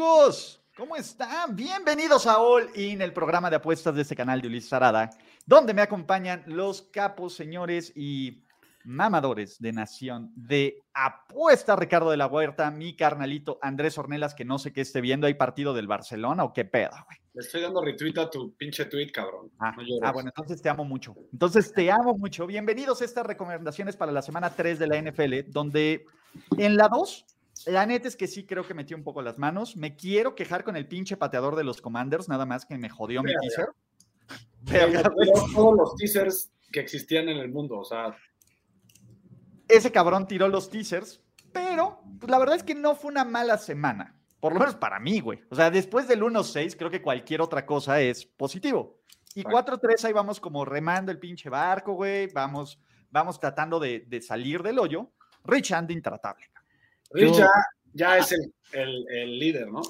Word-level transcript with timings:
Amigos, 0.00 0.64
¿cómo 0.78 0.96
están? 0.96 1.54
Bienvenidos 1.54 2.26
a 2.26 2.38
All 2.38 2.70
In, 2.74 3.02
el 3.02 3.12
programa 3.12 3.50
de 3.50 3.56
apuestas 3.56 3.94
de 3.94 4.00
este 4.00 4.16
canal 4.16 4.40
de 4.40 4.48
Ulises 4.48 4.72
Arada, 4.72 5.10
donde 5.44 5.74
me 5.74 5.82
acompañan 5.82 6.42
los 6.46 6.80
capos, 6.80 7.34
señores 7.34 7.92
y 7.94 8.42
mamadores 8.84 9.60
de 9.60 9.72
Nación 9.74 10.32
de 10.34 10.82
Apuesta, 10.94 11.76
Ricardo 11.76 12.10
de 12.10 12.16
la 12.16 12.28
Huerta, 12.28 12.70
mi 12.70 12.96
carnalito 12.96 13.58
Andrés 13.60 13.98
Ornelas, 13.98 14.34
que 14.34 14.46
no 14.46 14.58
sé 14.58 14.72
qué 14.72 14.80
esté 14.80 15.02
viendo, 15.02 15.26
¿hay 15.26 15.34
partido 15.34 15.74
del 15.74 15.86
Barcelona 15.86 16.44
o 16.44 16.54
qué 16.54 16.64
pedo, 16.64 16.92
güey? 17.04 17.18
Le 17.34 17.42
estoy 17.42 17.60
dando 17.60 17.84
retweet 17.84 18.16
a 18.16 18.30
tu 18.30 18.54
pinche 18.54 18.86
tweet, 18.86 19.12
cabrón. 19.12 19.50
Ah, 19.58 19.74
No 19.76 19.82
ah, 20.02 20.12
bueno, 20.12 20.30
entonces 20.34 20.62
te 20.62 20.70
amo 20.70 20.82
mucho. 20.82 21.14
Entonces 21.30 21.74
te 21.74 21.92
amo 21.92 22.16
mucho. 22.16 22.46
Bienvenidos 22.46 23.02
a 23.02 23.04
estas 23.04 23.26
recomendaciones 23.26 23.98
para 23.98 24.12
la 24.12 24.22
semana 24.22 24.48
3 24.48 24.78
de 24.78 24.86
la 24.86 24.98
NFL, 24.98 25.50
donde 25.50 26.06
en 26.56 26.78
la 26.78 26.88
2, 26.88 27.26
la 27.66 27.86
neta 27.86 28.08
es 28.08 28.16
que 28.16 28.26
sí 28.26 28.46
creo 28.46 28.66
que 28.66 28.74
metí 28.74 28.94
un 28.94 29.04
poco 29.04 29.22
las 29.22 29.38
manos. 29.38 29.76
Me 29.76 29.96
quiero 29.96 30.34
quejar 30.34 30.64
con 30.64 30.76
el 30.76 30.86
pinche 30.88 31.16
pateador 31.16 31.56
de 31.56 31.64
los 31.64 31.80
Commanders, 31.80 32.28
nada 32.28 32.46
más 32.46 32.64
que 32.64 32.78
me 32.78 32.88
jodió 32.88 33.22
mi 33.22 33.32
teaser. 33.40 33.70
Todos 35.54 35.76
los 35.76 35.96
teasers 35.96 36.52
que 36.72 36.80
existían 36.80 37.28
en 37.28 37.38
el 37.38 37.50
mundo, 37.50 37.78
o 37.78 37.84
sea, 37.84 38.16
Ese 39.68 39.90
cabrón 39.90 40.26
tiró 40.26 40.48
los 40.48 40.70
teasers, 40.70 41.20
pero 41.52 42.00
pues, 42.18 42.30
la 42.30 42.38
verdad 42.38 42.56
es 42.56 42.62
que 42.62 42.74
no 42.74 42.94
fue 42.94 43.10
una 43.10 43.24
mala 43.24 43.58
semana. 43.58 44.16
Por 44.40 44.54
lo 44.54 44.60
menos 44.60 44.74
para 44.76 44.98
mí, 44.98 45.20
güey. 45.20 45.40
O 45.50 45.54
sea, 45.54 45.70
después 45.70 46.08
del 46.08 46.22
1-6, 46.22 46.76
creo 46.76 46.90
que 46.90 47.02
cualquier 47.02 47.42
otra 47.42 47.66
cosa 47.66 48.00
es 48.00 48.24
positivo. 48.24 49.00
Y 49.34 49.42
Bueno. 49.42 49.58
4-3, 49.58 50.04
ahí 50.04 50.12
vamos 50.12 50.40
como 50.40 50.64
remando 50.64 51.12
el 51.12 51.18
pinche 51.18 51.50
barco, 51.50 51.92
güey. 51.92 52.28
Vamos, 52.32 52.80
vamos 53.10 53.38
tratando 53.38 53.78
de, 53.78 54.00
de 54.08 54.22
salir 54.22 54.62
del 54.62 54.78
hoyo. 54.78 55.12
Rich 55.44 55.72
anda 55.72 55.92
intratable. 55.92 56.50
Rich 57.10 57.32
Yo- 57.32 57.38
ya, 57.38 57.48
ya 57.94 58.18
es 58.18 58.32
el, 58.32 58.52
el- 58.72 59.06
el 59.10 59.38
líder, 59.38 59.68
¿no? 59.70 59.82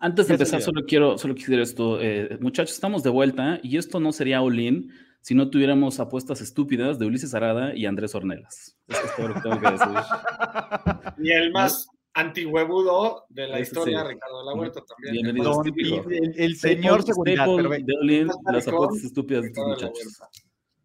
Antes 0.00 0.26
de 0.28 0.34
empezar, 0.34 0.60
solo 0.60 0.82
quiero, 0.86 1.16
solo 1.18 1.34
quisiera 1.34 1.62
esto. 1.62 1.98
eh, 2.00 2.36
muchachos, 2.40 2.74
estamos 2.74 3.02
de 3.02 3.10
vuelta 3.10 3.58
y 3.62 3.78
esto 3.78 4.00
no 4.00 4.12
sería 4.12 4.42
all-in 4.42 4.92
si 5.22 5.34
no 5.34 5.48
tuviéramos 5.48 5.98
apuestas 6.00 6.42
estúpidas 6.42 6.98
de 6.98 7.06
Ulises 7.06 7.34
Arada 7.34 7.74
y 7.74 7.86
Andrés 7.86 8.14
Ornelas. 8.14 8.76
Eso 8.88 9.00
es 9.04 9.16
todo 9.16 9.28
lo 9.28 9.34
que 9.34 9.40
tengo 9.40 9.60
que 9.60 9.70
decir. 9.70 9.88
Y 11.18 11.30
el 11.32 11.52
más 11.52 11.86
antihuevudo 12.12 13.24
de 13.30 13.48
la 13.48 13.60
historia, 13.60 14.02
sí. 14.02 14.08
Ricardo 14.08 14.40
de 14.40 14.44
la 14.44 14.54
Huerta 14.54 14.80
también. 14.84 15.12
Bienvenido. 15.24 15.52
Don- 15.54 16.12
el, 16.12 16.34
el 16.36 16.56
señor 16.56 17.02
seguridad. 17.02 17.46
Pero, 17.46 17.68
de 17.70 18.26
las 18.52 18.68
apuestas 18.68 19.04
estúpidas 19.04 19.42
de 19.42 19.48
estos 19.48 19.66
muchachos. 19.66 20.20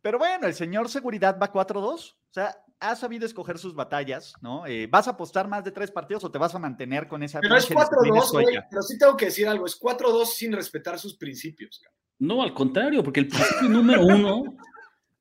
Pero 0.01 0.17
bueno, 0.17 0.47
el 0.47 0.53
señor 0.53 0.87
seguridad 0.87 1.37
va 1.41 1.51
4-2. 1.51 1.83
O 1.83 2.15
sea, 2.31 2.55
ha 2.81 2.95
sabido 2.95 3.25
escoger 3.25 3.57
sus 3.57 3.75
batallas, 3.75 4.33
¿no? 4.41 4.65
Eh, 4.65 4.87
¿Vas 4.87 5.07
a 5.07 5.11
apostar 5.11 5.47
más 5.47 5.63
de 5.63 5.71
tres 5.71 5.91
partidos 5.91 6.23
o 6.23 6.31
te 6.31 6.37
vas 6.39 6.55
a 6.55 6.59
mantener 6.59 7.07
con 7.07 7.21
esa 7.23 7.41
Pero 7.41 7.55
es 7.57 7.65
pinche 7.65 7.81
disciplina 7.83 8.21
4-2, 8.21 8.31
güey, 8.31 8.45
pero 8.69 8.81
sí 8.83 8.97
tengo 8.97 9.17
que 9.17 9.25
decir 9.25 9.47
algo, 9.47 9.65
es 9.65 9.77
4-2 9.79 10.25
sin 10.25 10.53
respetar 10.53 10.97
sus 10.97 11.17
principios. 11.17 11.81
No, 12.19 12.41
al 12.41 12.53
contrario, 12.53 13.03
porque 13.03 13.21
el 13.21 13.27
principio 13.27 13.69
número 13.69 14.05
uno 14.05 14.43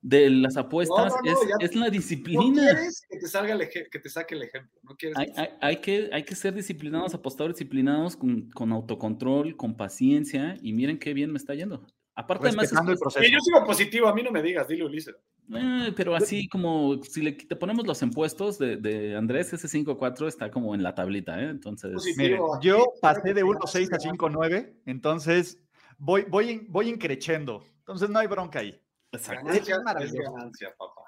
de 0.00 0.31
las 0.31 0.56
apuestas 0.56 1.12
No, 1.12 1.16
no, 1.16 1.22
no, 1.22 1.31
es, 1.43 1.49
ya- 1.49 1.66
es 1.66 1.75
la 1.75 1.87
No 1.87 1.91
disciplina. 1.91 2.53
quieres 2.55 3.03
que 3.09 3.19
te 3.19 3.27
salga 3.27 3.55
el 3.55 3.69
que 3.69 3.99
te 3.99 4.09
saque 4.09 4.37
el 4.37 4.43
ejemplo, 4.44 4.78
no 4.84 4.94
quieres 4.97 5.19
Hay, 5.19 5.27
que- 5.27 5.41
hay- 5.41 5.49
hay 5.60 5.77
que, 5.81 6.10
hay 6.12 6.22
que 6.25 6.34
ser 6.37 6.54
disciplinados, 6.54 7.15
apostadores 7.15 7.56
disciplinados, 7.56 8.16
con, 8.16 8.49
con 8.50 8.71
autocontrol, 8.72 9.56
con 9.56 9.77
paciencia, 9.77 10.56
y 10.62 10.72
miren 10.72 10.99
qué 10.99 11.12
bien 11.15 11.33
me 11.33 11.38
está 11.38 11.54
yendo. 11.54 11.84
Aparte, 12.21 12.49
además, 12.49 12.65
es- 12.65 12.71
Respetando 12.73 12.91
el 12.91 12.95
es- 12.97 13.01
proceso. 13.01 13.25
Yo 13.33 13.39
sigo 13.41 13.65
positivo, 13.65 14.09
a 14.09 14.15
mí 14.15 14.23
no 14.25 14.33
me 14.33 14.43
digas, 14.43 14.67
dile 14.67 14.84
Ulises. 14.84 15.15
eh, 15.55 15.93
pero 15.97 16.17
así 16.17 16.49
como 16.49 17.01
si 17.05 17.23
le 17.23 17.33
te 17.33 17.55
ponemos 17.55 17.87
los 17.87 18.03
impuestos 18.03 18.59
de, 18.59 18.77
de 18.77 19.17
Andrés, 19.17 19.53
ese 19.53 19.69
5-4 19.69 20.27
está 20.27 20.51
como 20.51 20.75
en 20.75 20.83
la 20.83 20.95
tablita, 20.97 21.41
¿eh? 21.41 21.49
Entonces, 21.49 21.93
Miren, 22.17 22.41
yo 22.61 22.84
pasé 23.01 23.33
de 23.33 23.41
sí, 23.43 23.47
1.6 23.47 23.93
a 23.93 24.01
sí, 24.01 24.09
5.9, 24.09 24.75
entonces 24.87 25.59
voy, 25.97 26.25
voy, 26.28 26.67
voy 26.69 26.89
increchendo. 26.89 27.62
Entonces 27.78 28.11
no 28.11 28.19
hay 28.19 28.27
bronca 28.27 28.59
ahí. 28.59 28.78
exacto. 29.12 29.51
Es 29.51 29.67
ganancia, 29.69 30.75
papá. 30.77 31.03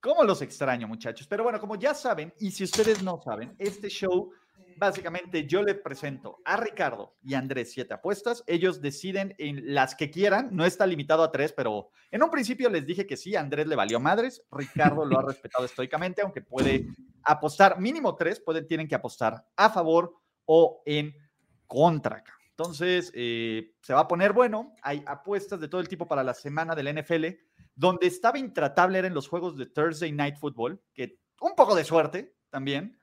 ¿Cómo 0.00 0.22
los 0.22 0.40
extraño, 0.40 0.86
muchachos? 0.86 1.26
Pero 1.26 1.42
bueno, 1.42 1.58
como 1.58 1.74
ya 1.76 1.94
saben, 1.94 2.32
y 2.38 2.50
si 2.52 2.62
ustedes 2.64 3.02
no 3.02 3.20
saben, 3.22 3.54
este 3.58 3.88
show, 3.88 4.30
básicamente 4.84 5.46
yo 5.46 5.62
le 5.62 5.74
presento 5.74 6.40
a 6.44 6.56
Ricardo 6.56 7.16
y 7.22 7.34
a 7.34 7.38
Andrés 7.38 7.72
siete 7.72 7.94
apuestas. 7.94 8.44
Ellos 8.46 8.80
deciden 8.80 9.34
en 9.38 9.74
las 9.74 9.94
que 9.94 10.10
quieran, 10.10 10.50
no 10.52 10.64
está 10.64 10.86
limitado 10.86 11.22
a 11.22 11.30
tres, 11.30 11.52
pero 11.52 11.90
en 12.10 12.22
un 12.22 12.30
principio 12.30 12.70
les 12.70 12.86
dije 12.86 13.06
que 13.06 13.16
sí, 13.16 13.34
a 13.36 13.40
Andrés 13.40 13.66
le 13.66 13.76
valió 13.76 14.00
madres, 14.00 14.42
Ricardo 14.50 15.04
lo 15.04 15.18
ha 15.18 15.22
respetado 15.26 15.64
estoicamente, 15.64 16.22
aunque 16.22 16.42
puede 16.42 16.86
apostar 17.22 17.80
mínimo 17.80 18.14
tres, 18.14 18.40
pueden, 18.40 18.66
tienen 18.66 18.88
que 18.88 18.94
apostar 18.94 19.46
a 19.56 19.70
favor 19.70 20.14
o 20.46 20.82
en 20.86 21.14
contra. 21.66 22.22
Entonces, 22.50 23.10
eh, 23.14 23.72
se 23.82 23.94
va 23.94 24.00
a 24.00 24.08
poner 24.08 24.32
bueno. 24.32 24.76
Hay 24.82 25.02
apuestas 25.06 25.58
de 25.58 25.66
todo 25.66 25.80
el 25.80 25.88
tipo 25.88 26.06
para 26.06 26.22
la 26.22 26.34
semana 26.34 26.74
del 26.76 27.00
NFL. 27.00 27.26
Donde 27.74 28.06
estaba 28.06 28.38
intratable 28.38 28.98
era 28.98 29.08
en 29.08 29.14
los 29.14 29.26
juegos 29.26 29.56
de 29.56 29.66
Thursday 29.66 30.12
Night 30.12 30.36
Football, 30.36 30.80
que 30.94 31.18
un 31.40 31.56
poco 31.56 31.74
de 31.74 31.82
suerte 31.82 32.36
también. 32.50 32.96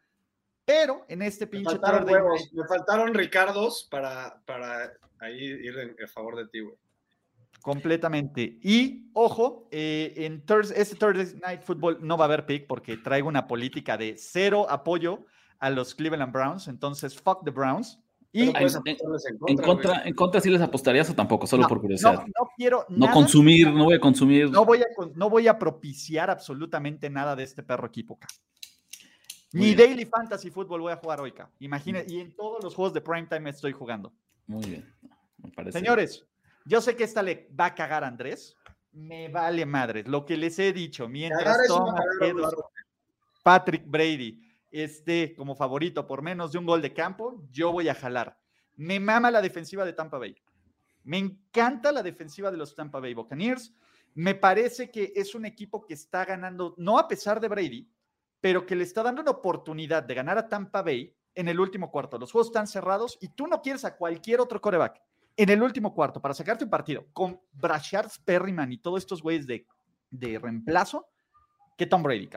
Pero 0.65 1.05
en 1.07 1.21
este 1.21 1.45
Me 1.45 1.51
pinche 1.51 1.71
faltaron 1.71 1.99
Thursday 2.01 2.15
huevos, 2.15 2.39
Night, 2.41 2.53
me 2.53 2.67
faltaron 2.67 3.13
Ricardos 3.13 3.87
para, 3.89 4.41
para 4.45 4.91
ahí 5.19 5.37
ir 5.43 5.77
en, 5.79 5.95
a 6.03 6.07
favor 6.07 6.35
de 6.37 6.47
ti, 6.47 6.59
güey. 6.61 6.75
completamente. 7.61 8.57
Y 8.61 9.09
ojo, 9.13 9.67
eh, 9.71 10.13
en 10.17 10.45
Thurs- 10.45 10.73
este 10.75 10.95
Thursday 10.95 11.39
Night 11.41 11.61
Football 11.63 11.99
no 12.01 12.17
va 12.17 12.25
a 12.25 12.27
haber 12.27 12.45
pick 12.45 12.67
porque 12.67 12.97
traigo 12.97 13.27
una 13.27 13.47
política 13.47 13.97
de 13.97 14.15
cero 14.17 14.65
apoyo 14.69 15.25
a 15.59 15.69
los 15.69 15.93
Cleveland 15.95 16.31
Browns. 16.33 16.67
Entonces, 16.67 17.15
fuck 17.19 17.43
the 17.43 17.51
Browns. 17.51 17.99
Y 18.31 18.43
en- 18.49 18.55
apostarles 18.55 19.25
en 19.25 19.37
En 19.47 19.57
contra, 19.57 20.03
en 20.07 20.13
contra 20.15 20.39
sí 20.41 20.49
les 20.49 20.61
apostarías 20.61 21.09
o 21.09 21.13
tampoco, 21.13 21.45
solo 21.45 21.63
no, 21.63 21.67
por 21.69 21.81
curiosidad. 21.81 22.13
no, 22.13 22.21
no 22.21 22.49
quiero 22.55 22.85
No, 22.87 22.97
nada, 23.07 23.13
consumir, 23.13 23.69
no 23.69 23.83
voy 23.83 23.95
a 23.95 23.99
consumir. 23.99 24.49
No 24.49 24.63
voy, 24.63 24.81
a, 24.81 24.85
no 25.15 25.29
voy 25.29 25.47
a 25.49 25.59
propiciar 25.59 26.29
absolutamente 26.29 27.09
nada 27.09 27.35
de 27.35 27.43
este 27.43 27.61
perro 27.61 27.85
equipo. 27.87 28.17
Muy 29.53 29.61
Ni 29.61 29.75
bien. 29.75 29.89
Daily 29.89 30.05
Fantasy 30.05 30.49
Football 30.49 30.81
voy 30.81 30.93
a 30.93 30.97
jugar 30.97 31.19
hoy. 31.21 31.31
ca. 31.31 31.49
Imagine, 31.59 32.05
y 32.07 32.19
en 32.19 32.35
todos 32.35 32.63
los 32.63 32.73
juegos 32.73 32.93
de 32.93 33.01
Primetime 33.01 33.49
estoy 33.49 33.73
jugando. 33.73 34.13
Muy 34.47 34.65
bien. 34.65 34.95
Me 35.37 35.51
parece. 35.51 35.77
Señores, 35.77 36.25
yo 36.65 36.81
sé 36.81 36.95
que 36.95 37.03
esta 37.03 37.21
le 37.21 37.49
va 37.59 37.65
a 37.65 37.75
cagar 37.75 38.03
a 38.03 38.07
Andrés. 38.07 38.55
Me 38.93 39.29
vale 39.29 39.65
madres. 39.65 40.07
Lo 40.07 40.25
que 40.25 40.37
les 40.37 40.57
he 40.59 40.73
dicho, 40.73 41.07
mientras 41.07 41.67
fuerte. 41.67 42.33
Patrick 43.43 43.83
Brady 43.85 44.41
esté 44.69 45.35
como 45.35 45.55
favorito 45.55 46.07
por 46.07 46.21
menos 46.21 46.51
de 46.51 46.59
un 46.59 46.65
gol 46.65 46.81
de 46.81 46.93
campo, 46.93 47.43
yo 47.51 47.71
voy 47.71 47.89
a 47.89 47.95
jalar. 47.95 48.37
Me 48.75 48.99
mama 48.99 49.31
la 49.31 49.41
defensiva 49.41 49.85
de 49.85 49.93
Tampa 49.93 50.17
Bay. 50.17 50.35
Me 51.03 51.17
encanta 51.17 51.91
la 51.91 52.03
defensiva 52.03 52.51
de 52.51 52.57
los 52.57 52.75
Tampa 52.75 52.99
Bay 52.99 53.13
Buccaneers. 53.13 53.73
Me 54.13 54.35
parece 54.35 54.91
que 54.91 55.13
es 55.15 55.35
un 55.35 55.45
equipo 55.45 55.85
que 55.85 55.93
está 55.93 56.25
ganando, 56.25 56.75
no 56.77 56.99
a 56.99 57.07
pesar 57.07 57.39
de 57.39 57.47
Brady, 57.47 57.89
pero 58.41 58.65
que 58.65 58.75
le 58.75 58.83
está 58.83 59.03
dando 59.03 59.21
una 59.21 59.31
oportunidad 59.31 60.03
de 60.03 60.15
ganar 60.15 60.37
a 60.37 60.49
Tampa 60.49 60.81
Bay 60.81 61.15
en 61.35 61.47
el 61.47 61.59
último 61.59 61.91
cuarto. 61.91 62.17
Los 62.17 62.31
juegos 62.31 62.47
están 62.47 62.67
cerrados 62.67 63.17
y 63.21 63.29
tú 63.29 63.47
no 63.47 63.61
quieres 63.61 63.85
a 63.85 63.95
cualquier 63.95 64.41
otro 64.41 64.59
coreback 64.59 65.01
en 65.37 65.49
el 65.49 65.63
último 65.63 65.93
cuarto 65.93 66.21
para 66.21 66.33
sacarte 66.33 66.65
un 66.65 66.69
partido 66.69 67.05
con 67.13 67.39
Brashard 67.53 68.11
Perryman 68.25 68.71
y 68.71 68.79
todos 68.79 68.99
estos 68.99 69.21
güeyes 69.21 69.47
de, 69.47 69.65
de 70.09 70.39
reemplazo 70.39 71.07
que 71.77 71.85
Tom 71.85 72.03
Brady. 72.03 72.29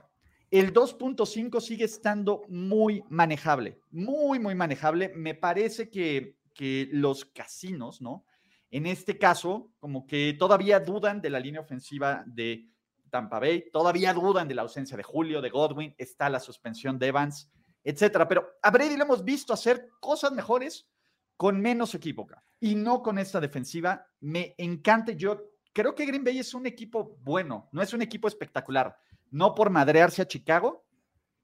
El 0.51 0.73
2.5 0.73 1.61
sigue 1.61 1.85
estando 1.85 2.43
muy 2.49 3.03
manejable, 3.09 3.81
muy, 3.91 4.39
muy 4.39 4.55
manejable. 4.55 5.13
Me 5.17 5.35
parece 5.35 5.91
que, 5.91 6.37
que 6.55 6.89
los 6.93 7.25
casinos, 7.25 8.01
¿no? 8.01 8.25
En 8.71 8.87
este 8.87 9.19
caso, 9.19 9.73
como 9.79 10.07
que 10.07 10.37
todavía 10.39 10.81
dudan 10.81 11.21
de 11.21 11.31
la 11.31 11.41
línea 11.41 11.61
ofensiva 11.61 12.23
de 12.27 12.69
Tampa 13.15 13.39
Bay, 13.39 13.71
todavía 13.71 14.13
dudan 14.13 14.49
de 14.49 14.57
la 14.57 14.63
ausencia 14.63 14.97
de 14.97 15.05
Julio, 15.05 15.41
de 15.41 15.49
Godwin, 15.49 15.95
está 15.97 16.29
la 16.29 16.41
suspensión 16.41 16.99
de 16.99 17.07
Evans, 17.07 17.49
etcétera. 17.85 18.27
Pero 18.27 18.57
a 18.61 18.73
Brady 18.73 18.97
lo 18.97 19.05
hemos 19.05 19.23
visto 19.23 19.53
hacer 19.53 19.89
cosas 20.01 20.33
mejores 20.33 20.89
con 21.37 21.61
menos 21.61 21.95
equipo 21.95 22.27
y 22.59 22.75
no 22.75 23.05
con 23.05 23.21
esta 23.21 23.39
defensiva. 23.39 24.05
Me 24.19 24.57
encanta. 24.59 25.13
Yo 25.13 25.53
creo 25.73 25.95
que 25.95 26.07
Green 26.07 26.25
Bay 26.25 26.41
es 26.41 26.55
un 26.55 26.67
equipo 26.67 27.17
bueno, 27.21 27.69
no 27.71 27.83
es 27.83 27.93
un 27.93 28.03
equipo 28.03 28.27
espectacular. 28.27 28.97
No 29.31 29.55
por 29.55 29.71
madrearse 29.71 30.21
a 30.21 30.27
Chicago, 30.27 30.85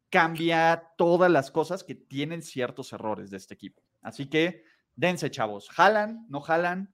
cambia 0.08 0.90
todas 0.98 1.30
las 1.30 1.52
cosas 1.52 1.84
que 1.84 1.94
tienen 1.94 2.42
ciertos 2.42 2.92
errores 2.92 3.30
de 3.30 3.36
este 3.36 3.54
equipo. 3.54 3.80
Así 4.02 4.28
que 4.28 4.64
dense, 4.96 5.30
chavos. 5.30 5.70
¿Jalan? 5.70 6.26
¿No 6.28 6.40
jalan? 6.40 6.92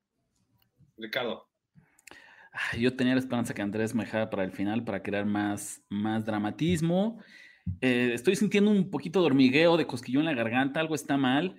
Ricardo. 0.99 1.49
Yo 2.79 2.95
tenía 2.95 3.15
la 3.15 3.21
esperanza 3.21 3.55
que 3.55 3.63
Andrés 3.63 3.95
me 3.95 4.05
dejara 4.05 4.31
para 4.31 4.45
el 4.45 4.53
final 4.53 4.85
para 4.85 5.03
crear 5.03 5.27
más, 5.27 5.83
más 5.89 6.25
dramatismo. 6.25 7.19
Eh, 7.81 8.13
estoy 8.15 8.37
sintiendo 8.37 8.71
un 8.71 8.91
poquito 8.91 9.21
de 9.21 9.27
hormigueo, 9.27 9.77
de 9.77 9.87
cosquillón 9.87 10.23
en 10.23 10.37
la 10.37 10.43
garganta, 10.43 10.81
algo 10.81 10.95
está 10.95 11.17
mal, 11.17 11.57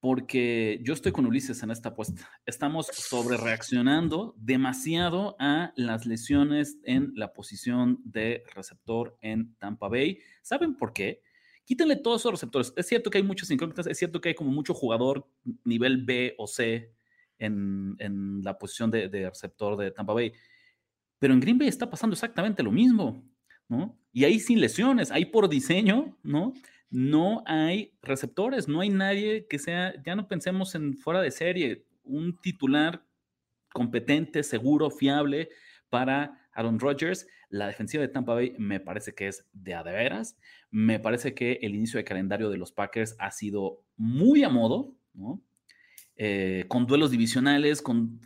porque 0.00 0.80
yo 0.82 0.94
estoy 0.94 1.12
con 1.12 1.26
Ulises 1.26 1.62
en 1.62 1.70
esta 1.70 1.90
apuesta. 1.90 2.28
Estamos 2.46 2.86
sobre 2.86 3.36
reaccionando 3.36 4.34
demasiado 4.38 5.36
a 5.38 5.72
las 5.76 6.06
lesiones 6.06 6.78
en 6.84 7.12
la 7.14 7.32
posición 7.32 8.00
de 8.04 8.42
receptor 8.54 9.16
en 9.20 9.54
Tampa 9.56 9.88
Bay. 9.88 10.18
¿Saben 10.42 10.76
por 10.76 10.92
qué? 10.92 11.20
Quítenle 11.64 11.96
todos 11.96 12.22
esos 12.22 12.32
receptores. 12.32 12.72
Es 12.76 12.86
cierto 12.86 13.10
que 13.10 13.18
hay 13.18 13.24
muchas 13.24 13.50
incógnitas, 13.50 13.86
es 13.86 13.98
cierto 13.98 14.20
que 14.20 14.30
hay 14.30 14.34
como 14.34 14.50
mucho 14.50 14.74
jugador 14.74 15.28
nivel 15.64 16.04
B 16.04 16.34
o 16.38 16.46
C 16.46 16.90
en, 17.40 18.42
la 18.42 18.58
posición 18.58 18.90
de, 18.90 19.08
receptor 19.28 19.76
de 19.76 19.90
Tampa 19.90 20.12
Bay. 20.12 20.32
Pero 21.18 21.34
en 21.34 21.40
Green 21.40 21.58
Bay 21.58 21.68
está 21.68 21.90
pasando 21.90 22.14
exactamente 22.14 22.62
lo 22.62 22.70
mismo, 22.70 23.24
¿no? 23.68 23.98
Y 24.12 24.24
ahí 24.24 24.40
sin 24.40 24.60
lesiones, 24.60 25.10
ahí 25.10 25.26
por 25.26 25.48
diseño, 25.48 26.18
¿no? 26.22 26.52
No 26.90 27.42
hay 27.46 27.96
receptores, 28.02 28.68
no 28.68 28.80
hay 28.80 28.90
nadie 28.90 29.46
que 29.48 29.58
sea, 29.58 29.94
ya 30.02 30.16
no 30.16 30.26
pensemos 30.26 30.74
en 30.74 30.96
fuera 30.96 31.20
de 31.20 31.30
serie, 31.30 31.86
un 32.02 32.36
titular 32.40 33.04
competente, 33.72 34.42
seguro, 34.42 34.90
fiable 34.90 35.50
para 35.88 36.48
Aaron 36.52 36.80
Rodgers. 36.80 37.26
La 37.48 37.66
defensiva 37.66 38.02
de 38.02 38.08
Tampa 38.08 38.34
Bay 38.34 38.54
me 38.58 38.80
parece 38.80 39.14
que 39.14 39.28
es 39.28 39.46
de 39.52 39.74
a 39.74 39.82
de 39.82 39.92
veras. 39.92 40.36
Me 40.70 40.98
parece 40.98 41.34
que 41.34 41.58
el 41.62 41.74
inicio 41.74 41.98
de 41.98 42.04
calendario 42.04 42.50
de 42.50 42.58
los 42.58 42.72
Packers 42.72 43.14
ha 43.18 43.30
sido 43.30 43.84
muy 43.96 44.42
a 44.42 44.48
modo, 44.48 44.96
¿no? 45.12 45.42
Eh, 46.22 46.66
con 46.68 46.84
duelos 46.84 47.10
divisionales, 47.10 47.82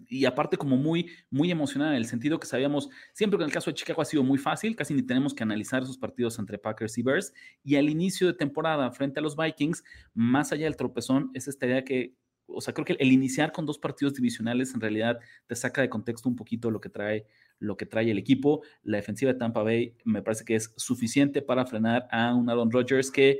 y 0.08 0.24
aparte 0.24 0.56
como 0.56 0.76
muy, 0.76 1.12
muy 1.30 1.52
emocional 1.52 1.90
en 1.90 1.94
el 1.94 2.06
sentido 2.06 2.40
que 2.40 2.46
sabíamos, 2.48 2.88
siempre 3.12 3.38
que 3.38 3.44
en 3.44 3.50
el 3.50 3.54
caso 3.54 3.70
de 3.70 3.74
Chicago 3.74 4.02
ha 4.02 4.04
sido 4.04 4.24
muy 4.24 4.36
fácil, 4.36 4.74
casi 4.74 4.94
ni 4.94 5.02
tenemos 5.02 5.32
que 5.32 5.44
analizar 5.44 5.84
esos 5.84 5.96
partidos 5.96 6.36
entre 6.40 6.58
Packers 6.58 6.98
y 6.98 7.02
Bears, 7.04 7.32
y 7.62 7.76
al 7.76 7.88
inicio 7.88 8.26
de 8.26 8.32
temporada 8.32 8.90
frente 8.90 9.20
a 9.20 9.22
los 9.22 9.36
Vikings, 9.36 9.84
más 10.12 10.50
allá 10.50 10.64
del 10.64 10.74
tropezón, 10.74 11.30
es 11.34 11.46
esta 11.46 11.66
idea 11.66 11.84
que, 11.84 12.16
o 12.46 12.60
sea, 12.60 12.74
creo 12.74 12.84
que 12.84 12.96
el 12.98 13.12
iniciar 13.12 13.52
con 13.52 13.64
dos 13.64 13.78
partidos 13.78 14.14
divisionales 14.14 14.74
en 14.74 14.80
realidad 14.80 15.20
te 15.46 15.54
saca 15.54 15.80
de 15.80 15.88
contexto 15.88 16.28
un 16.28 16.34
poquito 16.34 16.72
lo 16.72 16.80
que 16.80 16.88
trae 16.88 17.28
lo 17.60 17.76
que 17.76 17.86
trae 17.86 18.10
el 18.10 18.18
equipo. 18.18 18.62
La 18.82 18.96
defensiva 18.96 19.32
de 19.32 19.38
Tampa 19.38 19.62
Bay 19.62 19.96
me 20.04 20.20
parece 20.20 20.44
que 20.44 20.56
es 20.56 20.74
suficiente 20.76 21.42
para 21.42 21.64
frenar 21.64 22.08
a 22.10 22.34
un 22.34 22.50
Aaron 22.50 22.72
Rodgers 22.72 23.12
que 23.12 23.38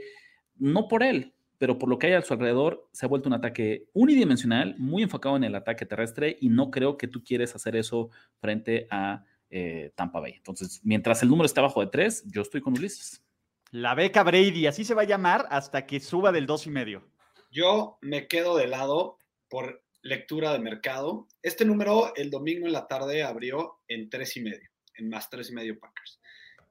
no 0.56 0.86
por 0.86 1.02
él, 1.02 1.33
pero 1.58 1.78
por 1.78 1.88
lo 1.88 1.98
que 1.98 2.08
hay 2.08 2.12
a 2.14 2.22
su 2.22 2.34
alrededor, 2.34 2.88
se 2.92 3.06
ha 3.06 3.08
vuelto 3.08 3.28
un 3.28 3.34
ataque 3.34 3.86
unidimensional, 3.92 4.74
muy 4.78 5.02
enfocado 5.02 5.36
en 5.36 5.44
el 5.44 5.54
ataque 5.54 5.86
terrestre, 5.86 6.36
y 6.40 6.48
no 6.48 6.70
creo 6.70 6.96
que 6.96 7.08
tú 7.08 7.22
quieres 7.22 7.54
hacer 7.54 7.76
eso 7.76 8.10
frente 8.40 8.86
a 8.90 9.24
eh, 9.50 9.92
Tampa 9.94 10.20
Bay. 10.20 10.34
Entonces, 10.36 10.80
mientras 10.82 11.22
el 11.22 11.28
número 11.28 11.46
está 11.46 11.60
abajo 11.60 11.80
de 11.80 11.86
tres, 11.86 12.24
yo 12.26 12.42
estoy 12.42 12.60
con 12.60 12.74
Ulises. 12.74 13.22
La 13.70 13.94
beca 13.94 14.22
Brady, 14.22 14.66
así 14.66 14.84
se 14.84 14.94
va 14.94 15.02
a 15.02 15.06
llamar 15.06 15.46
hasta 15.50 15.86
que 15.86 16.00
suba 16.00 16.32
del 16.32 16.46
dos 16.46 16.66
y 16.66 16.70
medio. 16.70 17.02
Yo 17.50 17.98
me 18.00 18.26
quedo 18.26 18.56
de 18.56 18.66
lado 18.66 19.18
por 19.48 19.84
lectura 20.02 20.52
de 20.52 20.58
mercado. 20.58 21.26
Este 21.42 21.64
número 21.64 22.12
el 22.16 22.30
domingo 22.30 22.66
en 22.66 22.72
la 22.72 22.86
tarde 22.86 23.22
abrió 23.22 23.80
en 23.88 24.10
tres 24.10 24.36
y 24.36 24.42
medio, 24.42 24.70
en 24.96 25.08
más 25.08 25.30
tres 25.30 25.50
y 25.50 25.54
medio 25.54 25.78
Packers. 25.78 26.20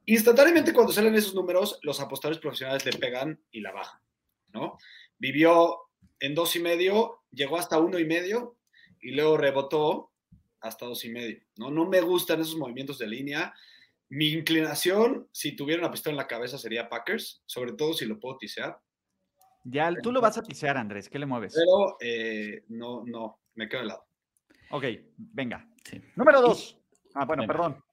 Instantáneamente 0.06 0.74
cuando 0.74 0.92
salen 0.92 1.16
esos 1.16 1.34
números, 1.34 1.80
los 1.84 2.00
apostadores 2.00 2.40
profesionales 2.40 2.86
le 2.86 2.92
pegan 2.94 3.40
y 3.52 3.62
la 3.62 3.72
bajan. 3.72 4.00
¿No? 4.54 4.78
Vivió 5.18 5.80
en 6.20 6.36
dos 6.36 6.56
y 6.56 6.60
medio, 6.60 7.24
llegó 7.32 7.58
hasta 7.58 7.80
uno 7.80 8.00
y 8.00 8.06
medio 8.06 8.58
y 9.02 9.12
luego 9.12 9.38
rebotó 9.38 10.12
hasta 10.62 10.86
dos 10.86 11.04
y 11.04 11.10
medio, 11.10 11.42
¿no? 11.58 11.70
No 11.72 11.86
me 11.86 12.02
gustan 12.02 12.40
esos 12.40 12.56
movimientos 12.56 12.98
de 12.98 13.08
línea. 13.08 13.54
Mi 14.10 14.30
inclinación, 14.30 15.28
si 15.32 15.56
tuviera 15.56 15.82
una 15.82 15.92
pistola 15.92 16.14
en 16.14 16.18
la 16.18 16.28
cabeza, 16.28 16.58
sería 16.58 16.88
Packers, 16.88 17.42
sobre 17.46 17.74
todo 17.74 17.94
si 17.94 18.06
lo 18.06 18.20
puedo 18.20 18.38
tisear. 18.38 18.80
Ya, 19.66 19.94
tú 20.02 20.12
lo 20.12 20.22
vas 20.22 20.38
a 20.38 20.44
tisear, 20.44 20.78
Andrés, 20.78 21.10
¿qué 21.10 21.20
le 21.20 21.26
mueves? 21.26 21.54
Pero 21.56 21.98
eh, 22.00 22.64
no, 22.70 23.04
no, 23.06 23.42
me 23.56 23.68
quedo 23.68 23.82
de 23.82 23.88
lado. 23.88 24.06
Ok, 24.72 24.86
venga. 25.18 25.68
Número 26.16 26.42
dos. 26.42 26.78
Ah, 27.14 27.26
bueno, 27.26 27.46
perdón. 27.46 27.84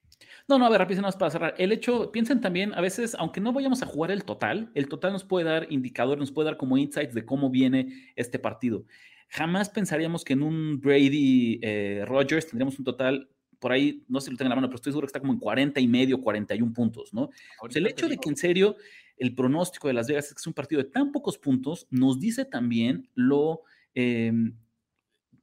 No, 0.49 0.58
no, 0.58 0.67
a 0.67 0.70
ver, 0.70 0.81
rápido, 0.81 1.02
para 1.19 1.31
cerrar. 1.31 1.55
El 1.58 1.72
hecho, 1.72 2.11
piensen 2.11 2.40
también, 2.40 2.75
a 2.75 2.81
veces, 2.81 3.14
aunque 3.19 3.40
no 3.40 3.52
vayamos 3.52 3.82
a 3.82 3.87
jugar 3.87 4.11
el 4.11 4.25
total, 4.25 4.70
el 4.75 4.88
total 4.88 5.12
nos 5.12 5.25
puede 5.25 5.44
dar 5.44 5.67
indicadores, 5.70 6.20
nos 6.20 6.32
puede 6.32 6.46
dar 6.46 6.56
como 6.56 6.76
insights 6.76 7.14
de 7.14 7.25
cómo 7.25 7.50
viene 7.50 8.12
este 8.17 8.38
partido. 8.38 8.84
Jamás 9.28 9.70
pensaríamos 9.70 10.25
que 10.25 10.32
en 10.32 10.43
un 10.43 10.81
Brady 10.81 11.61
eh, 11.62 12.05
Rogers 12.06 12.49
tendríamos 12.49 12.78
un 12.78 12.84
total 12.84 13.28
por 13.61 13.72
ahí, 13.72 14.05
no 14.08 14.20
sé 14.20 14.26
si 14.26 14.31
lo 14.32 14.38
tengo 14.38 14.46
en 14.46 14.50
la 14.50 14.56
mano, 14.56 14.69
pero 14.69 14.76
estoy 14.76 14.93
seguro 14.93 15.06
que 15.06 15.11
está 15.11 15.20
como 15.20 15.34
en 15.34 15.38
40 15.38 15.78
y 15.81 15.87
medio, 15.87 16.20
41 16.20 16.73
puntos, 16.73 17.12
¿no? 17.12 17.28
el 17.75 17.87
hecho 17.87 18.08
de 18.08 18.16
que 18.16 18.31
en 18.31 18.37
serio 18.37 18.76
el 19.19 19.34
pronóstico 19.34 19.87
de 19.87 19.94
Las 19.94 20.08
Vegas 20.08 20.26
es 20.26 20.34
que 20.34 20.40
es 20.40 20.46
un 20.46 20.55
partido 20.55 20.82
de 20.82 20.88
tan 20.88 21.12
pocos 21.12 21.37
puntos, 21.37 21.87
nos 21.90 22.19
dice 22.19 22.46
también 22.46 23.08
lo, 23.14 23.62
em, 23.94 24.56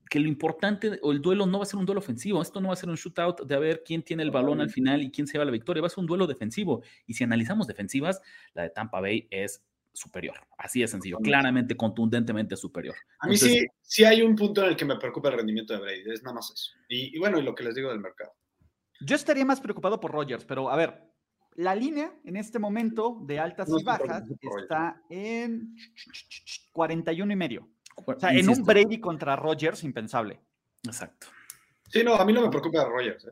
que 0.09 0.19
lo 0.19 0.27
importante 0.27 0.99
o 1.01 1.11
el 1.11 1.21
duelo 1.21 1.45
no 1.45 1.59
va 1.59 1.63
a 1.63 1.67
ser 1.67 1.79
un 1.79 1.85
duelo 1.85 1.99
ofensivo, 1.99 2.41
esto 2.41 2.61
no 2.61 2.69
va 2.69 2.73
a 2.73 2.77
ser 2.77 2.89
un 2.89 2.95
shootout 2.95 3.45
de 3.45 3.55
a 3.55 3.59
ver 3.59 3.83
quién 3.85 4.03
tiene 4.03 4.23
el 4.23 4.31
balón 4.31 4.61
al 4.61 4.69
final 4.69 5.01
y 5.01 5.11
quién 5.11 5.27
se 5.27 5.33
lleva 5.33 5.45
la 5.45 5.51
victoria, 5.51 5.81
va 5.81 5.87
a 5.87 5.89
ser 5.89 5.99
un 5.99 6.07
duelo 6.07 6.27
defensivo. 6.27 6.83
Y 7.05 7.13
si 7.13 7.23
analizamos 7.23 7.67
defensivas, 7.67 8.21
la 8.53 8.63
de 8.63 8.69
Tampa 8.69 9.01
Bay 9.01 9.27
es 9.31 9.63
superior, 9.97 10.37
así 10.57 10.81
de 10.81 10.87
sencillo, 10.87 11.17
claramente, 11.17 11.75
contundentemente 11.75 12.55
superior. 12.55 12.95
A 13.19 13.27
mí 13.27 13.37
sí, 13.37 13.65
sí 13.81 14.05
hay 14.05 14.21
un 14.21 14.35
punto 14.35 14.63
en 14.63 14.69
el 14.69 14.75
que 14.75 14.85
me 14.85 14.97
preocupa 14.97 15.29
el 15.29 15.37
rendimiento 15.37 15.73
de 15.73 15.79
Brady, 15.79 16.11
es 16.11 16.23
nada 16.23 16.35
más 16.35 16.51
eso. 16.51 16.71
Y, 16.87 17.17
bueno, 17.17 17.39
y 17.39 17.43
lo 17.43 17.55
que 17.55 17.63
les 17.63 17.75
digo 17.75 17.89
del 17.89 17.99
mercado. 17.99 18.31
Yo 19.01 19.15
estaría 19.15 19.45
más 19.45 19.59
preocupado 19.59 19.99
por 19.99 20.11
Rogers, 20.11 20.45
pero 20.45 20.69
a 20.69 20.75
ver, 20.75 21.03
la 21.55 21.75
línea 21.75 22.13
en 22.23 22.37
este 22.37 22.59
momento 22.59 23.19
de 23.25 23.39
altas 23.39 23.69
y 23.69 23.83
bajas 23.83 24.23
está 24.59 25.01
en 25.09 25.75
41 26.71 27.33
y 27.33 27.35
medio. 27.35 27.69
O 28.05 28.19
sea, 28.19 28.31
en 28.31 28.49
un 28.49 28.63
Brady 28.63 28.99
contra 28.99 29.35
Rogers, 29.35 29.83
impensable. 29.83 30.39
Exacto. 30.83 31.27
Sí, 31.89 32.03
no, 32.03 32.15
a 32.15 32.25
mí 32.25 32.33
no 32.33 32.41
me 32.41 32.49
preocupa 32.49 32.85
Rogers. 32.85 33.25
¿eh? 33.25 33.31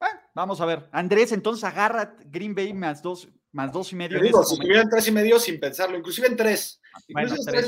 Ah, 0.00 0.20
vamos 0.34 0.60
a 0.60 0.66
ver. 0.66 0.88
Andrés, 0.92 1.32
entonces 1.32 1.64
agarra 1.64 2.16
Green 2.26 2.54
Bay 2.54 2.72
más 2.72 3.02
dos, 3.02 3.28
más 3.52 3.72
dos 3.72 3.92
y 3.92 3.96
medio. 3.96 4.20
Digo, 4.20 4.42
si 4.44 4.56
en 4.66 4.88
tres 4.88 5.08
y 5.08 5.12
medio 5.12 5.38
sin 5.38 5.60
pensarlo, 5.60 5.96
inclusive 5.96 6.26
en 6.26 6.36
tres. 6.36 6.80
Incluso 7.08 7.36
en 7.36 7.44
tres, 7.46 7.66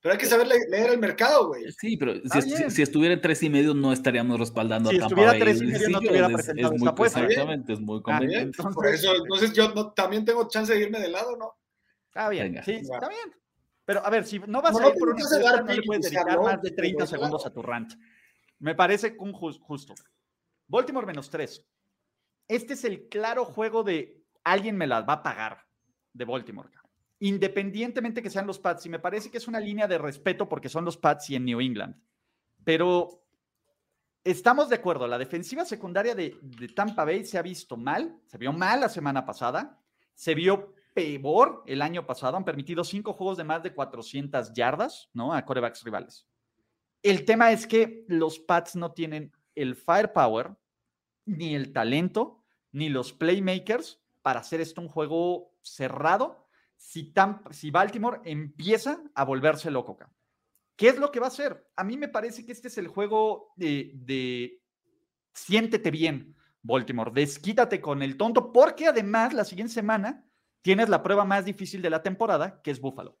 pero 0.00 0.12
hay 0.12 0.18
que 0.18 0.26
saber 0.26 0.46
leer 0.46 0.90
el 0.90 0.98
mercado, 0.98 1.48
güey. 1.48 1.64
Sí, 1.72 1.96
pero 1.96 2.14
si, 2.70 2.82
estuviera 2.82 3.14
en 3.14 3.20
tres 3.20 3.42
y 3.42 3.50
medio 3.50 3.74
no 3.74 3.92
estaríamos 3.92 4.38
respaldando 4.38 4.90
si 4.90 4.96
a 4.96 5.00
Tampa 5.00 5.14
Si 5.14 5.20
estuviera 5.20 5.44
tres 5.44 5.62
y 5.62 5.66
medio 5.66 5.88
no 5.88 6.00
te 6.00 6.10
hubiera 6.10 6.28
presentado 6.28 6.74
es, 6.74 6.78
esta 6.78 6.90
apuesta. 6.90 7.20
Exactamente, 7.24 7.72
es 7.72 7.80
muy 7.80 8.02
conveniente. 8.02 8.62
Por 8.62 8.86
eso, 8.86 9.16
entonces 9.16 9.52
yo 9.52 9.92
también 9.92 10.24
tengo 10.24 10.46
chance 10.48 10.72
de 10.72 10.80
irme 10.80 11.00
de 11.00 11.08
lado, 11.08 11.36
¿no? 11.36 11.56
Está 12.08 12.28
bien, 12.28 12.60
sí, 12.64 12.72
está 12.72 13.08
bien. 13.08 13.32
Pero 13.88 14.04
a 14.04 14.10
ver, 14.10 14.26
si 14.26 14.38
no 14.40 14.60
vas 14.60 14.78
a 14.78 14.86
ir 14.86 14.98
por 14.98 15.08
un 15.08 15.16
no 15.16 15.72
le 15.72 15.82
puedes 15.82 16.10
dedicar 16.10 16.38
más 16.42 16.60
de 16.60 16.72
30 16.72 17.06
segundos 17.06 17.46
a 17.46 17.50
tu 17.50 17.62
rant. 17.62 17.94
Me 18.58 18.74
parece 18.74 19.16
un 19.18 19.32
justo. 19.32 19.94
Baltimore 20.66 21.06
menos 21.06 21.30
3. 21.30 21.66
Este 22.48 22.74
es 22.74 22.84
el 22.84 23.08
claro 23.08 23.46
juego 23.46 23.82
de 23.82 24.22
alguien 24.44 24.76
me 24.76 24.86
las 24.86 25.08
va 25.08 25.14
a 25.14 25.22
pagar 25.22 25.64
de 26.12 26.26
Baltimore. 26.26 26.68
Independientemente 27.20 28.22
que 28.22 28.28
sean 28.28 28.46
los 28.46 28.58
Pats, 28.58 28.84
y 28.84 28.90
me 28.90 28.98
parece 28.98 29.30
que 29.30 29.38
es 29.38 29.48
una 29.48 29.58
línea 29.58 29.88
de 29.88 29.96
respeto 29.96 30.50
porque 30.50 30.68
son 30.68 30.84
los 30.84 30.98
Pats 30.98 31.30
y 31.30 31.36
en 31.36 31.46
New 31.46 31.58
England. 31.58 31.98
Pero 32.64 33.24
estamos 34.22 34.68
de 34.68 34.76
acuerdo, 34.76 35.08
la 35.08 35.16
defensiva 35.16 35.64
secundaria 35.64 36.14
de, 36.14 36.36
de 36.42 36.68
Tampa 36.68 37.06
Bay 37.06 37.24
se 37.24 37.38
ha 37.38 37.42
visto 37.42 37.78
mal, 37.78 38.20
se 38.26 38.36
vio 38.36 38.52
mal 38.52 38.80
la 38.80 38.90
semana 38.90 39.24
pasada, 39.24 39.80
se 40.12 40.34
vio 40.34 40.74
peor 40.98 41.62
el 41.66 41.82
año 41.82 42.06
pasado. 42.06 42.36
Han 42.36 42.44
permitido 42.44 42.84
cinco 42.84 43.12
juegos 43.12 43.36
de 43.36 43.44
más 43.44 43.62
de 43.62 43.74
400 43.74 44.52
yardas, 44.52 45.08
¿no? 45.12 45.32
A 45.32 45.44
corebacks 45.44 45.82
rivales. 45.84 46.26
El 47.02 47.24
tema 47.24 47.52
es 47.52 47.66
que 47.66 48.04
los 48.08 48.38
Pats 48.38 48.76
no 48.76 48.92
tienen 48.92 49.32
el 49.54 49.76
firepower, 49.76 50.56
ni 51.24 51.54
el 51.54 51.72
talento, 51.72 52.44
ni 52.72 52.88
los 52.88 53.12
playmakers 53.12 54.00
para 54.22 54.40
hacer 54.40 54.60
esto 54.60 54.80
un 54.80 54.88
juego 54.88 55.52
cerrado 55.62 56.48
si, 56.76 57.12
si 57.50 57.70
Baltimore 57.70 58.20
empieza 58.24 59.02
a 59.14 59.24
volverse 59.24 59.70
loco. 59.70 59.98
¿Qué 60.76 60.88
es 60.88 60.98
lo 60.98 61.10
que 61.10 61.20
va 61.20 61.26
a 61.26 61.30
hacer? 61.30 61.68
A 61.76 61.84
mí 61.84 61.96
me 61.96 62.08
parece 62.08 62.44
que 62.44 62.52
este 62.52 62.68
es 62.68 62.78
el 62.78 62.88
juego 62.88 63.52
de, 63.56 63.92
de 63.94 64.62
siéntete 65.34 65.90
bien, 65.90 66.36
Baltimore, 66.62 67.10
desquítate 67.12 67.80
con 67.80 68.02
el 68.02 68.16
tonto, 68.16 68.52
porque 68.52 68.86
además 68.86 69.32
la 69.32 69.44
siguiente 69.44 69.72
semana 69.72 70.27
tienes 70.62 70.88
la 70.88 71.02
prueba 71.02 71.24
más 71.24 71.44
difícil 71.44 71.82
de 71.82 71.90
la 71.90 72.02
temporada, 72.02 72.60
que 72.62 72.70
es 72.70 72.80
Buffalo. 72.80 73.18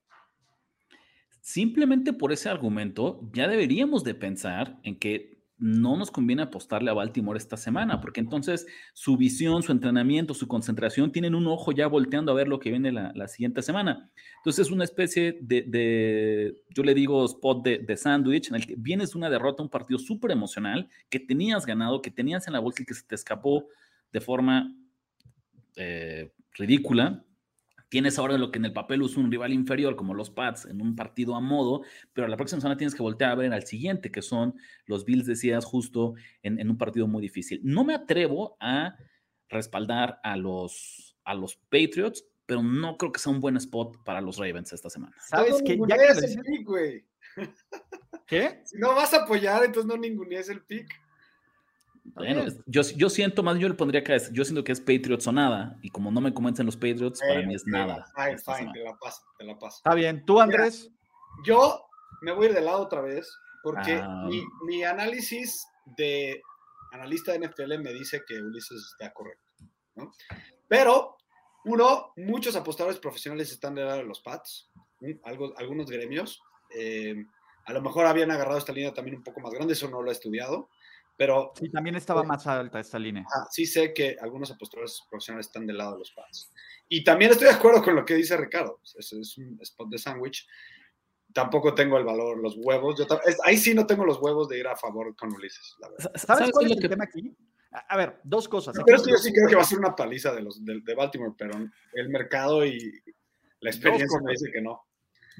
Simplemente 1.40 2.12
por 2.12 2.32
ese 2.32 2.48
argumento, 2.48 3.20
ya 3.32 3.48
deberíamos 3.48 4.04
de 4.04 4.14
pensar 4.14 4.78
en 4.82 4.98
que 4.98 5.38
no 5.58 5.96
nos 5.96 6.10
conviene 6.10 6.42
apostarle 6.42 6.90
a 6.90 6.94
Baltimore 6.94 7.36
esta 7.36 7.56
semana, 7.56 8.00
porque 8.00 8.20
entonces 8.20 8.66
su 8.92 9.16
visión, 9.16 9.62
su 9.62 9.72
entrenamiento, 9.72 10.32
su 10.32 10.46
concentración 10.46 11.10
tienen 11.10 11.34
un 11.34 11.48
ojo 11.48 11.72
ya 11.72 11.88
volteando 11.88 12.30
a 12.30 12.34
ver 12.36 12.46
lo 12.46 12.60
que 12.60 12.70
viene 12.70 12.92
la, 12.92 13.28
siguiente 13.28 13.62
semana. 13.62 14.10
Entonces 14.36 14.66
es 14.66 14.72
una 14.72 14.84
especie 14.84 15.38
de, 15.40 16.54
yo 16.70 16.82
le 16.84 16.94
digo 16.94 17.24
spot 17.24 17.64
de, 17.64 17.78
de 17.78 17.96
sándwich, 17.96 18.50
en 18.50 18.54
el 18.54 18.66
que 18.66 18.76
vienes 18.76 19.16
una 19.16 19.28
derrota, 19.28 19.62
un 19.62 19.68
partido 19.68 19.98
súper 19.98 20.30
emocional, 20.30 20.88
que 21.08 21.18
tenías 21.18 21.66
ganado, 21.66 22.02
que 22.02 22.12
tenías 22.12 22.46
en 22.46 22.52
la 22.52 22.60
bolsa 22.60 22.82
y 22.82 22.86
que 22.86 22.94
se 22.94 23.02
te 23.02 23.16
escapó 23.16 23.66
de 24.12 24.20
forma 24.20 24.74
eh, 25.76 26.32
ridícula, 26.52 27.24
Tienes 27.88 28.18
ahora 28.18 28.36
lo 28.36 28.50
que 28.50 28.58
en 28.58 28.66
el 28.66 28.72
papel 28.72 29.02
es 29.02 29.16
un 29.16 29.30
rival 29.30 29.52
inferior, 29.52 29.96
como 29.96 30.12
los 30.14 30.30
Pats, 30.30 30.66
en 30.66 30.82
un 30.82 30.94
partido 30.94 31.34
a 31.34 31.40
modo, 31.40 31.82
pero 32.12 32.28
la 32.28 32.36
próxima 32.36 32.60
semana 32.60 32.76
tienes 32.76 32.94
que 32.94 33.02
voltear 33.02 33.30
a 33.30 33.34
ver 33.34 33.52
al 33.52 33.64
siguiente, 33.64 34.10
que 34.10 34.20
son 34.20 34.54
los 34.84 35.04
Bills, 35.04 35.26
decías, 35.26 35.64
justo 35.64 36.14
en, 36.42 36.68
un 36.68 36.76
partido 36.76 37.06
muy 37.06 37.22
difícil. 37.22 37.60
No 37.64 37.84
me 37.84 37.94
atrevo 37.94 38.56
a 38.60 38.96
respaldar 39.48 40.20
a 40.22 40.36
los, 40.36 41.16
a 41.24 41.34
los 41.34 41.56
Patriots, 41.56 42.26
pero 42.44 42.62
no 42.62 42.98
creo 42.98 43.12
que 43.12 43.20
sea 43.20 43.32
un 43.32 43.40
buen 43.40 43.56
spot 43.56 44.02
para 44.04 44.20
los 44.20 44.36
Ravens 44.36 44.72
esta 44.72 44.90
semana. 44.90 45.16
¿Sabes 45.20 45.62
qué? 45.64 45.78
Ya 45.88 45.96
que 45.96 46.24
el 46.24 46.42
pick, 46.42 46.66
güey. 46.66 47.04
¿Qué? 48.26 48.62
Si 48.64 48.78
no 48.78 48.94
vas 48.94 49.14
a 49.14 49.24
apoyar, 49.24 49.64
entonces 49.64 49.86
no 49.86 49.96
ningunees 49.96 50.50
el 50.50 50.62
pick. 50.62 50.88
Bueno, 52.14 52.44
yo, 52.66 52.82
yo 52.82 53.10
siento 53.10 53.42
más, 53.42 53.58
yo 53.58 53.68
le 53.68 53.74
pondría 53.74 54.02
que 54.02 54.18
yo 54.32 54.44
siento 54.44 54.64
que 54.64 54.72
es 54.72 54.80
Patriots 54.80 55.26
o 55.26 55.32
nada, 55.32 55.78
y 55.82 55.90
como 55.90 56.10
no 56.10 56.20
me 56.20 56.32
convencen 56.32 56.66
los 56.66 56.76
Patriots, 56.76 57.20
para 57.20 57.46
mí 57.46 57.54
es 57.54 57.66
nada. 57.66 58.06
Fine, 58.14 58.38
fine, 58.38 58.72
te 58.72 58.84
la 58.84 58.96
paso, 58.96 59.22
te 59.38 59.44
la 59.44 59.58
paso. 59.58 59.78
Está 59.78 59.94
bien, 59.94 60.24
¿tú, 60.24 60.40
Andrés? 60.40 60.90
yo 61.44 61.84
me 62.22 62.32
voy 62.32 62.46
a 62.46 62.48
ir 62.50 62.54
de 62.54 62.62
lado 62.62 62.82
otra 62.82 63.00
vez, 63.00 63.30
porque 63.62 63.94
ah. 63.94 64.24
mi, 64.26 64.42
mi, 64.64 64.84
análisis 64.84 65.66
de 65.96 66.40
analista 66.92 67.32
de 67.32 67.48
NFL 67.48 67.78
me 67.78 67.92
dice 67.92 68.22
que 68.26 68.40
Ulises 68.40 68.92
está 68.92 69.12
correcto, 69.12 69.44
¿no? 69.94 70.12
Pero, 70.66 71.16
uno, 71.64 72.12
muchos 72.16 72.56
apostadores 72.56 72.98
profesionales 72.98 73.50
están 73.50 73.74
de 73.74 73.84
lado 73.84 73.98
de 73.98 74.04
los 74.04 74.20
Pats, 74.20 74.70
algo, 75.24 75.54
algunos 75.56 75.90
gremios, 75.90 76.42
eh, 76.74 77.24
a 77.64 77.72
lo 77.72 77.82
mejor 77.82 78.06
habían 78.06 78.30
agarrado 78.30 78.58
esta 78.58 78.72
línea 78.72 78.94
también 78.94 79.18
un 79.18 79.22
poco 79.22 79.40
más 79.40 79.52
grande, 79.52 79.74
eso 79.74 79.88
no 79.88 80.02
lo 80.02 80.10
he 80.10 80.14
estudiado, 80.14 80.70
pero. 81.18 81.52
Sí, 81.58 81.68
también 81.68 81.96
estaba 81.96 82.22
más 82.22 82.46
alta 82.46 82.78
esta 82.78 82.98
línea. 82.98 83.26
sí, 83.50 83.66
sé 83.66 83.92
que 83.92 84.16
algunos 84.20 84.50
apostadores 84.52 85.02
profesionales 85.10 85.48
están 85.48 85.66
del 85.66 85.76
lado 85.76 85.92
de 85.94 85.98
los 85.98 86.14
fans. 86.14 86.50
Y 86.88 87.04
también 87.04 87.32
estoy 87.32 87.48
de 87.48 87.54
acuerdo 87.54 87.82
con 87.82 87.96
lo 87.96 88.04
que 88.04 88.14
dice 88.14 88.36
Ricardo. 88.36 88.80
Es, 88.96 89.12
es 89.12 89.36
un 89.36 89.58
spot 89.60 89.90
de 89.90 89.98
sándwich. 89.98 90.48
Tampoco 91.34 91.74
tengo 91.74 91.98
el 91.98 92.04
valor, 92.04 92.38
los 92.38 92.56
huevos. 92.56 92.96
Yo 92.98 93.06
ahí 93.44 93.58
sí 93.58 93.74
no 93.74 93.86
tengo 93.86 94.04
los 94.04 94.18
huevos 94.22 94.48
de 94.48 94.60
ir 94.60 94.66
a 94.68 94.76
favor 94.76 95.14
con 95.16 95.32
Ulises. 95.34 95.76
¿Sabes, 96.14 96.50
cuál 96.52 96.66
es 96.66 96.78
el 96.78 96.88
tema 96.88 97.04
aquí? 97.04 97.36
A 97.70 97.96
ver, 97.96 98.20
dos 98.22 98.48
cosas. 98.48 98.74
pero 98.86 98.96
esto 98.96 99.10
yo 99.10 99.16
sí 99.16 99.32
creo 99.32 99.48
que 99.48 99.56
va 99.56 99.62
a 99.62 99.66
ser 99.66 99.78
una 99.78 99.94
paliza 99.94 100.32
de 100.32 100.40
los 100.40 100.64
de, 100.64 100.94
Baltimore, 100.94 101.34
pero 101.36 101.52
el 101.92 102.08
mercado 102.08 102.64
y 102.64 103.02
la 103.60 103.70
experiencia 103.70 104.20
me 104.22 104.32
dice 104.32 104.50
que 104.50 104.62
no. 104.62 104.87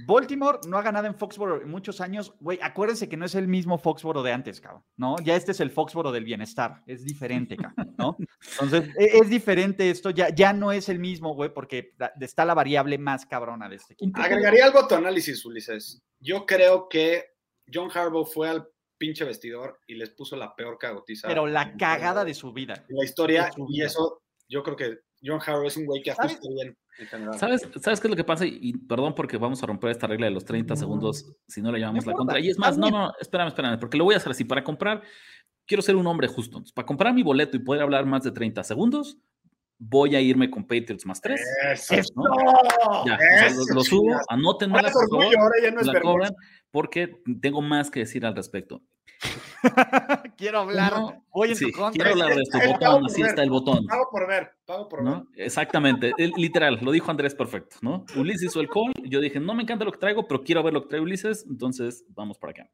Baltimore 0.06 0.60
no 0.68 0.78
ha 0.78 0.82
ganado 0.82 1.06
en 1.06 1.14
Foxboro 1.14 1.60
en 1.60 1.68
muchos 1.68 2.00
años. 2.00 2.32
Güey, 2.40 2.58
acuérdense 2.62 3.08
que 3.08 3.16
no 3.16 3.24
es 3.24 3.34
el 3.34 3.48
mismo 3.48 3.78
Foxboro 3.78 4.22
de 4.22 4.32
antes, 4.32 4.60
cabrón, 4.60 4.84
¿no? 4.96 5.16
Ya 5.20 5.34
este 5.34 5.52
es 5.52 5.60
el 5.60 5.70
Foxboro 5.70 6.12
del 6.12 6.24
bienestar. 6.24 6.82
Es 6.86 7.04
diferente, 7.04 7.56
cabrón, 7.56 7.94
¿no? 7.98 8.16
Entonces, 8.52 8.94
e, 8.96 9.18
es, 9.18 9.28
diferente 9.28 9.90
esto. 9.90 10.10
Ya, 10.10 10.28
ya 10.28 10.52
no 10.52 10.70
es 10.72 10.88
el 10.88 11.00
mismo, 11.00 11.34
güey, 11.34 11.52
porque 11.52 11.94
está 12.20 12.44
la 12.44 12.54
variable 12.54 12.96
más 12.98 13.26
cabrona 13.26 13.68
de 13.68 13.76
este 13.76 13.94
equipo. 13.94 14.20
Agregaría 14.20 14.64
algo 14.64 14.80
a 14.80 14.88
tu 14.88 14.94
análisis, 14.94 15.44
Ulises. 15.44 16.00
Yo 16.20 16.46
creo 16.46 16.88
que 16.88 17.24
John 17.72 17.90
Harbaugh 17.92 18.26
fue 18.26 18.48
al 18.48 18.68
pinche 18.98 19.24
vestidor 19.24 19.80
y 19.86 19.94
les 19.94 20.10
puso 20.10 20.36
la 20.36 20.54
peor 20.54 20.78
cagotiza. 20.78 21.28
Pero 21.28 21.46
la 21.46 21.76
cagada 21.76 22.24
de 22.24 22.34
su 22.34 22.52
vida. 22.52 22.84
La 22.88 23.04
historia, 23.04 23.50
y 23.68 23.82
eso, 23.82 24.22
yo 24.48 24.62
creo 24.62 24.76
que 24.76 24.98
John 25.22 25.40
Harbaugh 25.44 25.66
es 25.66 25.76
un 25.76 25.86
güey 25.86 26.02
que 26.02 26.12
ajusta 26.12 26.48
bien 26.54 26.76
¿Sabes, 27.36 27.68
¿Sabes 27.80 28.00
qué 28.00 28.08
es 28.08 28.10
lo 28.10 28.16
que 28.16 28.24
pasa? 28.24 28.44
Y, 28.46 28.76
perdón 28.76 29.14
porque 29.14 29.36
vamos 29.36 29.62
a 29.62 29.66
romper 29.66 29.90
esta 29.90 30.06
regla 30.06 30.26
de 30.26 30.32
los 30.32 30.44
30 30.44 30.76
segundos 30.76 31.32
si 31.46 31.62
no 31.62 31.70
le 31.70 31.80
llamamos 31.80 32.06
la 32.06 32.12
contra. 32.12 32.40
Y 32.40 32.48
es 32.48 32.58
más, 32.58 32.76
no, 32.76 32.90
no, 32.90 33.12
espérame, 33.20 33.48
espérame, 33.48 33.78
porque 33.78 33.96
lo 33.96 34.04
voy 34.04 34.14
a 34.14 34.16
hacer 34.16 34.32
así. 34.32 34.44
Para 34.44 34.64
comprar, 34.64 35.02
quiero 35.66 35.82
ser 35.82 35.96
un 35.96 36.06
hombre 36.06 36.26
justo. 36.26 36.62
para 36.74 36.86
comprar 36.86 37.14
mi 37.14 37.22
boleto 37.22 37.56
y 37.56 37.60
poder 37.60 37.82
hablar 37.82 38.06
más 38.06 38.24
de 38.24 38.32
30 38.32 38.64
segundos, 38.64 39.18
voy 39.78 40.16
a 40.16 40.20
irme 40.20 40.50
con 40.50 40.64
Patriots 40.64 41.06
más 41.06 41.20
3. 41.20 41.40
Eso, 41.72 41.94
Ya, 43.06 43.18
lo, 43.74 43.82
subo, 43.82 44.18
anótenme 44.28 44.82
la, 44.82 44.90
la 45.82 46.00
cobran, 46.00 46.34
porque 46.70 47.20
tengo 47.40 47.62
más 47.62 47.90
que 47.90 48.00
decir 48.00 48.26
al 48.26 48.34
respecto. 48.34 48.82
quiero 50.36 50.60
hablar. 50.60 50.92
Voy 51.32 51.50
en 51.50 51.56
sí, 51.56 51.72
Quiero 51.92 52.10
hablar 52.10 52.34
de 52.34 52.42
esto. 52.42 52.58
Botón, 52.58 53.06
así 53.06 53.22
está 53.22 53.42
el 53.42 53.50
botón. 53.50 53.86
Pago 53.86 54.08
por 54.10 54.28
ver, 54.28 54.50
pago 54.64 54.88
por 54.88 55.04
ver. 55.04 55.22
Exactamente, 55.36 56.12
literal, 56.36 56.78
lo 56.82 56.92
dijo 56.92 57.10
Andrés 57.10 57.34
perfecto, 57.34 57.76
¿no? 57.82 58.04
Ulises 58.16 58.44
hizo 58.44 58.60
el 58.60 58.68
call. 58.68 58.92
Yo 59.04 59.20
dije, 59.20 59.40
no 59.40 59.54
me 59.54 59.62
encanta 59.62 59.84
lo 59.84 59.92
que 59.92 59.98
traigo, 59.98 60.26
pero 60.26 60.42
quiero 60.42 60.62
ver 60.62 60.74
lo 60.74 60.82
que 60.82 60.88
trae 60.88 61.00
Ulises, 61.00 61.44
entonces 61.48 62.04
vamos 62.10 62.38
para 62.38 62.50
acá. 62.52 62.70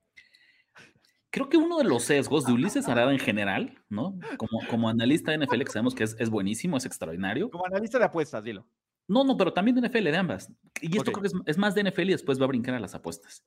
Creo 1.34 1.48
que 1.48 1.56
uno 1.56 1.78
de 1.78 1.84
los 1.84 2.04
sesgos 2.04 2.46
de 2.46 2.52
Ulises 2.52 2.86
Arada 2.86 3.10
en 3.10 3.18
general, 3.18 3.76
¿no? 3.88 4.16
Como, 4.36 4.60
como 4.70 4.88
analista 4.88 5.32
de 5.32 5.44
NFL, 5.44 5.62
que 5.62 5.72
sabemos 5.72 5.92
que 5.92 6.04
es, 6.04 6.14
es 6.20 6.30
buenísimo, 6.30 6.76
es 6.76 6.86
extraordinario. 6.86 7.50
Como 7.50 7.66
analista 7.66 7.98
de 7.98 8.04
apuestas, 8.04 8.44
dilo. 8.44 8.68
No, 9.08 9.24
no, 9.24 9.36
pero 9.36 9.52
también 9.52 9.74
de 9.74 9.88
NFL, 9.88 10.04
de 10.04 10.16
ambas. 10.16 10.52
Y 10.80 10.96
esto 10.96 11.10
creo 11.10 11.22
que 11.22 11.26
es, 11.26 11.34
es, 11.46 11.58
más 11.58 11.74
de 11.74 11.90
NFL 11.90 12.02
y 12.02 12.12
después 12.12 12.40
va 12.40 12.44
a 12.44 12.46
brincar 12.46 12.76
a 12.76 12.78
las 12.78 12.94
apuestas. 12.94 13.44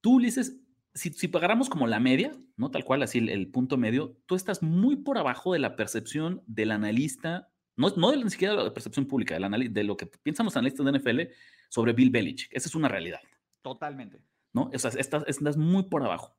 Tú, 0.00 0.14
Ulises, 0.14 0.60
si, 0.94 1.26
pagáramos 1.26 1.68
como 1.68 1.88
la 1.88 1.98
media, 1.98 2.30
¿no? 2.56 2.70
Tal 2.70 2.84
cual, 2.84 3.02
así 3.02 3.18
el, 3.18 3.50
punto 3.50 3.76
medio, 3.76 4.16
tú 4.26 4.36
estás 4.36 4.62
muy 4.62 4.94
por 4.94 5.18
abajo 5.18 5.52
de 5.52 5.58
la 5.58 5.74
percepción 5.74 6.44
del 6.46 6.70
analista, 6.70 7.48
no, 7.74 7.88
no 7.96 8.12
de, 8.12 8.22
ni 8.22 8.30
siquiera 8.30 8.54
de 8.54 8.62
la 8.62 8.72
percepción 8.72 9.06
pública, 9.06 9.36
del 9.36 9.72
de 9.72 9.82
lo 9.82 9.96
que 9.96 10.06
piensan 10.06 10.46
los 10.46 10.56
analistas 10.56 10.86
de 10.86 10.92
NFL 10.96 11.20
sobre 11.70 11.92
Bill 11.92 12.10
Belichick. 12.10 12.52
Esa 12.52 12.68
es 12.68 12.76
una 12.76 12.86
realidad. 12.86 13.18
Totalmente. 13.62 14.22
¿No? 14.52 14.70
O 14.72 14.78
sea, 14.78 14.92
estás, 14.96 15.24
estás 15.26 15.56
muy 15.56 15.82
por 15.88 16.04
abajo. 16.04 16.35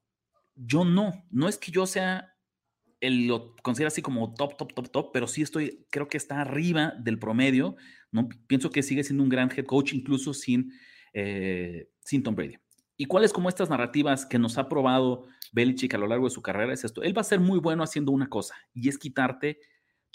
Yo 0.58 0.84
no, 0.84 1.26
no 1.30 1.48
es 1.48 1.58
que 1.58 1.72
yo 1.72 1.86
sea 1.86 2.34
el, 3.00 3.28
lo 3.28 3.56
considero 3.58 3.88
así 3.88 4.02
como 4.02 4.34
top, 4.34 4.58
top, 4.58 4.74
top, 4.74 4.90
top, 4.90 5.12
pero 5.14 5.28
sí 5.28 5.42
estoy, 5.42 5.86
creo 5.90 6.08
que 6.08 6.18
está 6.18 6.42
arriba 6.42 6.94
del 7.00 7.20
promedio, 7.20 7.76
¿no? 8.12 8.28
Pienso 8.48 8.70
que 8.70 8.84
sigue 8.84 9.04
siendo 9.04 9.24
un 9.24 9.30
gran 9.30 9.52
head 9.56 9.66
coach 9.66 9.94
incluso 9.94 10.34
sin, 10.34 10.74
eh, 11.14 11.90
sin 12.00 12.24
Tom 12.24 12.36
Brady. 12.36 12.56
¿Y 12.98 13.06
cuáles 13.06 13.32
como 13.32 13.50
estas 13.50 13.70
narrativas 13.70 14.26
que 14.26 14.40
nos 14.40 14.58
ha 14.58 14.68
probado 14.68 15.26
Belichick 15.52 15.94
a 15.94 16.00
lo 16.00 16.08
largo 16.08 16.26
de 16.26 16.32
su 16.32 16.42
carrera 16.42 16.74
es 16.74 16.84
esto? 16.84 17.04
Él 17.04 17.16
va 17.16 17.22
a 17.22 17.26
ser 17.26 17.40
muy 17.40 17.60
bueno 17.60 17.84
haciendo 17.84 18.12
una 18.12 18.28
cosa 18.28 18.56
y 18.74 18.90
es 18.90 18.98
quitarte 18.98 19.60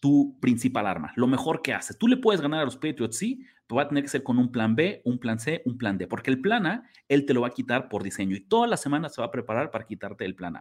tu 0.02 0.36
principal 0.40 0.88
arma, 0.88 1.12
lo 1.14 1.28
mejor 1.28 1.62
que 1.62 1.72
hace. 1.72 1.94
Tú 1.94 2.08
le 2.08 2.16
puedes 2.16 2.40
ganar 2.40 2.60
a 2.60 2.64
los 2.64 2.74
Patriots, 2.74 3.16
sí, 3.16 3.46
pero 3.68 3.76
va 3.76 3.82
a 3.82 3.88
tener 3.88 4.02
que 4.02 4.10
ser 4.10 4.24
con 4.24 4.36
un 4.36 4.50
plan 4.50 4.74
B, 4.74 5.00
un 5.04 5.20
plan 5.20 5.38
C, 5.38 5.62
un 5.64 5.78
plan 5.78 5.96
D, 5.96 6.08
porque 6.08 6.28
el 6.28 6.40
plan 6.40 6.66
A, 6.66 6.90
él 7.08 7.24
te 7.24 7.32
lo 7.32 7.42
va 7.42 7.46
a 7.46 7.52
quitar 7.52 7.88
por 7.88 8.02
diseño 8.02 8.34
y 8.34 8.40
toda 8.40 8.66
la 8.66 8.76
semana 8.76 9.08
se 9.08 9.20
va 9.20 9.28
a 9.28 9.30
preparar 9.30 9.70
para 9.70 9.86
quitarte 9.86 10.24
el 10.24 10.34
plan 10.34 10.56
A. 10.56 10.60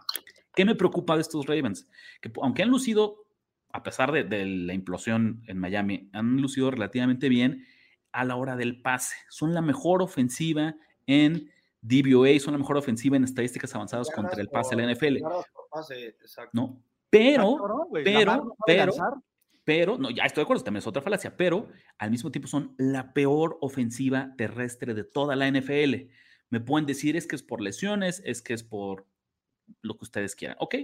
¿Qué 0.53 0.63
me 0.63 0.75
preocupa 0.75 1.15
de 1.15 1.21
estos 1.21 1.47
Ravens? 1.47 1.89
Que 2.21 2.31
aunque 2.39 2.61
han 2.61 2.69
lucido, 2.69 3.25
a 3.73 3.81
pesar 3.81 4.11
de, 4.11 4.25
de 4.25 4.45
la 4.45 4.75
implosión 4.75 5.41
en 5.47 5.57
Miami, 5.57 6.07
han 6.13 6.37
lucido 6.37 6.69
relativamente 6.69 7.27
bien 7.27 7.65
a 8.11 8.23
la 8.25 8.35
hora 8.35 8.55
del 8.55 8.79
pase. 8.83 9.15
Son 9.29 9.55
la 9.55 9.61
mejor 9.63 10.03
ofensiva 10.03 10.75
en 11.07 11.49
DVOA 11.81 12.39
son 12.39 12.53
la 12.53 12.59
mejor 12.59 12.77
ofensiva 12.77 13.17
en 13.17 13.23
estadísticas 13.23 13.73
avanzadas 13.73 14.09
contra 14.11 14.39
el 14.39 14.49
pase 14.49 14.75
de 14.75 14.85
la 14.85 14.93
NFL. 14.93 15.17
¿No? 16.53 16.79
Pero, 17.09 17.89
pero, 18.03 18.55
pero, 18.65 18.93
pero, 19.73 19.97
no, 19.97 20.09
ya 20.09 20.25
estoy 20.25 20.41
de 20.41 20.43
acuerdo, 20.43 20.65
también 20.65 20.79
es 20.79 20.87
otra 20.87 21.01
falacia, 21.01 21.37
pero 21.37 21.69
al 21.97 22.11
mismo 22.11 22.29
tiempo 22.29 22.49
son 22.49 22.75
la 22.77 23.13
peor 23.13 23.57
ofensiva 23.61 24.33
terrestre 24.37 24.93
de 24.93 25.05
toda 25.05 25.37
la 25.37 25.49
NFL. 25.49 26.09
Me 26.49 26.59
pueden 26.59 26.85
decir 26.85 27.15
es 27.15 27.25
que 27.25 27.37
es 27.37 27.41
por 27.41 27.61
lesiones, 27.61 28.21
es 28.25 28.41
que 28.41 28.53
es 28.53 28.63
por 28.63 29.07
lo 29.81 29.97
que 29.97 30.03
ustedes 30.03 30.35
quieran. 30.35 30.57
Ok, 30.59 30.75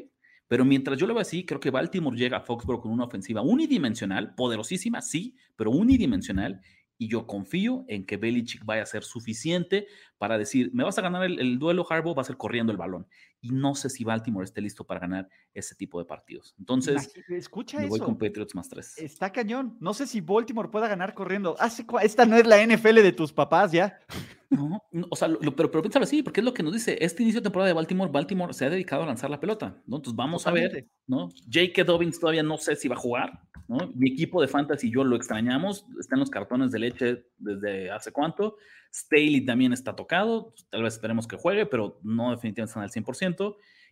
pero 0.48 0.63
mientras 0.63 0.98
yo 0.98 1.06
lo 1.06 1.13
veo 1.13 1.22
así, 1.22 1.46
creo 1.46 1.60
que 1.60 1.70
Baltimore 1.70 2.17
llega 2.17 2.38
a 2.38 2.39
Foxborough 2.39 2.82
con 2.82 2.94
una 2.94 3.03
ofensiva 3.03 3.41
unidimensional, 3.41 4.36
poderosísima, 4.36 5.01
sí, 5.01 5.36
pero 5.58 5.70
unidimensional, 5.72 6.62
y 6.98 7.10
yo 7.10 7.27
confío 7.27 7.84
en 7.89 8.06
que 8.06 8.15
Belichick 8.15 8.63
vaya 8.63 8.84
a 8.84 8.86
ser 8.86 9.03
suficiente 9.03 9.88
para 10.17 10.38
decir, 10.38 10.72
me 10.74 10.86
vas 10.86 10.98
a 10.98 11.01
ganar 11.01 11.25
el, 11.25 11.60
duelo, 11.60 11.86
Harbaugh 11.88 12.15
va 12.15 12.22
a 12.22 12.25
ser 12.25 12.38
corriendo 12.38 12.72
el 12.72 12.77
balón. 12.77 13.06
Y 13.48 13.51
no 13.51 13.75
sé 13.75 13.89
si 13.89 14.04
Baltimore 14.04 14.44
esté 14.44 14.60
listo 14.60 14.84
para 14.84 15.00
ganar 15.00 15.30
ese 15.54 15.74
tipo 15.74 16.00
de 16.00 16.06
partidos. 16.06 16.54
Entonces, 16.60 17.13
Escucha 17.30 17.80
me 17.80 17.88
voy 17.88 18.00
con 18.00 18.18
Patriots 18.18 18.54
más 18.56 18.68
tres. 18.68 18.98
Está 18.98 19.32
cañón. 19.32 19.77
No 19.80 19.94
sé 19.94 20.06
si 20.06 20.20
Baltimore 20.20 20.70
pueda 20.70 20.88
ganar 20.89 21.13
corriendo. 21.13 21.56
esta 22.01 22.25
no 22.25 22.36
es 22.36 22.46
la 22.46 22.66
NFL 22.66 22.96
de 22.96 23.13
tus 23.13 23.32
papás 23.32 23.72
ya. 23.72 24.00
No, 24.50 24.82
o 25.10 25.16
sea, 25.16 25.30
pero, 25.56 25.72
pero 25.72 25.82
piénsalo 25.82 26.04
así, 26.04 26.24
porque 26.24 26.42
es 26.42 26.46
lo 26.46 26.54
que 26.54 26.63
nos 26.63 26.74
dice. 26.74 26.98
Este 27.00 27.24
inicio 27.24 27.42
de 27.42 27.46
temporada 27.46 27.68
de 27.68 27.74
Baltimore, 27.74 28.12
Baltimore 28.12 28.54
se 28.54 28.66
ha 28.66 28.70
dedicado 28.70 29.04
a 29.04 29.06
lanzar 29.06 29.30
la 29.30 29.39
pelota, 29.39 29.82
¿no? 29.86 29.98
Entonces 29.98 30.16
vamos 30.16 30.48
a 30.48 30.51
ver, 30.51 30.88
¿no? 31.06 31.30
J.K. 31.51 31.84
Dobbins 31.84 32.20
todavía 32.20 32.44
no 32.44 32.58
sé 32.58 32.75
si 32.75 32.88
va 32.88 32.96
a 32.96 33.00
jugar, 33.00 33.42
¿no? 33.68 33.92
Mi 33.96 34.12
equipo 34.12 34.42
de 34.42 34.48
fantasy 34.48 34.88
y 34.88 34.92
yo 34.92 35.04
lo 35.04 35.16
extrañamos, 35.16 35.86
está 36.00 36.16
en 36.16 36.22
los 36.22 36.30
cartones 36.30 36.72
de 36.72 36.80
leche 36.80 37.25
desde 37.38 37.92
hace 37.92 38.12
cuánto. 38.12 38.58
Staley 38.94 39.46
también 39.46 39.74
está 39.74 39.96
tocado, 39.96 40.54
tal 40.70 40.84
vez 40.84 40.94
esperemos 40.94 41.27
que 41.27 41.36
juegue, 41.36 41.66
pero 41.66 42.00
no 42.04 42.32
definitivamente 42.32 42.70
están 42.70 42.84
al 42.84 42.92
100%. 42.92 43.37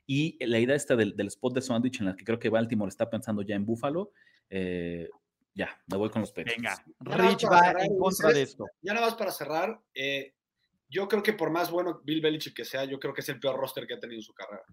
Y 0.07 0.37
la 0.45 0.59
idea 0.59 0.75
esta 0.75 0.95
del, 0.95 1.15
spot 1.27 1.55
de 1.55 1.61
sandwich 1.61 1.99
en 1.99 2.07
la 2.07 2.15
que 2.15 2.23
creo 2.23 2.39
que 2.39 2.49
Baltimore 2.49 2.89
está 2.89 3.09
pensando 3.09 3.41
ya 3.41 3.55
en 3.55 3.65
Buffalo, 3.65 4.11
eh, 4.49 5.09
ya, 5.53 5.81
me 5.87 5.97
voy 5.97 6.09
con 6.09 6.21
los 6.21 6.31
pechos. 6.31 6.55
Venga, 6.55 6.83
Rich 6.99 7.45
va 7.45 7.71
en 7.81 7.97
contra 7.97 8.29
de 8.31 8.41
esto. 8.41 8.65
Ya 8.81 8.93
nada 8.93 9.07
más 9.07 9.15
para 9.15 9.31
cerrar, 9.31 9.81
eh, 9.93 10.35
yo 10.89 11.07
creo 11.07 11.23
que 11.23 11.33
por 11.33 11.49
más 11.49 11.71
bueno 11.71 12.01
Bill 12.03 12.21
Belichick 12.21 12.55
que 12.55 12.65
sea, 12.65 12.85
yo 12.85 12.99
creo 12.99 13.13
que 13.13 13.21
es 13.21 13.29
el 13.29 13.39
peor 13.39 13.57
roster 13.57 13.87
que 13.87 13.95
ha 13.95 13.99
tenido 13.99 14.19
en 14.19 14.23
su 14.23 14.33
carrera. 14.33 14.65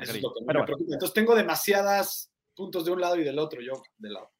Eso 0.00 0.12
es 0.12 0.22
lo 0.22 0.32
que 0.32 0.44
me 0.44 0.52
preocupa. 0.52 0.92
Entonces 0.92 1.12
tengo 1.12 1.34
demasiadas 1.34 2.32
puntos 2.54 2.84
de 2.84 2.92
un 2.92 3.00
lado 3.00 3.16
y 3.16 3.24
del 3.24 3.38
otro, 3.38 3.60
yo 3.60 3.82
del 3.98 4.14
lado. 4.14 4.32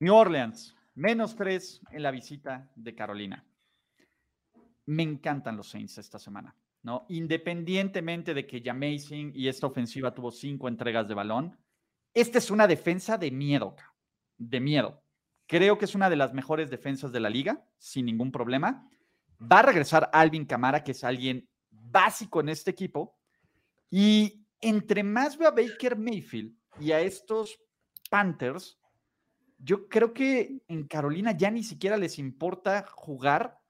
New 0.00 0.14
Orleans, 0.14 0.74
menos 0.94 1.36
tres 1.36 1.80
en 1.90 2.02
la 2.02 2.10
visita 2.10 2.70
de 2.74 2.94
Carolina. 2.94 3.44
Me 4.86 5.02
encantan 5.02 5.56
los 5.56 5.68
Saints 5.68 5.98
esta 5.98 6.18
semana, 6.18 6.56
¿no? 6.82 7.06
Independientemente 7.08 8.34
de 8.34 8.46
que 8.46 8.62
Jamazing 8.62 9.32
y 9.34 9.48
esta 9.48 9.66
ofensiva 9.66 10.14
tuvo 10.14 10.30
cinco 10.30 10.68
entregas 10.68 11.08
de 11.08 11.14
balón, 11.14 11.58
esta 12.14 12.38
es 12.38 12.50
una 12.50 12.66
defensa 12.66 13.18
de 13.18 13.30
miedo, 13.30 13.76
de 14.38 14.60
miedo. 14.60 15.02
Creo 15.46 15.78
que 15.78 15.84
es 15.84 15.94
una 15.94 16.10
de 16.10 16.16
las 16.16 16.32
mejores 16.32 16.70
defensas 16.70 17.12
de 17.12 17.20
la 17.20 17.30
liga, 17.30 17.64
sin 17.78 18.06
ningún 18.06 18.32
problema. 18.32 18.88
Va 19.40 19.60
a 19.60 19.62
regresar 19.62 20.10
Alvin 20.12 20.44
Camara, 20.44 20.84
que 20.84 20.92
es 20.92 21.04
alguien 21.04 21.48
básico 21.70 22.40
en 22.40 22.48
este 22.50 22.70
equipo. 22.70 23.18
Y 23.90 24.46
entre 24.60 25.02
más 25.02 25.36
veo 25.36 25.48
a 25.48 25.52
Baker 25.52 25.96
Mayfield 25.96 26.54
y 26.78 26.92
a 26.92 27.00
estos 27.00 27.58
Panthers, 28.10 28.78
yo 29.58 29.88
creo 29.88 30.12
que 30.12 30.62
en 30.68 30.86
Carolina 30.86 31.36
ya 31.36 31.50
ni 31.50 31.62
siquiera 31.62 31.96
les 31.96 32.18
importa 32.18 32.86
jugar 32.92 33.60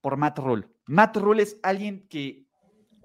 por 0.00 0.16
Matt 0.16 0.38
Rule. 0.38 0.68
Matt 0.86 1.16
Rule 1.16 1.42
es 1.42 1.58
alguien 1.62 2.06
que 2.08 2.47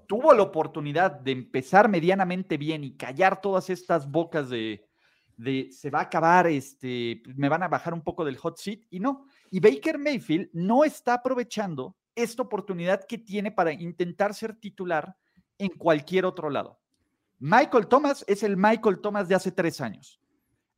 tuvo 0.06 0.32
la 0.34 0.42
oportunidad 0.42 1.10
de 1.10 1.32
empezar 1.32 1.88
medianamente 1.88 2.56
bien 2.56 2.84
y 2.84 2.96
callar 2.96 3.40
todas 3.40 3.70
estas 3.70 4.10
bocas 4.10 4.48
de, 4.48 4.88
se 5.70 5.90
va 5.90 6.00
a 6.00 6.02
acabar, 6.02 6.46
este, 6.46 7.22
me 7.36 7.48
van 7.48 7.62
a 7.62 7.68
bajar 7.68 7.94
un 7.94 8.02
poco 8.02 8.24
del 8.24 8.36
hot 8.36 8.58
seat 8.58 8.80
y 8.90 9.00
no. 9.00 9.26
Y 9.50 9.60
Baker 9.60 9.98
Mayfield 9.98 10.50
no 10.52 10.84
está 10.84 11.14
aprovechando 11.14 11.96
esta 12.14 12.42
oportunidad 12.42 13.04
que 13.04 13.18
tiene 13.18 13.50
para 13.50 13.72
intentar 13.72 14.34
ser 14.34 14.54
titular 14.56 15.16
en 15.58 15.70
cualquier 15.70 16.24
otro 16.24 16.50
lado. 16.50 16.78
Michael 17.38 17.88
Thomas 17.88 18.24
es 18.28 18.42
el 18.42 18.56
Michael 18.56 19.00
Thomas 19.00 19.28
de 19.28 19.34
hace 19.34 19.52
tres 19.52 19.80
años. 19.80 20.20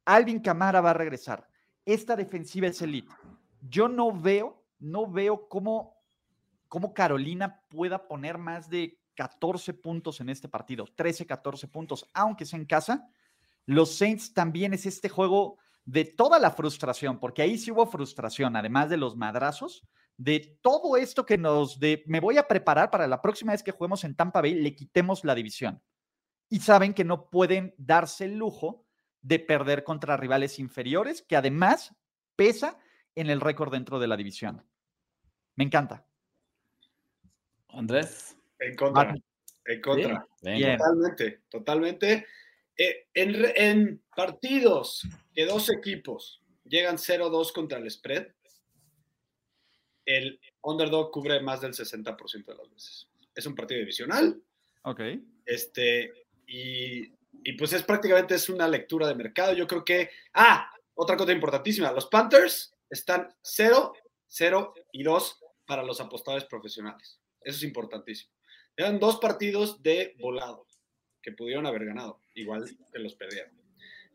Alvin 0.05 0.41
Camara 0.41 0.81
va 0.81 0.91
a 0.91 0.95
regresar. 0.95 1.49
Esta 1.85 2.17
defensiva 2.17 2.67
es 2.67 2.81
elite. 2.81 3.13
Yo 3.61 3.89
no 3.89 4.13
veo, 4.13 4.65
no 4.79 5.11
veo 5.11 5.49
cómo, 5.49 5.97
cómo 6.69 6.95
Carolina 6.95 7.63
pueda 7.69 8.07
poner 8.09 8.39
más 8.39 8.69
de 8.69 8.99
14 9.17 9.75
puntos 9.75 10.21
en 10.21 10.29
este 10.29 10.49
partido, 10.49 10.85
13, 10.95 11.27
14 11.27 11.67
puntos, 11.69 12.09
aunque 12.15 12.45
sea 12.45 12.59
en 12.59 12.67
casa. 12.67 13.09
Los 13.65 13.97
Saints 13.97 14.33
también 14.33 14.75
es 14.75 14.87
este 14.87 15.09
juego 15.09 15.59
de 15.85 16.05
toda 16.05 16.39
la 16.39 16.51
frustración, 16.51 17.19
porque 17.19 17.43
ahí 17.43 17.59
sí 17.59 17.71
hubo 17.71 17.87
frustración, 17.87 18.55
además 18.57 18.91
de 18.91 18.97
los 18.97 19.17
madrazos, 19.17 19.83
de 20.17 20.59
todo 20.63 20.97
esto 20.97 21.27
que 21.27 21.39
nos, 21.39 21.79
de 21.79 22.05
me 22.07 22.21
voy 22.21 22.39
a 22.39 22.49
preparar 22.49 22.91
para 22.91 23.07
la 23.07 23.21
próxima 23.21 23.53
vez 23.53 23.63
que 23.63 23.73
juguemos 23.73 24.05
en 24.05 24.15
Tampa 24.15 24.41
Bay, 24.41 24.55
le 24.55 24.75
quitemos 24.75 25.25
la 25.25 25.35
división. 25.35 25.83
Y 26.49 26.61
saben 26.61 26.95
que 26.95 27.05
no 27.05 27.29
pueden 27.29 27.75
darse 27.77 28.27
el 28.27 28.37
lujo 28.37 28.87
de 29.23 29.39
perder 29.39 29.83
contra 29.83 30.17
rivales 30.17 30.59
inferiores, 30.59 31.23
que 31.23 31.37
además 31.37 31.95
pesa 32.37 32.79
en 33.15 33.31
el 33.31 33.41
récord 33.41 33.73
dentro 33.73 33.99
de 33.99 34.07
la 34.07 34.17
división. 34.17 34.65
Me 35.57 35.65
encanta. 35.65 36.07
Andrés. 37.69 38.36
En 38.59 38.75
contra. 38.75 39.15
En 39.65 39.81
contra. 39.81 40.27
totalmente, 40.41 41.41
totalmente. 41.49 42.27
Eh, 42.77 43.07
en, 43.15 44.03
partidos 44.15 45.07
que 45.35 45.47
dos 45.47 45.71
equipos 45.71 46.43
llegan 46.65 46.97
0-2 46.97 47.53
contra 47.53 47.79
el 47.79 47.91
spread, 47.91 48.29
el 50.05 50.41
underdog 50.63 51.11
cubre 51.11 51.41
más 51.41 51.61
del 51.61 51.73
60% 51.73 52.45
de 52.45 52.55
las 52.55 52.71
veces. 52.71 53.09
Es 53.35 53.47
un 53.47 53.55
partido 53.55 53.81
divisional. 53.81 54.41
Ok. 54.83 55.01
Este, 55.45 56.13
y, 56.47 57.13
y, 57.43 57.53
pues 57.59 57.73
es 57.73 57.83
prácticamente 57.83 58.35
es 58.35 58.49
una 58.49 58.69
lectura 58.69 59.09
de 59.09 59.15
mercado. 59.15 59.53
Yo 59.53 59.67
creo 59.67 59.85
que. 59.85 60.11
Ah, 60.35 60.71
otra 60.95 61.17
cosa 61.17 61.33
importantísima. 61.33 61.93
Los 61.93 62.07
Panthers 62.07 62.75
están 62.89 63.29
0, 63.43 63.93
0 64.27 64.75
y 64.93 65.03
2 65.03 65.41
para 65.67 65.83
los 65.83 66.01
apostadores 66.01 66.45
profesionales. 66.47 67.21
Eso 67.41 67.57
es 67.59 67.63
importantísimo. 67.63 68.36
Eran 68.77 68.99
dos 68.99 69.19
partidos 69.19 69.83
de 69.83 70.15
volado 70.19 70.67
que 71.23 71.33
pudieron 71.33 71.67
haber 71.67 71.87
ganado, 71.87 72.21
igual 72.35 72.65
que 72.93 72.99
los 72.99 73.15
perdieron. 73.15 73.51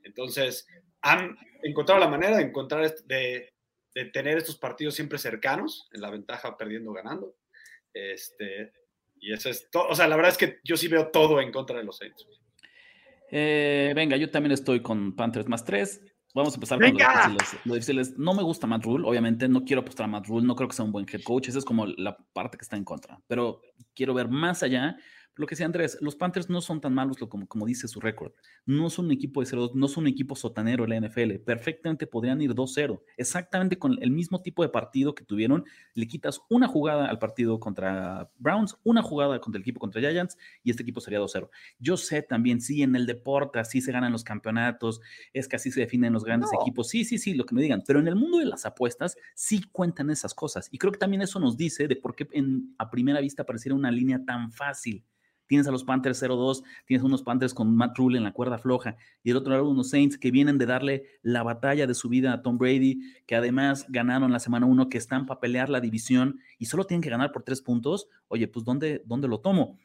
Entonces, 0.03 0.67
han 1.01 1.37
encontrado 1.63 1.99
la 1.99 2.07
manera 2.07 2.37
de 2.37 2.43
encontrar, 2.43 2.95
de, 3.05 3.53
de 3.93 4.05
tener 4.05 4.37
estos 4.37 4.57
partidos 4.57 4.95
siempre 4.95 5.17
cercanos, 5.17 5.89
en 5.91 6.01
la 6.01 6.09
ventaja 6.09 6.57
perdiendo, 6.57 6.93
ganando. 6.93 7.35
Este, 7.93 8.71
y 9.19 9.33
eso 9.33 9.49
es 9.49 9.69
todo. 9.69 9.87
O 9.89 9.95
sea, 9.95 10.07
la 10.07 10.15
verdad 10.15 10.31
es 10.31 10.37
que 10.37 10.59
yo 10.63 10.77
sí 10.77 10.87
veo 10.87 11.09
todo 11.09 11.41
en 11.41 11.51
contra 11.51 11.77
de 11.77 11.83
los 11.83 11.97
Saints. 11.97 12.27
Eh, 13.29 13.93
venga, 13.95 14.17
yo 14.17 14.29
también 14.29 14.51
estoy 14.51 14.81
con 14.81 15.15
Panthers 15.15 15.47
más 15.47 15.63
tres. 15.63 16.01
Vamos 16.33 16.53
a 16.53 16.57
empezar 16.57 16.79
con 16.79 16.97
lo 17.65 17.73
difíciles. 17.73 18.17
No 18.17 18.33
me 18.33 18.43
gusta 18.43 18.67
Matt 18.67 18.85
Rule, 18.85 19.07
obviamente, 19.07 19.47
no 19.47 19.63
quiero 19.63 19.81
apostar 19.81 20.05
a 20.05 20.07
Matt 20.07 20.27
Rule, 20.27 20.45
no 20.45 20.55
creo 20.55 20.69
que 20.69 20.75
sea 20.75 20.85
un 20.85 20.91
buen 20.91 21.05
head 21.11 21.21
coach, 21.23 21.49
esa 21.49 21.59
es 21.59 21.65
como 21.65 21.85
la 21.85 22.17
parte 22.33 22.57
que 22.57 22.63
está 22.63 22.77
en 22.77 22.85
contra, 22.85 23.19
pero 23.27 23.61
quiero 23.93 24.13
ver 24.13 24.29
más 24.29 24.63
allá 24.63 24.95
lo 25.35 25.47
que 25.47 25.53
decía 25.53 25.65
Andrés, 25.65 25.97
los 26.01 26.15
Panthers 26.15 26.49
no 26.49 26.61
son 26.61 26.81
tan 26.81 26.93
malos 26.93 27.17
como, 27.29 27.47
como 27.47 27.65
dice 27.65 27.87
su 27.87 27.99
récord. 27.99 28.33
No 28.65 28.89
son 28.89 29.05
un 29.05 29.11
equipo 29.11 29.39
de 29.39 29.45
0 29.45 29.71
no 29.75 29.87
son 29.87 30.03
un 30.03 30.09
equipo 30.09 30.35
sotanero 30.35 30.83
en 30.83 30.89
la 30.89 31.07
NFL. 31.07 31.35
Perfectamente 31.45 32.05
podrían 32.05 32.41
ir 32.41 32.53
2-0. 32.53 33.01
Exactamente 33.17 33.79
con 33.79 33.97
el 34.01 34.11
mismo 34.11 34.41
tipo 34.41 34.61
de 34.61 34.69
partido 34.69 35.15
que 35.15 35.23
tuvieron. 35.23 35.63
Le 35.93 36.07
quitas 36.07 36.41
una 36.49 36.67
jugada 36.67 37.07
al 37.07 37.17
partido 37.17 37.59
contra 37.59 38.29
Browns, 38.37 38.77
una 38.83 39.01
jugada 39.01 39.39
contra 39.39 39.57
el 39.57 39.61
equipo 39.61 39.79
contra 39.79 40.01
Giants 40.01 40.37
y 40.63 40.71
este 40.71 40.83
equipo 40.83 40.99
sería 40.99 41.19
2-0. 41.19 41.49
Yo 41.79 41.97
sé 41.97 42.21
también, 42.21 42.59
sí, 42.59 42.83
en 42.83 42.95
el 42.95 43.05
deporte 43.05 43.59
así 43.59 43.81
se 43.81 43.91
ganan 43.91 44.11
los 44.11 44.23
campeonatos, 44.23 44.99
es 45.33 45.47
que 45.47 45.55
así 45.55 45.71
se 45.71 45.79
definen 45.79 46.13
los 46.13 46.25
grandes 46.25 46.49
equipos. 46.59 46.89
Sí, 46.89 47.05
sí, 47.05 47.17
sí, 47.17 47.33
lo 47.33 47.45
que 47.45 47.55
me 47.55 47.61
digan. 47.61 47.83
Pero 47.87 47.99
en 47.99 48.07
el 48.07 48.15
mundo 48.15 48.39
de 48.39 48.45
las 48.45 48.65
apuestas 48.65 49.15
sí 49.33 49.61
cuentan 49.71 50.09
esas 50.09 50.33
cosas. 50.33 50.67
Y 50.71 50.77
creo 50.77 50.91
que 50.91 50.99
también 50.99 51.21
eso 51.21 51.39
nos 51.39 51.55
dice 51.55 51.87
de 51.87 51.95
por 51.95 52.15
qué 52.15 52.27
en, 52.33 52.75
a 52.77 52.89
primera 52.89 53.21
vista 53.21 53.45
pareciera 53.45 53.75
una 53.75 53.91
línea 53.91 54.23
tan 54.25 54.51
fácil 54.51 55.05
tienes 55.51 55.67
a 55.67 55.71
los 55.71 55.83
Panthers 55.83 56.23
0-2, 56.23 56.63
tienes 56.85 57.03
unos 57.03 57.23
Panthers 57.23 57.53
con 57.53 57.75
Matt 57.75 57.97
Rule 57.97 58.17
en 58.17 58.23
la 58.23 58.31
cuerda 58.31 58.57
floja, 58.57 58.95
y 59.21 59.31
del 59.31 59.37
otro 59.37 59.51
lado 59.51 59.67
unos 59.67 59.89
Saints 59.89 60.17
que 60.17 60.31
vienen 60.31 60.57
de 60.57 60.65
darle 60.65 61.03
la 61.23 61.43
batalla 61.43 61.87
de 61.87 61.93
su 61.93 62.07
vida 62.07 62.31
a 62.31 62.41
Tom 62.41 62.57
Brady, 62.57 63.01
que 63.25 63.35
además 63.35 63.85
ganaron 63.89 64.31
la 64.31 64.39
semana 64.39 64.65
1, 64.65 64.87
que 64.87 64.97
están 64.97 65.25
para 65.25 65.41
pelear 65.41 65.67
la 65.67 65.81
división 65.81 66.39
y 66.57 66.67
solo 66.67 66.85
tienen 66.85 67.01
que 67.01 67.09
ganar 67.09 67.33
por 67.33 67.43
tres 67.43 67.61
puntos. 67.61 68.07
Oye, 68.29 68.47
pues 68.47 68.63
¿dónde, 68.63 69.03
dónde 69.05 69.27
lo 69.27 69.41
tomo? 69.41 69.77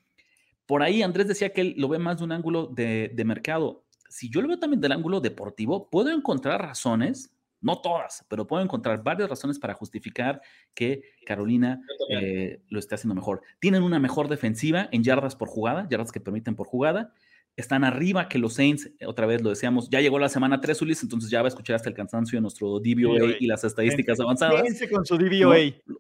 Por 0.67 0.85
ahí 0.85 1.03
Andrés 1.03 1.27
decía 1.27 1.53
que 1.53 1.63
él 1.63 1.75
lo 1.77 1.89
ve 1.89 1.99
más 1.99 2.19
de 2.19 2.25
un 2.27 2.31
ángulo 2.31 2.69
de 2.69 3.25
mercado. 3.27 3.83
Si 4.09 4.31
yo 4.31 4.43
lo 4.43 4.47
veo 4.47 4.61
también 4.61 4.81
del 4.81 4.93
ángulo 4.93 5.21
deportivo, 5.21 5.91
puedo 5.91 6.11
encontrar 6.11 6.63
razones 6.63 7.36
no 7.67 7.81
todas, 7.81 8.25
pero 8.29 8.47
puedo 8.47 8.63
encontrar 8.63 9.03
varias 9.03 9.29
razones 9.29 9.59
para 9.59 9.75
justificar 9.75 10.41
que 10.73 11.03
Carolina 11.27 11.81
eh, 12.09 12.61
lo 12.69 12.79
esté 12.79 12.95
haciendo 12.95 13.17
mejor. 13.17 13.43
Tienen 13.59 13.83
una 13.83 13.99
mejor 13.99 14.29
defensiva 14.29 14.89
en 14.93 15.03
yardas 15.03 15.35
por 15.35 15.49
jugada, 15.49 15.89
yardas 15.91 16.13
que 16.13 16.21
permiten 16.21 16.55
por 16.55 16.69
jugada 16.69 17.13
están 17.57 17.85
arriba 17.85 18.29
que 18.29 18.39
los 18.39 18.55
Saints, 18.55 18.91
otra 19.07 19.27
vez 19.27 19.43
lo 19.43 19.49
decíamos, 19.49 19.89
ya 19.89 20.01
llegó 20.01 20.19
la 20.19 20.29
semana 20.29 20.61
3, 20.61 20.83
Ulis, 20.83 21.03
entonces 21.03 21.31
ya 21.31 21.41
va 21.41 21.47
a 21.47 21.49
escuchar 21.49 21.77
hasta 21.77 21.89
el 21.89 21.95
cansancio 21.95 22.37
de 22.37 22.43
nuestro 22.43 22.81
DVOA 22.81 23.37
y 23.41 23.47
las 23.47 23.65
estadísticas 23.65 24.21
avanzadas. 24.21 24.63
Quédense 24.63 24.91
con 24.91 25.07
su 25.07 25.17
DVOA. 25.17 25.57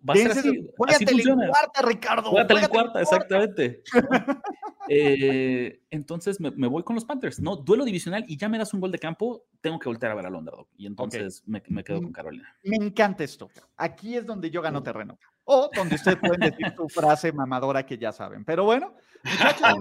va 0.08 0.12
a 0.12 0.16
ser 0.16 0.30
así, 0.32 0.68
así 0.88 1.06
funciona. 1.06 1.44
en 1.46 1.50
cuarta, 1.50 1.82
Ricardo. 1.82 2.30
Juégate 2.30 2.54
en 2.54 2.66
cuarta, 2.66 3.00
exactamente. 3.00 3.82
eh, 4.88 5.80
entonces 5.90 6.38
me, 6.40 6.50
me, 6.50 6.66
voy 6.66 6.82
con 6.82 6.94
los 6.94 7.06
Panthers, 7.06 7.40
¿no? 7.40 7.56
Duelo 7.56 7.86
divisional 7.86 8.26
y 8.28 8.36
ya 8.36 8.50
me 8.50 8.58
das 8.58 8.74
un 8.74 8.80
gol 8.80 8.92
de 8.92 8.98
campo, 8.98 9.46
tengo 9.62 9.78
que 9.78 9.88
voltear 9.88 10.12
a 10.12 10.14
ver 10.14 10.26
al 10.26 10.34
underdog. 10.34 10.68
Y 10.76 10.86
entonces 10.86 11.40
okay. 11.40 11.52
me, 11.52 11.62
me, 11.68 11.84
quedo 11.84 12.02
con 12.02 12.12
Carolina. 12.12 12.54
Me 12.64 12.76
encanta 12.76 13.24
esto. 13.24 13.48
Aquí 13.78 14.14
es 14.14 14.26
donde 14.26 14.50
yo 14.50 14.60
gano 14.60 14.82
terreno. 14.82 15.18
O 15.44 15.70
donde 15.74 15.94
ustedes 15.94 16.18
pueden 16.18 16.40
decir 16.40 16.74
su 16.76 16.86
frase 16.90 17.32
mamadora 17.32 17.86
que 17.86 17.96
ya 17.96 18.12
saben. 18.12 18.44
Pero 18.44 18.64
bueno, 18.64 18.92
muchachos, 19.24 19.78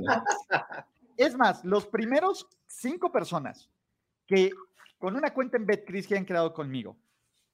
es 1.17 1.35
más, 1.35 1.63
los 1.63 1.85
primeros 1.87 2.47
cinco 2.67 3.11
personas 3.11 3.69
que 4.25 4.51
con 4.97 5.15
una 5.15 5.33
cuenta 5.33 5.57
en 5.57 5.65
BetCris 5.65 6.07
que 6.07 6.17
han 6.17 6.25
creado 6.25 6.53
conmigo 6.53 6.97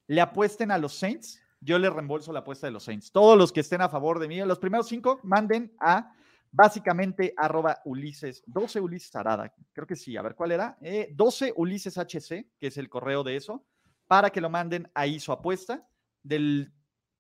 le 0.08 0.22
apuesten 0.22 0.72
a 0.72 0.78
los 0.78 0.94
Saints, 0.94 1.42
yo 1.60 1.78
les 1.78 1.94
reembolso 1.94 2.34
la 2.34 2.40
apuesta 2.40 2.68
de 2.68 2.72
los 2.72 2.84
Saints. 2.84 3.12
Todos 3.12 3.38
los 3.38 3.52
que 3.52 3.60
estén 3.60 3.82
a 3.82 3.90
favor 3.90 4.20
de 4.20 4.28
mí, 4.28 4.40
los 4.40 4.60
primeros 4.60 4.88
cinco, 4.88 5.20
manden 5.24 5.74
a 5.80 6.14
básicamente 6.52 7.34
arroba 7.38 7.82
Ulises, 7.86 8.44
12 8.46 8.82
Ulises 8.82 9.16
Arada, 9.16 9.54
creo 9.72 9.88
que 9.88 9.96
sí, 9.96 10.18
a 10.18 10.22
ver 10.22 10.36
cuál 10.36 10.52
era, 10.52 10.78
eh, 10.82 11.10
12 11.14 11.54
Ulises 11.56 11.98
HC, 11.98 12.50
que 12.60 12.68
es 12.68 12.78
el 12.78 12.90
correo 12.90 13.24
de 13.24 13.38
eso, 13.38 13.64
para 14.08 14.30
que 14.32 14.42
lo 14.42 14.50
manden 14.50 14.92
ahí 14.94 15.20
su 15.20 15.32
apuesta 15.32 15.88
del, 16.24 16.74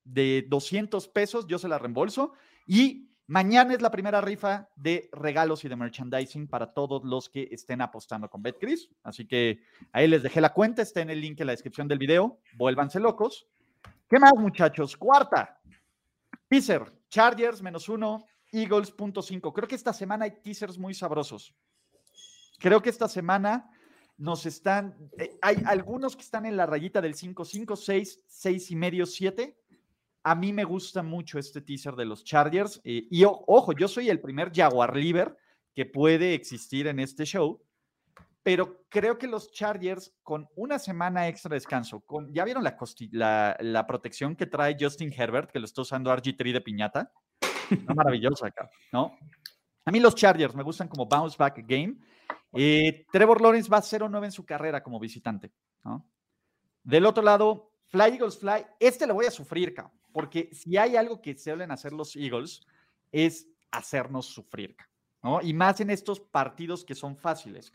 de 0.04 0.46
200 0.50 1.08
pesos, 1.08 1.48
yo 1.48 1.58
se 1.58 1.70
la 1.70 1.80
reembolso 1.80 2.34
y 2.68 3.11
Mañana 3.32 3.74
es 3.74 3.82
la 3.82 3.92
primera 3.92 4.20
rifa 4.20 4.68
de 4.76 5.10
regalos 5.14 5.64
y 5.64 5.70
de 5.70 5.78
merchandising 5.78 6.50
para 6.50 6.74
todos 6.74 7.02
los 7.06 7.30
que 7.30 7.48
estén 7.50 7.80
apostando 7.80 8.30
con 8.30 8.44
BetCris. 8.44 8.90
Así 9.04 9.26
que 9.26 9.62
ahí 9.94 10.06
les 10.10 10.22
dejé 10.22 10.42
la 10.42 10.52
cuenta, 10.52 10.82
está 10.82 11.00
en 11.00 11.12
el 11.12 11.22
link 11.22 11.40
en 11.40 11.48
la 11.48 11.54
descripción 11.54 11.88
del 11.88 11.98
video. 11.98 12.42
Vuélvanse 12.58 13.00
locos. 13.00 13.48
¿Qué 14.10 14.20
más, 14.20 14.34
muchachos? 14.34 14.98
Cuarta. 14.98 15.62
Teaser, 16.50 16.92
Chargers 17.08 17.62
menos 17.62 17.88
uno, 17.88 18.26
Eagles 18.52 18.92
punto 18.92 19.22
cinco. 19.22 19.54
Creo 19.54 19.66
que 19.66 19.76
esta 19.76 19.94
semana 19.94 20.26
hay 20.26 20.42
teasers 20.44 20.78
muy 20.78 20.94
sabrosos. 20.94 21.56
Creo 22.60 22.82
que 22.82 22.90
esta 22.90 23.08
semana 23.08 23.72
nos 24.18 24.46
están, 24.46 25.10
eh, 25.18 25.38
hay 25.42 25.64
algunos 25.68 26.18
que 26.18 26.24
están 26.24 26.46
en 26.46 26.58
la 26.58 26.66
rayita 26.66 27.00
del 27.00 27.16
5, 27.16 27.46
5, 27.46 27.76
6, 27.78 28.24
6 28.28 28.72
y 28.72 28.76
medio, 28.76 29.06
7 29.06 29.61
a 30.24 30.36
mí 30.36 30.54
me 30.54 30.64
gusta 30.64 31.02
mucho 31.04 31.40
este 31.40 31.62
teaser 31.62 31.96
de 31.96 32.06
los 32.06 32.24
Chargers. 32.24 32.80
Eh, 32.84 33.08
y 33.10 33.24
ojo, 33.26 33.74
yo 33.74 33.88
soy 33.88 34.10
el 34.10 34.20
primer 34.20 34.52
Jaguar 34.54 34.96
Liver 34.96 35.36
que 35.74 35.86
puede 35.86 36.34
existir 36.34 36.88
en 36.88 37.00
este 37.00 37.26
show. 37.26 37.62
Pero 38.44 38.84
creo 38.90 39.18
que 39.20 39.28
los 39.28 39.52
Chargers, 39.52 40.16
con 40.24 40.48
una 40.56 40.80
semana 40.80 41.28
extra 41.28 41.50
de 41.50 41.58
descanso, 41.58 42.02
con, 42.02 42.34
¿ya 42.34 42.44
vieron 42.44 42.64
la, 42.64 43.56
la, 43.60 43.86
protección 43.86 44.36
que 44.36 44.48
trae 44.48 44.76
Justin 44.80 45.14
Herbert, 45.16 45.52
que 45.52 45.60
lo 45.60 45.66
está 45.66 45.82
usando 45.82 46.12
RG3 46.12 46.54
de 46.54 46.62
piñata? 46.62 47.12
Está 47.70 47.94
maravillosa 47.94 48.48
acá, 48.48 48.68
¿no? 48.92 49.16
A 49.86 49.92
mí 49.92 50.00
los 50.00 50.16
Chargers 50.16 50.56
me 50.56 50.64
gustan 50.64 50.88
como 50.88 51.06
bounce 51.06 51.38
back 51.38 51.64
game. 51.68 51.98
Eh, 52.54 53.06
Trevor 53.12 53.42
Lawrence 53.42 53.70
va 53.70 53.78
a 53.78 53.82
0-9 53.82 54.26
en 54.26 54.32
su 54.32 54.44
carrera 54.44 54.82
como 54.82 55.00
visitante. 55.00 55.52
Del 56.84 57.06
otro 57.06 57.24
lado, 57.24 57.71
Fly 57.92 58.14
Eagles 58.14 58.38
Fly, 58.38 58.66
este 58.80 59.06
lo 59.06 59.14
voy 59.14 59.26
a 59.26 59.32
sufrir, 59.32 59.74
cabrón 59.74 60.02
porque 60.12 60.50
si 60.54 60.78
hay 60.78 60.96
algo 60.96 61.22
que 61.22 61.38
suelen 61.38 61.72
hacer 61.72 61.94
los 61.94 62.16
Eagles 62.16 62.62
es 63.12 63.48
hacernos 63.72 64.26
sufrir, 64.26 64.76
¿no? 65.24 65.42
Y 65.42 65.54
más 65.54 65.80
en 65.80 65.90
estos 65.90 66.20
partidos 66.20 66.84
que 66.84 66.96
son 66.96 67.16
fáciles, 67.16 67.72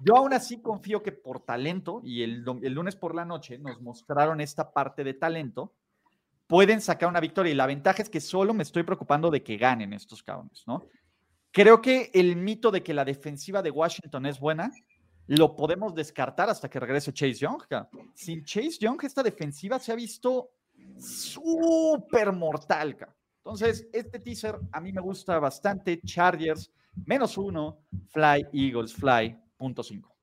Yo 0.00 0.16
aún 0.16 0.32
así 0.32 0.60
confío 0.60 1.02
que 1.02 1.12
por 1.12 1.40
talento, 1.40 2.00
y 2.04 2.22
el, 2.22 2.42
lunes 2.42 2.94
por 2.94 3.14
la 3.14 3.24
noche 3.24 3.58
nos 3.58 3.80
mostraron 3.80 4.40
esta 4.40 4.72
parte 4.72 5.02
de 5.02 5.14
talento, 5.14 5.74
pueden 6.46 6.80
sacar 6.80 7.08
una 7.08 7.20
victoria. 7.20 7.52
Y 7.52 7.56
la 7.56 7.66
ventaja 7.66 8.02
es 8.02 8.08
que 8.08 8.20
solo 8.20 8.54
me 8.54 8.62
estoy 8.62 8.84
preocupando 8.84 9.30
de 9.30 9.42
que 9.42 9.56
ganen 9.56 9.92
estos 9.92 10.22
cabrones, 10.22 10.64
¿no? 10.66 10.84
Creo 11.50 11.80
que 11.80 12.10
el 12.14 12.36
mito 12.36 12.70
de 12.70 12.82
que 12.82 12.94
la 12.94 13.04
defensiva 13.04 13.62
de 13.62 13.70
Washington 13.70 14.26
es 14.26 14.38
buena, 14.38 14.70
lo 15.28 15.54
podemos 15.54 15.94
descartar 15.94 16.48
hasta 16.48 16.68
que 16.68 16.80
regrese 16.80 17.12
Chase 17.12 17.34
Young. 17.34 17.62
Sin 18.14 18.44
Chase 18.44 18.78
Young, 18.80 18.98
esta 19.04 19.22
defensiva 19.22 19.78
se 19.78 19.92
ha 19.92 19.94
visto 19.94 20.50
súper 20.98 22.32
mortal. 22.32 22.96
Entonces, 23.38 23.88
este 23.92 24.18
teaser 24.18 24.58
a 24.72 24.80
mí 24.80 24.92
me 24.92 25.00
gusta 25.00 25.38
bastante. 25.38 26.00
Chargers, 26.02 26.72
menos 27.04 27.36
uno, 27.36 27.84
Fly, 28.08 28.46
Eagles, 28.52 28.94
Fly, 28.94 29.36
punto 29.56 29.82
cinco. 29.82 30.14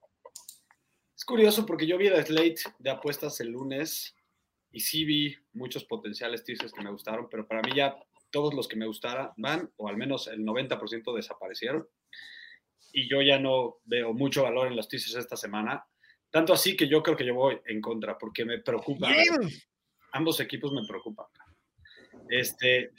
Es 1.15 1.23
curioso 1.23 1.65
porque 1.65 1.87
yo 1.87 1.97
vi 1.97 2.07
el 2.07 2.25
slate 2.25 2.61
de 2.79 2.89
apuestas 2.89 3.39
el 3.41 3.49
lunes 3.49 4.15
y 4.71 4.79
sí 4.79 5.05
vi 5.05 5.35
muchos 5.53 5.85
potenciales 5.85 6.43
teasers 6.43 6.73
que 6.73 6.83
me 6.83 6.91
gustaron, 6.91 7.27
pero 7.29 7.47
para 7.47 7.61
mí 7.61 7.71
ya 7.75 7.95
todos 8.31 8.53
los 8.53 8.67
que 8.67 8.75
me 8.75 8.85
gustaran 8.85 9.29
van, 9.37 9.71
o 9.77 9.87
al 9.87 9.97
menos 9.97 10.27
el 10.27 10.43
90% 10.43 11.15
desaparecieron. 11.15 11.87
Y 12.97 13.09
yo 13.09 13.21
ya 13.21 13.37
no 13.37 13.79
veo 13.83 14.13
mucho 14.13 14.43
valor 14.43 14.67
en 14.67 14.75
los 14.75 14.87
teasers 14.87 15.15
esta 15.15 15.35
semana. 15.35 15.85
Tanto 16.29 16.53
así 16.53 16.77
que 16.77 16.87
yo 16.87 17.03
creo 17.03 17.17
que 17.17 17.25
yo 17.25 17.35
voy 17.35 17.59
en 17.65 17.81
contra, 17.81 18.17
porque 18.17 18.45
me 18.45 18.59
preocupa 18.59 19.09
ambos 20.15 20.39
equipos 20.39 20.71
me 20.71 20.85
preocupan. 20.87 21.27
Este, 22.29 22.91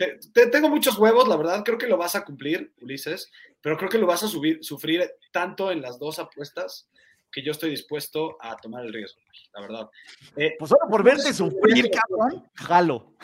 tengo 0.52 0.68
muchos 0.68 0.98
huevos, 0.98 1.26
la 1.26 1.36
verdad, 1.36 1.64
creo 1.64 1.78
que 1.78 1.88
lo 1.88 1.96
vas 1.96 2.14
a 2.14 2.24
cumplir, 2.24 2.72
Ulises, 2.80 3.30
pero 3.60 3.76
creo 3.76 3.88
que 3.88 3.98
lo 3.98 4.06
vas 4.06 4.22
a 4.22 4.28
subir, 4.28 4.62
sufrir 4.62 5.10
tanto 5.32 5.72
en 5.72 5.80
las 5.80 5.98
dos 5.98 6.18
apuestas 6.18 6.88
que 7.32 7.42
yo 7.42 7.52
estoy 7.52 7.70
dispuesto 7.70 8.36
a 8.40 8.56
tomar 8.56 8.84
el 8.84 8.92
riesgo, 8.92 9.20
la 9.54 9.60
verdad. 9.62 9.90
Eh, 10.36 10.54
pues 10.58 10.68
solo 10.68 10.88
por 10.88 11.02
verte 11.02 11.32
sufrir, 11.32 11.90
cabrón, 11.90 12.48
jalo. 12.54 13.14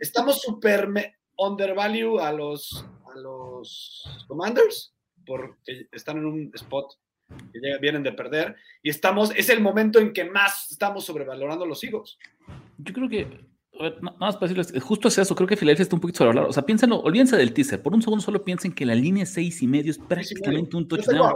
Estamos 0.00 0.40
súper 0.40 0.88
undervalue 1.36 2.18
a 2.18 2.32
los, 2.32 2.84
a 3.06 3.18
los 3.18 4.24
Commanders 4.26 4.95
porque 5.26 5.88
están 5.92 6.18
en 6.18 6.26
un 6.26 6.50
spot 6.54 6.94
que 7.52 7.60
vienen 7.80 8.02
de 8.02 8.12
perder 8.12 8.56
y 8.82 8.90
estamos, 8.90 9.32
es 9.36 9.48
el 9.48 9.60
momento 9.60 9.98
en 9.98 10.12
que 10.12 10.24
más 10.24 10.70
estamos 10.70 11.04
sobrevalorando 11.04 11.66
los 11.66 11.82
Eagles. 11.82 12.18
Yo 12.78 12.94
creo 12.94 13.08
que, 13.08 13.26
nada 13.78 14.16
más 14.18 14.36
para 14.36 14.52
decirles, 14.52 14.82
justo 14.82 15.08
es 15.08 15.18
eso, 15.18 15.34
creo 15.34 15.48
que 15.48 15.56
Filadelfia 15.56 15.82
está 15.82 15.96
un 15.96 16.00
poquito 16.00 16.18
sobrevalorado. 16.18 16.50
O 16.50 16.52
sea, 16.52 16.64
piénsenlo, 16.64 17.00
olvídense 17.00 17.36
del 17.36 17.52
teaser, 17.52 17.82
por 17.82 17.94
un 17.94 18.02
segundo 18.02 18.22
solo 18.22 18.44
piensen 18.44 18.72
que 18.72 18.86
la 18.86 18.94
línea 18.94 19.26
seis 19.26 19.60
y 19.62 19.66
medio 19.66 19.90
es 19.90 19.98
prácticamente 19.98 20.76
un 20.76 20.86
touchdown. 20.86 21.34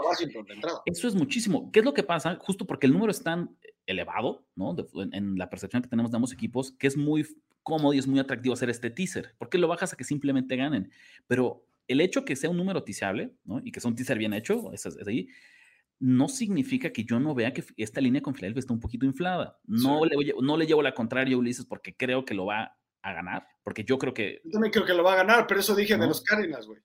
Eso 0.87 1.09
es 1.09 1.15
muchísimo. 1.15 1.71
¿Qué 1.73 1.81
es 1.81 1.85
lo 1.85 1.93
que 1.93 2.03
pasa? 2.03 2.37
Justo 2.41 2.67
porque 2.67 2.87
el 2.87 2.93
número 2.93 3.11
es 3.11 3.23
tan 3.23 3.57
elevado, 3.87 4.45
¿no? 4.55 4.77
en, 5.13 5.37
la 5.37 5.51
percepción 5.51 5.83
que 5.83 5.89
tenemos 5.89 6.13
de 6.13 6.17
ambos 6.17 6.33
equipos, 6.33 6.73
que 6.73 6.87
es 6.87 6.97
muy 6.97 7.27
cómodo 7.63 7.93
y 7.93 7.99
es 7.99 8.07
muy 8.07 8.21
atractivo 8.21 8.55
hacer 8.55 8.71
este 8.71 8.91
teaser. 8.91 9.35
¿Por 9.39 9.49
qué 9.49 9.59
lo 9.59 9.69
bajas 9.69 9.93
a 9.93 9.97
que 9.97 10.05
simplemente 10.05 10.57
ganen? 10.57 10.91
Pero 11.27 11.65
el 11.91 12.01
hecho 12.01 12.25
que 12.25 12.37
sea 12.37 12.51
un 12.51 12.57
número 12.57 12.85
tiseable, 12.85 13.33
¿no? 13.45 13.61
Y 13.65 13.73
que 13.73 13.81
sea 13.81 13.91
un 13.91 13.97
teaser 13.97 14.19
bien 14.19 14.33
hecho, 14.33 14.73
es, 14.73 14.87
es 14.87 15.07
ahí, 15.07 15.29
no 15.99 16.29
significa 16.29 16.91
que 16.91 17.05
yo 17.05 17.21
no 17.21 17.35
vea 17.35 17.53
que 17.53 17.65
esta 17.77 18.01
línea 18.01 18.23
con 18.23 18.35
Filadelfia 18.35 18.61
está 18.61 18.73
un 18.73 18.81
poquito 18.81 19.05
inflada. 19.05 19.59
No, 19.67 20.05
le, 20.05 20.17
no 20.41 20.57
le 20.57 20.67
llevo 20.67 20.83
la 20.83 20.95
contraria 20.95 21.35
a 21.35 21.39
Ulises 21.39 21.67
porque 21.67 21.95
creo 21.97 22.25
que 22.25 22.35
lo 22.35 22.47
va 22.47 22.77
a 23.03 23.13
ganar, 23.13 23.47
porque 23.63 23.85
yo 23.85 23.99
creo 23.99 24.15
que... 24.15 24.41
Yo 24.45 24.53
también 24.53 24.73
creo 24.73 24.87
que 24.87 24.95
lo 24.95 25.03
va 25.03 25.13
a 25.15 25.17
ganar, 25.17 25.47
pero 25.47 25.61
eso 25.61 25.75
dije 25.75 25.97
de 25.97 26.07
los 26.07 26.23
Cardinals, 26.23 26.67
güey. 26.67 26.81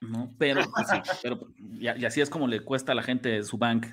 No, 0.00 0.34
pero, 0.38 0.62
pues 0.74 0.88
sí, 0.88 0.96
pero 1.22 1.40
y, 1.58 1.86
así 1.86 2.20
es 2.20 2.30
como 2.30 2.46
le 2.46 2.64
cuesta 2.64 2.92
a 2.92 2.94
la 2.94 3.02
gente 3.02 3.42
su 3.42 3.58
bank. 3.58 3.86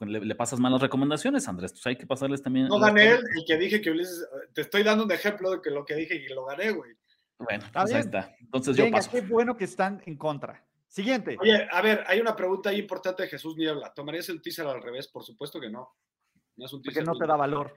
Le, 0.00 0.20
le, 0.24 0.34
pasas 0.34 0.58
malas 0.58 0.80
recomendaciones, 0.80 1.48
Andrés. 1.48 1.72
Pues 1.72 1.86
hay 1.86 1.96
que 1.96 2.06
pasarles 2.06 2.42
también. 2.42 2.68
No 2.68 2.78
gané 2.78 3.18
y 3.34 3.44
que 3.44 3.56
dije 3.58 3.80
que 3.80 3.90
Ulises. 3.90 4.26
Te 4.54 4.62
estoy 4.62 4.82
dando 4.82 5.04
un 5.04 5.12
ejemplo 5.12 5.50
de 5.50 5.60
que 5.62 5.70
lo 5.70 5.84
que 5.84 5.94
dije 5.94 6.16
y 6.16 6.28
lo 6.32 6.46
gané, 6.46 6.70
güey. 6.70 6.92
Bueno, 7.38 7.64
pues 7.72 7.92
ahí 7.92 8.00
está. 8.00 8.34
Entonces 8.40 8.76
yo 8.76 8.90
paso. 8.90 9.10
Qué 9.10 9.20
bueno 9.20 9.56
que 9.56 9.64
están 9.64 10.02
en 10.06 10.16
contra. 10.16 10.64
Siguiente. 10.88 11.36
Oye, 11.40 11.68
a 11.70 11.82
ver, 11.82 12.04
hay 12.06 12.20
una 12.20 12.34
pregunta 12.34 12.70
ahí 12.70 12.78
importante 12.78 13.24
de 13.24 13.28
Jesús 13.28 13.56
Niebla. 13.56 13.92
¿Tomarías 13.94 14.28
el 14.28 14.40
teaser 14.40 14.66
al 14.66 14.82
revés? 14.82 15.08
Por 15.08 15.24
supuesto 15.24 15.60
que 15.60 15.68
no. 15.68 15.94
No 16.56 16.64
es 16.64 16.72
un 16.72 16.80
teaser. 16.80 17.04
Porque 17.04 17.18
no 17.18 17.18
te 17.18 17.26
da 17.26 17.36
valor. 17.36 17.74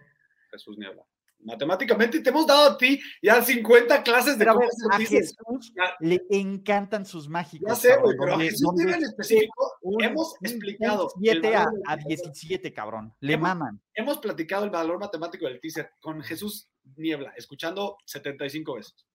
Jesús 0.51 0.77
Niebla. 0.77 1.03
Matemáticamente 1.41 2.19
te 2.19 2.29
hemos 2.29 2.45
dado 2.45 2.71
a 2.71 2.77
ti 2.77 2.99
ya 3.21 3.41
50 3.41 4.03
clases 4.03 4.37
de 4.37 4.45
cómo 4.45 4.61
a 4.91 4.97
Jesús 4.97 5.73
le 6.01 6.21
encantan 6.29 7.05
sus 7.05 7.29
mágicos. 7.29 7.69
Ya 7.69 7.75
sé, 7.75 7.97
güey, 7.97 8.17
pero 8.17 8.35
a 8.35 8.39
Jesús 8.39 8.69
en 8.77 9.03
específico 9.03 9.73
hemos 9.99 10.35
explicado. 10.41 11.09
7 11.17 11.55
a, 11.55 11.67
a, 11.87 11.95
17, 11.95 12.73
cabrón. 12.73 13.13
Le 13.21 13.37
maman. 13.37 13.81
Hemos 13.93 14.17
platicado 14.17 14.65
el 14.65 14.69
valor 14.69 14.99
matemático 14.99 15.45
del 15.45 15.61
teaser 15.61 15.91
con 16.01 16.21
Jesús 16.21 16.69
Niebla, 16.97 17.33
escuchando 17.37 17.97
75 18.05 18.73
veces. 18.75 19.08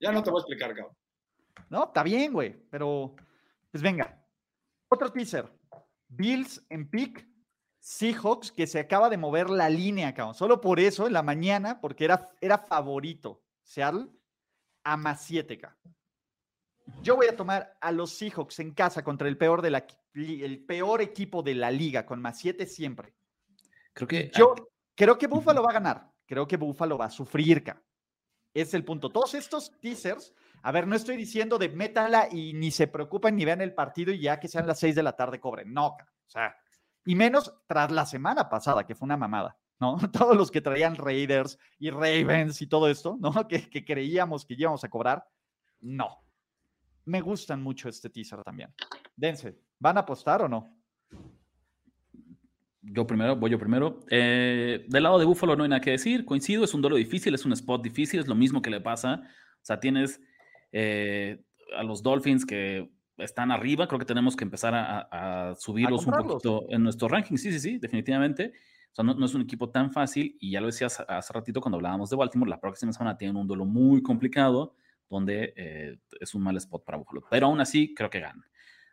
Ya 0.00 0.12
no 0.12 0.22
te 0.22 0.30
voy 0.30 0.40
a 0.40 0.42
explicar, 0.42 0.74
cabrón. 0.74 0.96
No, 1.70 1.84
está 1.84 2.02
bien, 2.02 2.32
güey, 2.32 2.54
pero 2.70 3.14
pues 3.70 3.82
venga, 3.82 4.24
otro 4.88 5.12
teaser. 5.12 5.52
Bills 6.08 6.64
en 6.70 6.88
pick, 6.88 7.28
Seahawks, 7.78 8.50
que 8.50 8.66
se 8.66 8.80
acaba 8.80 9.10
de 9.10 9.18
mover 9.18 9.50
la 9.50 9.68
línea, 9.68 10.14
cabrón. 10.14 10.34
Solo 10.34 10.60
por 10.60 10.80
eso, 10.80 11.06
en 11.06 11.12
la 11.12 11.22
mañana, 11.22 11.80
porque 11.80 12.04
era, 12.04 12.30
era 12.40 12.58
favorito 12.58 13.42
Seattle, 13.62 14.08
a 14.84 14.96
más 14.96 15.22
7, 15.24 15.58
k 15.58 15.76
Yo 17.02 17.16
voy 17.16 17.26
a 17.26 17.36
tomar 17.36 17.76
a 17.80 17.92
los 17.92 18.12
Seahawks 18.12 18.60
en 18.60 18.72
casa 18.72 19.04
contra 19.04 19.28
el 19.28 19.36
peor, 19.36 19.60
de 19.60 19.70
la, 19.70 19.86
el 20.14 20.64
peor 20.64 21.02
equipo 21.02 21.42
de 21.42 21.54
la 21.54 21.70
liga, 21.70 22.06
con 22.06 22.22
más 22.22 22.38
7 22.38 22.66
siempre. 22.66 23.14
Creo 23.92 24.08
que. 24.08 24.30
Yo 24.34 24.54
creo 24.94 25.18
que 25.18 25.26
Buffalo 25.26 25.62
va 25.62 25.70
a 25.70 25.74
ganar. 25.74 26.12
Creo 26.26 26.46
que 26.46 26.56
Buffalo 26.56 26.96
va 26.96 27.06
a 27.06 27.10
sufrir, 27.10 27.62
ca. 27.62 27.82
Es 28.60 28.74
el 28.74 28.84
punto. 28.84 29.10
Todos 29.10 29.34
estos 29.34 29.72
teasers 29.80 30.34
a 30.62 30.72
ver, 30.72 30.86
no 30.86 30.96
estoy 30.96 31.16
diciendo 31.16 31.58
de 31.58 31.68
métala 31.68 32.28
y 32.30 32.52
ni 32.52 32.70
se 32.70 32.88
preocupen 32.88 33.36
ni 33.36 33.44
vean 33.44 33.60
el 33.60 33.74
partido 33.74 34.12
y 34.12 34.20
ya 34.20 34.40
que 34.40 34.48
sean 34.48 34.66
las 34.66 34.78
seis 34.78 34.94
de 34.94 35.02
la 35.02 35.14
tarde 35.14 35.40
cobren. 35.40 35.72
No, 35.72 35.86
o 35.88 35.96
sea, 36.26 36.56
y 37.04 37.14
menos 37.14 37.54
tras 37.66 37.90
la 37.90 38.06
semana 38.06 38.48
pasada, 38.48 38.84
que 38.84 38.94
fue 38.94 39.06
una 39.06 39.16
mamada, 39.16 39.56
¿no? 39.80 39.96
Todos 40.12 40.36
los 40.36 40.50
que 40.50 40.60
traían 40.60 40.96
Raiders 40.96 41.58
y 41.78 41.90
Ravens 41.90 42.60
y 42.60 42.66
todo 42.66 42.88
esto, 42.88 43.16
¿no? 43.20 43.32
Que, 43.48 43.68
que 43.68 43.84
creíamos 43.84 44.44
que 44.44 44.54
íbamos 44.54 44.84
a 44.84 44.88
cobrar, 44.88 45.26
no. 45.80 46.24
Me 47.04 47.20
gustan 47.20 47.62
mucho 47.62 47.88
este 47.88 48.10
teaser 48.10 48.42
también. 48.42 48.74
Dense, 49.16 49.58
¿van 49.78 49.96
a 49.96 50.00
apostar 50.00 50.42
o 50.42 50.48
no? 50.48 50.77
Yo 52.90 53.06
primero, 53.06 53.36
voy 53.36 53.50
yo 53.50 53.58
primero. 53.58 54.00
Eh, 54.10 54.84
del 54.88 55.02
lado 55.02 55.18
de 55.18 55.24
Buffalo 55.24 55.56
no 55.56 55.64
hay 55.64 55.70
nada 55.70 55.80
que 55.80 55.90
decir, 55.90 56.24
coincido, 56.24 56.64
es 56.64 56.74
un 56.74 56.80
duelo 56.80 56.96
difícil, 56.96 57.34
es 57.34 57.44
un 57.44 57.52
spot 57.52 57.82
difícil, 57.82 58.20
es 58.20 58.26
lo 58.26 58.34
mismo 58.34 58.62
que 58.62 58.70
le 58.70 58.80
pasa. 58.80 59.22
O 59.24 59.64
sea, 59.64 59.80
tienes 59.80 60.20
eh, 60.72 61.42
a 61.76 61.82
los 61.82 62.02
Dolphins 62.02 62.46
que 62.46 62.90
están 63.18 63.50
arriba, 63.50 63.88
creo 63.88 63.98
que 63.98 64.04
tenemos 64.04 64.36
que 64.36 64.44
empezar 64.44 64.74
a, 64.74 65.54
subirlos 65.58 66.06
un 66.06 66.14
poquito 66.14 66.66
en 66.68 66.82
nuestro 66.82 67.08
ranking. 67.08 67.36
Sí, 67.36 67.52
sí, 67.52 67.58
sí, 67.58 67.78
definitivamente. 67.78 68.52
O 68.92 68.94
sea, 68.94 69.04
no, 69.04 69.24
es 69.24 69.34
un 69.34 69.42
equipo 69.42 69.70
tan 69.70 69.92
fácil 69.92 70.36
y 70.40 70.52
ya 70.52 70.60
lo 70.60 70.66
decías 70.66 71.00
hace 71.06 71.32
ratito 71.32 71.60
cuando 71.60 71.76
hablábamos 71.76 72.10
de 72.10 72.16
Baltimore, 72.16 72.48
la 72.48 72.60
próxima 72.60 72.92
semana 72.92 73.16
tienen 73.16 73.36
un 73.36 73.46
duelo 73.46 73.64
muy 73.64 74.02
complicado 74.02 74.74
donde 75.08 75.52
eh, 75.56 75.98
es 76.20 76.34
un 76.34 76.42
mal 76.42 76.56
spot 76.56 76.84
para 76.84 76.98
Buffalo. 76.98 77.22
Pero 77.30 77.46
aún 77.46 77.60
así, 77.60 77.94
creo 77.94 78.10
que 78.10 78.20
gana. 78.20 78.48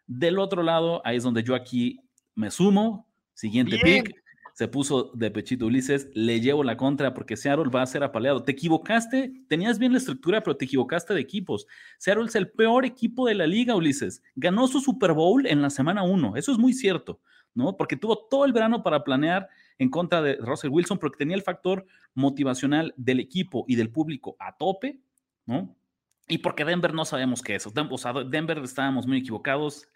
Del 0.07 0.39
otro 0.39 0.63
lado, 0.63 1.01
ahí 1.05 1.17
es 1.17 1.23
donde 1.23 1.43
yo 1.43 1.55
aquí 1.55 1.99
me 2.35 2.51
sumo. 2.51 3.07
Siguiente 3.35 3.77
pick 3.83 4.15
se 4.55 4.69
puso 4.69 5.11
de 5.13 5.29
pechito 5.31 5.65
Ulises, 5.65 6.09
le 6.13 6.39
llevo 6.39 6.63
la 6.63 6.77
contra 6.77 7.13
porque 7.13 7.35
Seattle 7.35 7.69
va 7.69 7.81
a 7.81 7.85
ser 7.85 8.05
apaleado. 8.05 8.41
Te 8.41 8.53
equivocaste, 8.53 9.33
tenías 9.49 9.77
bien 9.79 9.91
la 9.91 9.97
estructura, 9.97 10.41
pero 10.41 10.55
te 10.55 10.63
equivocaste 10.63 11.13
de 11.13 11.19
equipos. 11.19 11.67
Seattle 11.97 12.23
es 12.23 12.35
el 12.35 12.49
peor 12.49 12.85
equipo 12.85 13.27
de 13.27 13.35
la 13.35 13.47
liga, 13.47 13.75
Ulises. 13.75 14.23
Ganó 14.33 14.65
su 14.67 14.79
Super 14.79 15.11
Bowl 15.11 15.45
en 15.45 15.61
la 15.61 15.69
semana 15.69 16.03
1, 16.03 16.37
eso 16.37 16.53
es 16.53 16.57
muy 16.57 16.71
cierto, 16.71 17.19
¿no? 17.53 17.75
Porque 17.75 17.97
tuvo 17.97 18.17
todo 18.29 18.45
el 18.45 18.53
verano 18.53 18.81
para 18.81 19.03
planear 19.03 19.49
en 19.77 19.89
contra 19.89 20.21
de 20.21 20.37
Russell 20.37 20.71
Wilson, 20.71 20.99
porque 20.99 21.17
tenía 21.17 21.35
el 21.35 21.43
factor 21.43 21.85
motivacional 22.13 22.93
del 22.95 23.19
equipo 23.19 23.65
y 23.67 23.75
del 23.75 23.89
público 23.89 24.37
a 24.39 24.55
tope, 24.55 25.01
¿no? 25.45 25.75
Y 26.29 26.37
porque 26.37 26.63
Denver 26.63 26.93
no 26.93 27.03
sabemos 27.03 27.41
qué 27.41 27.55
es. 27.55 27.67
O 27.67 27.97
sea, 27.97 28.13
Denver 28.23 28.59
estábamos 28.59 29.05
muy 29.05 29.17
equivocados. 29.17 29.89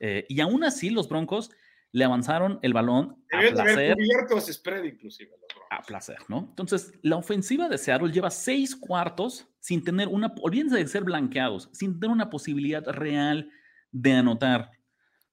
Eh, 0.00 0.24
y 0.28 0.40
aún 0.40 0.64
así, 0.64 0.88
los 0.88 1.06
Broncos 1.08 1.50
le 1.92 2.04
avanzaron 2.04 2.58
el 2.62 2.72
balón 2.72 3.22
a 3.32 3.40
placer. 3.52 3.96
spread 4.40 4.84
inclusive. 4.84 5.30
A 5.70 5.82
placer, 5.82 6.18
¿no? 6.28 6.46
Entonces, 6.50 6.92
la 7.02 7.16
ofensiva 7.16 7.68
de 7.68 7.78
Seattle 7.78 8.12
lleva 8.12 8.30
seis 8.30 8.76
cuartos 8.76 9.48
sin 9.60 9.82
tener 9.82 10.08
una, 10.08 10.34
olvídense 10.42 10.76
de 10.76 10.86
ser 10.86 11.04
blanqueados, 11.04 11.70
sin 11.72 11.98
tener 11.98 12.12
una 12.12 12.30
posibilidad 12.30 12.84
real 12.86 13.50
de 13.90 14.12
anotar, 14.12 14.70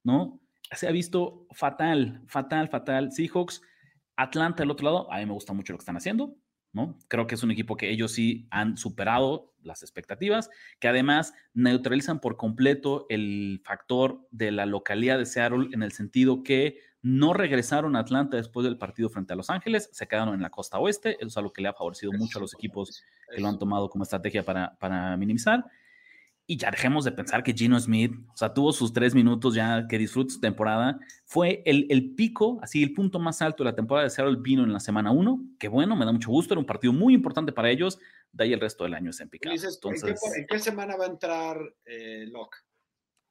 ¿no? 0.04 0.40
Se 0.72 0.88
ha 0.88 0.92
visto 0.92 1.48
fatal, 1.52 2.24
fatal, 2.28 2.70
fatal. 2.70 3.12
Seahawks, 3.12 3.62
Atlanta, 4.16 4.64
del 4.64 4.72
otro 4.72 4.86
lado, 4.86 5.12
a 5.12 5.20
mí 5.20 5.26
me 5.26 5.34
gusta 5.34 5.54
mucho 5.54 5.74
lo 5.74 5.78
que 5.78 5.84
están 5.84 5.98
haciendo. 5.98 6.36
¿No? 6.74 6.98
Creo 7.08 7.28
que 7.28 7.36
es 7.36 7.44
un 7.44 7.52
equipo 7.52 7.78
que 7.78 7.92
ellos 7.92 8.12
sí 8.12 8.48
han 8.50 8.78
superado 8.78 9.54
las 9.62 9.84
expectativas, 9.84 10.50
que 10.80 10.88
además 10.88 11.34
neutralizan 11.54 12.20
por 12.20 12.36
completo 12.36 13.06
el 13.10 13.62
factor 13.64 14.28
de 14.32 14.52
la 14.52 14.66
localidad 14.66 15.18
de 15.18 15.26
Seattle 15.26 15.70
en 15.72 15.84
el 15.84 15.94
sentido 15.94 16.44
que 16.44 16.80
no 17.02 17.34
regresaron 17.34 17.96
a 17.96 18.00
Atlanta 18.00 18.38
después 18.38 18.64
del 18.64 18.78
partido 18.78 19.10
frente 19.10 19.34
a 19.34 19.36
Los 19.36 19.50
Ángeles, 19.50 19.90
se 19.92 20.08
quedaron 20.08 20.34
en 20.34 20.42
la 20.42 20.50
costa 20.50 20.80
oeste, 20.80 21.18
eso 21.18 21.28
es 21.28 21.38
algo 21.38 21.54
que 21.54 21.62
le 21.62 21.68
ha 21.68 21.74
favorecido 21.74 22.12
mucho 22.14 22.40
a 22.40 22.42
los 22.42 22.54
equipos 22.54 23.04
que 23.34 23.42
lo 23.42 23.48
han 23.48 23.60
tomado 23.60 23.90
como 23.90 24.04
estrategia 24.04 24.44
para, 24.44 24.78
para 24.80 25.16
minimizar. 25.18 25.66
Y 26.46 26.58
ya 26.58 26.72
dejemos 26.72 27.06
de 27.06 27.14
pensar 27.14 27.42
que 27.42 27.54
Gino 27.54 27.80
Smith, 27.80 28.14
o 28.34 28.36
sea, 28.36 28.54
tuvo 28.54 28.74
sus 28.74 28.92
tres 28.92 29.16
minutos 29.16 29.56
ya 29.56 29.88
que 29.88 29.98
disfrutó 29.98 30.34
su 30.34 30.40
temporada. 30.42 31.00
Fue 31.26 31.64
el, 31.66 31.88
el, 31.90 32.16
pico, 32.16 32.60
así 32.62 32.84
el 32.84 32.94
punto 32.94 33.18
más 33.18 33.42
alto 33.42 33.64
de 33.64 33.70
la 33.70 33.76
temporada 33.76 34.04
de 34.04 34.10
Seattle 34.10 34.40
vino 34.42 34.64
en 34.64 34.74
la 34.74 34.82
semana 34.82 35.12
uno. 35.12 35.42
Que 35.58 35.70
bueno, 35.70 35.96
me 35.96 36.06
da 36.06 36.12
mucho 36.12 36.30
gusto. 36.32 36.54
Era 36.54 36.60
un 36.60 36.66
partido 36.66 36.92
muy 36.92 37.14
importante 37.14 37.54
para 37.54 37.70
ellos. 37.70 37.98
De 38.34 38.44
ahí 38.44 38.54
el 38.54 38.60
resto 38.60 38.84
del 38.84 38.94
año 38.94 39.12
es 39.12 39.20
en 39.22 39.30
picado. 39.30 39.56
Entonces, 39.56 40.20
¿en, 40.36 40.46
qué, 40.48 40.60
semana 40.60 40.98
va 40.98 41.06
a 41.06 41.10
entrar 41.10 41.58
eh, 41.86 42.26
Locke? 42.28 42.58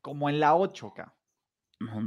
Como 0.00 0.30
en 0.30 0.40
la 0.40 0.56
8, 0.56 0.92
K. 0.94 1.14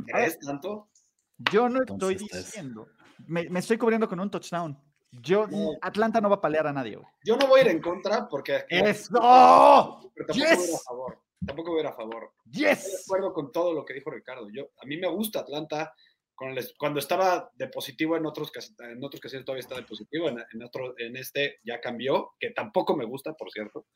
¿Es 0.08 0.40
tanto? 0.40 0.90
Yo 1.38 1.70
no 1.70 1.84
estoy 1.84 2.16
diciendo. 2.16 2.88
Me, 3.28 3.48
me 3.50 3.60
estoy 3.60 3.78
cubriendo 3.78 4.10
con 4.10 4.20
un 4.20 4.32
touchdown. 4.32 4.78
Yo, 5.22 5.48
Atlanta 5.82 6.22
no 6.22 6.30
va 6.30 6.36
a 6.36 6.42
palear 6.42 6.68
a 6.68 6.74
nadie. 6.74 6.98
Yo 7.24 7.38
no 7.38 7.48
voy 7.48 7.62
a 7.62 7.64
ir 7.64 7.70
en 7.70 7.82
contra 7.82 8.28
porque. 8.28 8.66
¡Eso! 8.70 10.12
Pero 10.14 10.28
tampoco 10.28 10.46
voy 10.46 10.66
a 10.66 10.70
ir 10.70 10.76
a 10.76 10.80
favor. 10.80 11.22
Tampoco 11.46 11.72
voy 11.72 11.80
a 11.80 11.82
ir 11.82 11.88
a 11.88 11.94
favor. 11.94 12.34
Yes. 12.52 12.86
Estoy 12.86 12.92
de 12.92 13.02
acuerdo 13.04 13.34
con 13.34 13.52
todo 13.52 13.74
lo 13.74 13.86
que 13.86 13.94
dijo 13.94 14.10
Ricardo. 14.10 14.48
Yo, 14.52 14.70
a 14.82 14.86
mí 14.86 14.98
me 14.98 15.08
gusta 15.08 15.40
Atlanta. 15.40 15.94
cuando 16.36 17.00
estaba 17.00 17.50
de 17.56 17.68
positivo 17.68 18.18
en 18.18 18.26
otros, 18.26 18.52
en 18.80 19.04
otros 19.04 19.22
casos 19.22 19.46
todavía 19.46 19.62
está 19.62 19.76
de 19.76 19.84
positivo, 19.84 20.30
en, 20.30 20.64
otro, 20.64 20.96
en 20.98 21.16
este 21.16 21.60
ya 21.64 21.80
cambió, 21.80 22.34
que 22.40 22.52
tampoco 22.52 22.96
me 22.96 23.06
gusta, 23.06 23.34
por 23.34 23.52
cierto. 23.52 23.88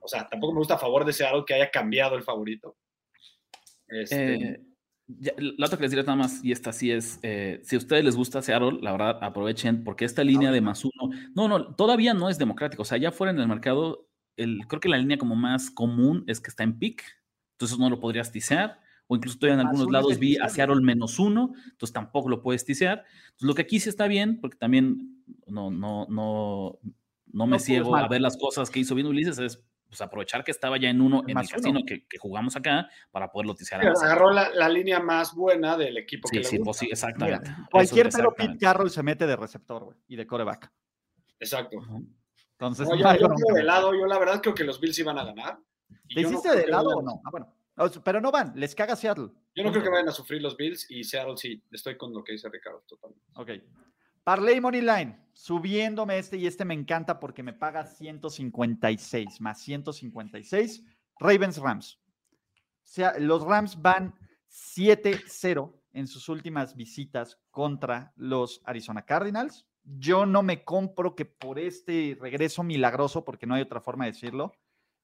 O 0.00 0.08
sea, 0.08 0.26
tampoco 0.28 0.52
me 0.52 0.60
gusta 0.60 0.74
a 0.74 0.78
favor 0.78 1.04
de 1.04 1.10
ese 1.10 1.24
algo 1.24 1.44
que 1.44 1.54
haya 1.54 1.70
cambiado 1.70 2.16
el 2.16 2.22
favorito. 2.22 2.76
Este, 3.88 4.34
eh, 4.34 4.60
la 5.08 5.66
otra 5.66 5.78
que 5.78 5.82
les 5.82 5.90
diré 5.92 6.02
nada 6.02 6.16
más, 6.16 6.44
y 6.44 6.52
esta 6.52 6.72
sí 6.72 6.90
es, 6.90 7.20
eh, 7.22 7.60
si 7.62 7.76
a 7.76 7.78
ustedes 7.78 8.04
les 8.04 8.16
gusta 8.16 8.42
Seattle, 8.42 8.78
la 8.82 8.92
verdad, 8.92 9.18
aprovechen, 9.22 9.84
porque 9.84 10.04
esta 10.04 10.24
línea 10.24 10.50
de 10.50 10.60
más 10.60 10.84
uno, 10.84 11.14
no, 11.34 11.48
no, 11.48 11.74
todavía 11.74 12.12
no 12.12 12.28
es 12.28 12.38
democrático, 12.38 12.82
o 12.82 12.84
sea, 12.84 12.98
ya 12.98 13.12
fuera 13.12 13.32
en 13.32 13.38
el 13.38 13.46
mercado, 13.46 14.08
el, 14.36 14.66
creo 14.66 14.80
que 14.80 14.88
la 14.88 14.98
línea 14.98 15.18
como 15.18 15.36
más 15.36 15.70
común 15.70 16.24
es 16.26 16.40
que 16.40 16.50
está 16.50 16.64
en 16.64 16.78
pick, 16.78 17.04
entonces 17.52 17.78
no 17.78 17.88
lo 17.88 18.00
podrías 18.00 18.32
tisear, 18.32 18.80
o 19.06 19.16
incluso 19.16 19.38
todavía 19.38 19.60
en 19.60 19.68
algunos 19.68 19.90
lados 19.90 20.18
vi 20.18 20.36
a 20.38 20.48
Seattle 20.48 20.80
menos 20.80 21.18
uno, 21.18 21.52
entonces 21.70 21.92
tampoco 21.92 22.28
lo 22.28 22.42
puedes 22.42 22.64
tisear. 22.64 23.04
Entonces, 23.26 23.46
lo 23.46 23.54
que 23.54 23.62
aquí 23.62 23.78
sí 23.78 23.88
está 23.88 24.08
bien, 24.08 24.40
porque 24.40 24.56
también 24.56 25.22
no, 25.46 25.70
no, 25.70 26.06
no, 26.08 26.80
no 27.26 27.46
me 27.46 27.58
ciego 27.60 27.96
a 27.96 28.08
ver 28.08 28.20
las 28.20 28.36
cosas 28.36 28.68
que 28.68 28.80
hizo 28.80 28.94
bien 28.94 29.06
Ulises, 29.06 29.38
es 29.38 29.64
pues, 29.96 30.06
aprovechar 30.06 30.44
que 30.44 30.50
estaba 30.50 30.76
ya 30.76 30.90
en 30.90 31.00
uno 31.00 31.22
en 31.26 31.38
el 31.38 31.48
casino 31.48 31.80
que, 31.86 32.04
jugamos 32.18 32.56
acá 32.56 32.88
para 33.10 33.30
poder 33.30 33.46
noticiar. 33.46 33.80
agarró 33.80 34.30
la, 34.30 34.68
línea 34.68 35.00
más 35.00 35.34
buena 35.34 35.76
del 35.76 35.96
equipo 35.96 36.28
que 36.28 36.44
sí, 36.44 36.58
pues, 36.58 36.76
sí, 36.76 36.88
exactamente. 36.90 37.50
cualquier 37.70 38.10
pelo 38.10 38.34
Pete 38.34 38.58
Carroll 38.58 38.90
se 38.90 39.02
mete 39.02 39.26
de 39.26 39.36
receptor, 39.36 39.84
güey, 39.84 39.96
y 40.08 40.16
de 40.16 40.26
coreback. 40.26 40.70
Exacto. 41.40 41.78
Entonces, 42.52 42.88
yo, 42.88 42.96
yo 42.96 43.54
de 43.54 43.62
lado, 43.62 43.94
yo 43.94 44.06
la 44.06 44.18
verdad 44.18 44.40
creo 44.42 44.54
que 44.54 44.64
los 44.64 44.80
Bills 44.80 44.98
iban 44.98 45.18
a 45.18 45.24
ganar. 45.24 45.58
¿Te 46.14 46.20
hiciste 46.20 46.54
de 46.54 46.66
lado 46.66 46.90
o 46.90 47.02
no? 47.02 47.20
Ah, 47.24 47.30
bueno. 47.30 47.52
Pero 48.04 48.20
no 48.20 48.30
van, 48.30 48.52
les 48.56 48.74
caga 48.74 48.96
Seattle. 48.96 49.28
Yo 49.54 49.62
no 49.62 49.70
creo 49.70 49.82
que 49.82 49.90
vayan 49.90 50.08
a 50.08 50.12
sufrir 50.12 50.40
los 50.40 50.56
Bills 50.56 50.90
y 50.90 51.04
Seattle 51.04 51.36
sí, 51.36 51.62
estoy 51.70 51.96
con 51.96 52.12
lo 52.12 52.24
que 52.24 52.32
dice 52.32 52.48
Ricardo 52.48 52.82
totalmente. 52.86 53.24
Ok. 53.34 53.50
Parlay 54.26 54.60
Money 54.60 54.80
Line, 54.80 55.16
subiéndome 55.34 56.18
este 56.18 56.36
y 56.36 56.48
este 56.48 56.64
me 56.64 56.74
encanta 56.74 57.20
porque 57.20 57.44
me 57.44 57.52
paga 57.52 57.86
156 57.86 59.40
más 59.40 59.60
156. 59.60 60.82
Ravens 61.20 61.58
Rams. 61.58 62.00
O 62.34 62.80
sea, 62.82 63.16
los 63.20 63.44
Rams 63.44 63.80
van 63.80 64.16
7-0 64.50 65.72
en 65.92 66.08
sus 66.08 66.28
últimas 66.28 66.74
visitas 66.74 67.38
contra 67.52 68.12
los 68.16 68.62
Arizona 68.64 69.02
Cardinals. 69.02 69.64
Yo 69.84 70.26
no 70.26 70.42
me 70.42 70.64
compro 70.64 71.14
que 71.14 71.24
por 71.24 71.60
este 71.60 72.18
regreso 72.20 72.64
milagroso, 72.64 73.24
porque 73.24 73.46
no 73.46 73.54
hay 73.54 73.62
otra 73.62 73.80
forma 73.80 74.06
de 74.06 74.10
decirlo, 74.10 74.54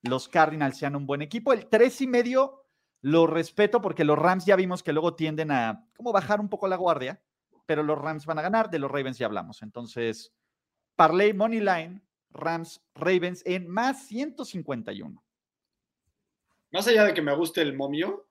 los 0.03 0.29
Cardinals 0.29 0.79
sean 0.79 0.97
un 0.97 1.07
buen 1.07 1.23
equipo. 1.23 1.53
El 1.53 1.67
3 1.69 2.01
y 2.01 2.07
medio 2.09 2.65
lo 3.03 3.29
respeto 3.29 3.81
porque 3.81 4.03
los 4.03 4.19
Rams 4.19 4.47
ya 4.47 4.57
vimos 4.57 4.83
que 4.83 4.93
luego 4.93 5.15
tienden 5.15 5.53
a 5.53 5.89
como 5.97 6.11
bajar 6.11 6.41
un 6.41 6.49
poco 6.49 6.67
la 6.67 6.75
guardia 6.75 7.23
pero 7.73 7.85
los 7.85 7.99
Rams 7.99 8.27
van 8.27 8.39
a 8.39 8.43
ganar, 8.43 8.69
de 8.69 8.79
los 8.79 8.91
Ravens 8.91 9.17
ya 9.17 9.25
hablamos. 9.25 9.63
Entonces, 9.63 10.31
Parley 10.95 11.33
Money 11.33 11.61
Line, 11.61 12.03
Rams, 12.29 12.83
Ravens 12.95 13.43
en 13.47 13.67
más 13.67 14.09
151. 14.09 15.25
Más 16.71 16.87
allá 16.87 17.05
de 17.05 17.15
que 17.15 17.23
me 17.23 17.35
guste 17.35 17.63
el 17.63 17.75
momio, 17.75 18.29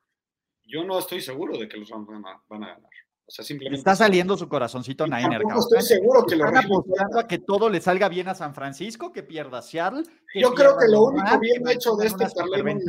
yo 0.64 0.84
no 0.84 1.00
estoy 1.00 1.22
seguro 1.22 1.58
de 1.58 1.68
que 1.68 1.78
los 1.78 1.90
Rams 1.90 2.08
van 2.08 2.24
a, 2.24 2.44
ganar. 2.48 2.78
O 3.26 3.32
sea, 3.32 3.44
simplemente. 3.44 3.80
Está 3.80 3.96
saliendo 3.96 4.38
su 4.38 4.48
corazoncito 4.48 5.08
Niner. 5.08 5.42
Estoy 5.58 5.82
seguro 5.82 6.24
que 6.24 6.36
los 6.36 6.48
Rams. 6.48 7.18
a 7.18 7.26
que 7.26 7.40
todo 7.40 7.68
le 7.68 7.82
salga 7.82 8.10
bien 8.10 8.28
a 8.28 8.36
San 8.36 8.54
Francisco, 8.54 9.12
que 9.12 9.24
pierda 9.24 9.64
Seattle. 9.64 10.04
yo 10.36 10.54
creo 10.54 10.78
que 10.78 10.88
lo 10.88 11.06
único 11.06 11.40
bien 11.40 11.68
hecho 11.68 11.96
de 11.96 12.06
este 12.06 12.26
Line. 12.46 12.80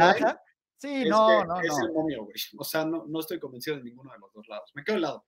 Sí, 0.77 1.05
no, 1.09 1.45
no, 1.47 1.61
es 1.63 1.79
el 1.83 1.93
momio, 1.95 2.25
güey. 2.25 2.35
O 2.59 2.65
sea, 2.65 2.85
no, 2.85 3.07
no 3.09 3.21
estoy 3.21 3.41
convencido 3.41 3.79
de 3.79 3.85
ninguno 3.85 4.13
de 4.13 4.19
los 4.19 4.31
dos 4.35 4.47
lados. 4.49 4.71
Me 4.75 4.85
quedo 4.85 4.97
al 4.97 5.03
lado. 5.03 5.25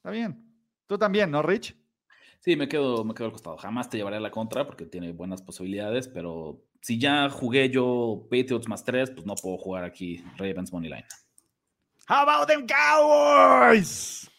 Está 0.00 0.12
bien. 0.12 0.50
Tú 0.86 0.96
también, 0.96 1.30
¿no, 1.30 1.42
Rich? 1.42 1.76
Sí, 2.38 2.56
me 2.56 2.66
quedo, 2.68 3.04
me 3.04 3.12
quedo 3.12 3.26
al 3.26 3.32
costado. 3.32 3.58
Jamás 3.58 3.90
te 3.90 3.98
llevaré 3.98 4.16
a 4.16 4.20
la 4.20 4.30
contra 4.30 4.64
porque 4.64 4.86
tiene 4.86 5.12
buenas 5.12 5.42
posibilidades, 5.42 6.08
pero 6.08 6.64
si 6.80 6.98
ya 6.98 7.28
jugué 7.28 7.68
yo 7.68 8.26
Patriots 8.30 8.66
más 8.66 8.82
tres, 8.82 9.10
pues 9.10 9.26
no 9.26 9.34
puedo 9.34 9.58
jugar 9.58 9.84
aquí 9.84 10.24
Ravens 10.38 10.72
Money 10.72 10.88
Line. 10.88 11.04
How 12.08 12.26
about 12.26 12.48
them 12.48 12.66
Cowboys? 12.66 14.30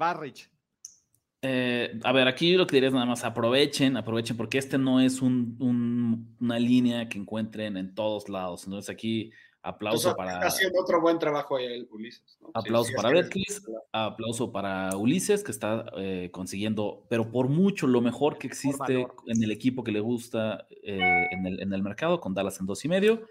Va, 0.00 0.14
Rich. 0.14 0.48
Eh, 1.42 1.98
a 2.04 2.12
ver, 2.12 2.28
aquí 2.28 2.54
lo 2.54 2.64
que 2.64 2.76
diría 2.76 2.90
es 2.90 2.94
nada 2.94 3.06
más 3.06 3.24
aprovechen, 3.24 3.96
aprovechen, 3.96 4.36
porque 4.36 4.58
este 4.58 4.78
no 4.78 5.00
es 5.00 5.20
una 5.20 6.58
línea 6.60 7.08
que 7.08 7.18
encuentren 7.18 7.76
en 7.76 7.92
todos 7.92 8.28
lados. 8.28 8.66
Entonces 8.66 8.88
aquí 8.88 9.32
Aplauso 9.66 10.14
para. 10.14 10.34
Está 10.34 10.46
haciendo 10.46 10.80
otro 10.80 11.00
buen 11.00 11.18
trabajo 11.18 11.56
ahí, 11.56 11.84
Ulises. 11.90 12.38
Aplauso 12.54 12.92
para 12.94 13.10
Betclis, 13.10 13.66
aplauso 13.90 14.52
para 14.52 14.96
Ulises, 14.96 15.42
que 15.42 15.50
está 15.50 15.84
eh, 15.96 16.30
consiguiendo, 16.32 17.04
pero 17.08 17.32
por 17.32 17.48
mucho 17.48 17.88
lo 17.88 18.00
mejor 18.00 18.38
que 18.38 18.46
existe 18.46 19.08
en 19.26 19.42
el 19.42 19.50
equipo 19.50 19.82
que 19.82 19.90
le 19.90 19.98
gusta 19.98 20.68
eh, 20.70 21.26
en, 21.32 21.46
el, 21.46 21.60
en, 21.60 21.72
el, 21.72 21.82
mercado, 21.82 22.20
con 22.20 22.32
Dallas 22.32 22.60
en 22.60 22.66
dos 22.66 22.84
y 22.84 22.88
medio. 22.88 23.26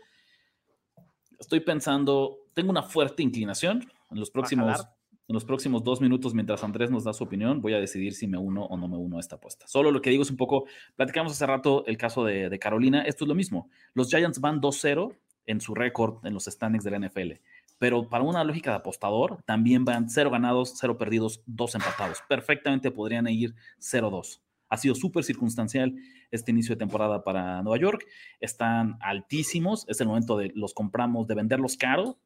Estoy 1.40 1.62
pensando, 1.62 2.40
tengo 2.54 2.70
una 2.70 2.84
fuerte 2.84 3.24
inclinación 3.24 3.90
en 4.12 4.20
los 4.20 4.30
próximos. 4.30 4.86
En 5.28 5.34
los 5.34 5.44
próximos 5.44 5.84
dos 5.84 6.02
minutos, 6.02 6.36
mientras 6.36 6.64
Andrés 6.64 6.92
nos 6.92 7.04
da 7.04 7.12
su 7.12 7.24
opinión, 7.24 7.60
voy 7.60 7.74
a 7.74 7.80
decidir 7.80 8.14
si 8.14 8.28
me 8.28 8.38
uno 8.38 8.64
o 8.66 8.78
no 8.78 8.88
me 8.88 8.96
uno 8.96 9.18
a 9.18 9.20
esta 9.20 9.38
apuesta. 9.38 9.68
Solo 9.68 9.90
lo 9.90 10.00
que 10.00 10.12
digo 10.12 10.22
es 10.22 10.30
un 10.30 10.38
poco, 10.38 10.66
platicamos 10.96 11.32
hace 11.32 11.48
rato 11.48 11.84
el 11.88 11.98
caso 11.98 12.24
de, 12.24 12.48
de 12.48 12.60
Carolina, 12.60 13.02
esto 13.02 13.24
es 13.24 13.30
lo 13.30 13.34
mismo. 13.34 13.72
Los 13.96 14.10
Giants 14.10 14.40
van 14.40 14.62
2-0 14.62 15.16
en 15.46 15.62
su 15.62 15.76
récord 15.76 16.26
en 16.26 16.34
los 16.34 16.46
standings 16.46 16.84
de 16.84 16.92
la 16.92 17.00
NFL. 17.08 17.34
Pero 17.78 18.10
para 18.10 18.24
una 18.24 18.44
lógica 18.44 18.72
de 18.72 18.78
apostador, 18.78 19.44
también 19.44 19.84
van 19.84 20.10
cero 20.10 20.30
ganados, 20.30 20.76
cero 20.78 20.98
perdidos, 20.98 21.42
dos 21.46 21.76
empatados. 21.76 22.20
Perfectamente 22.28 22.92
podrían 22.92 23.28
ir 23.28 23.54
0-2. 23.80 24.42
ha 24.70 24.78
sido 24.78 24.96
súper 24.96 25.24
circunstancial 25.24 25.96
este 26.32 26.52
inicio 26.52 26.76
de 26.76 26.80
temporada 26.80 27.24
para 27.24 27.62
Nueva 27.62 27.78
York. 27.78 28.06
Están 28.40 28.98
altísimos, 29.02 29.86
es 29.88 30.02
el 30.02 30.08
momento 30.08 30.38
de 30.38 30.52
los 30.56 30.74
compramos, 30.74 31.28
de 31.28 31.36
venderlos 31.36 31.78
caro, 31.78 32.18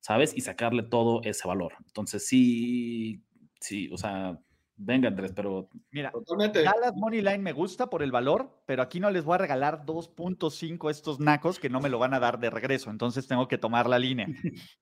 ¿sabes? 0.00 0.34
Y 0.36 0.40
sacarle 0.40 0.82
todo 0.82 1.20
ese 1.22 1.46
valor. 1.46 1.74
Entonces, 1.86 2.26
sí, 2.26 3.22
sí, 3.60 3.88
o 3.92 3.98
sea, 3.98 4.40
venga 4.76 5.08
Andrés, 5.08 5.32
pero... 5.34 5.68
Mira, 5.90 6.10
Totalmente. 6.10 6.62
Dallas 6.62 6.94
Money 6.94 7.22
Line 7.22 7.38
me 7.38 7.52
gusta 7.52 7.88
por 7.88 8.02
el 8.02 8.12
valor, 8.12 8.62
pero 8.66 8.82
aquí 8.82 9.00
no 9.00 9.10
les 9.10 9.24
voy 9.24 9.34
a 9.34 9.38
regalar 9.38 9.84
2.5 9.84 10.90
estos 10.90 11.20
nacos 11.20 11.58
que 11.58 11.70
no 11.70 11.80
me 11.80 11.88
lo 11.88 11.98
van 11.98 12.14
a 12.14 12.20
dar 12.20 12.38
de 12.38 12.50
regreso, 12.50 12.90
entonces 12.90 13.26
tengo 13.26 13.48
que 13.48 13.58
tomar 13.58 13.88
la 13.88 13.98
línea. 13.98 14.26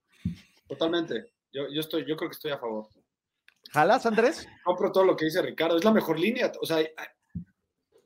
Totalmente. 0.69 1.33
Yo, 1.53 1.69
yo, 1.73 1.81
estoy, 1.81 2.05
yo 2.07 2.17
creo 2.17 2.29
que 2.29 2.35
estoy 2.35 2.51
a 2.51 2.59
favor. 2.59 2.89
¿Jalas, 3.71 4.07
Andrés? 4.07 4.49
Compro 4.65 4.93
todo 4.93 5.05
lo 5.05 5.17
que 5.17 5.27
dice 5.27 5.43
Ricardo. 5.43 5.77
Es 5.77 5.85
la 5.85 5.93
mejor 5.93 6.19
línea. 6.19 6.51
O 6.61 6.67
sea, 6.67 6.79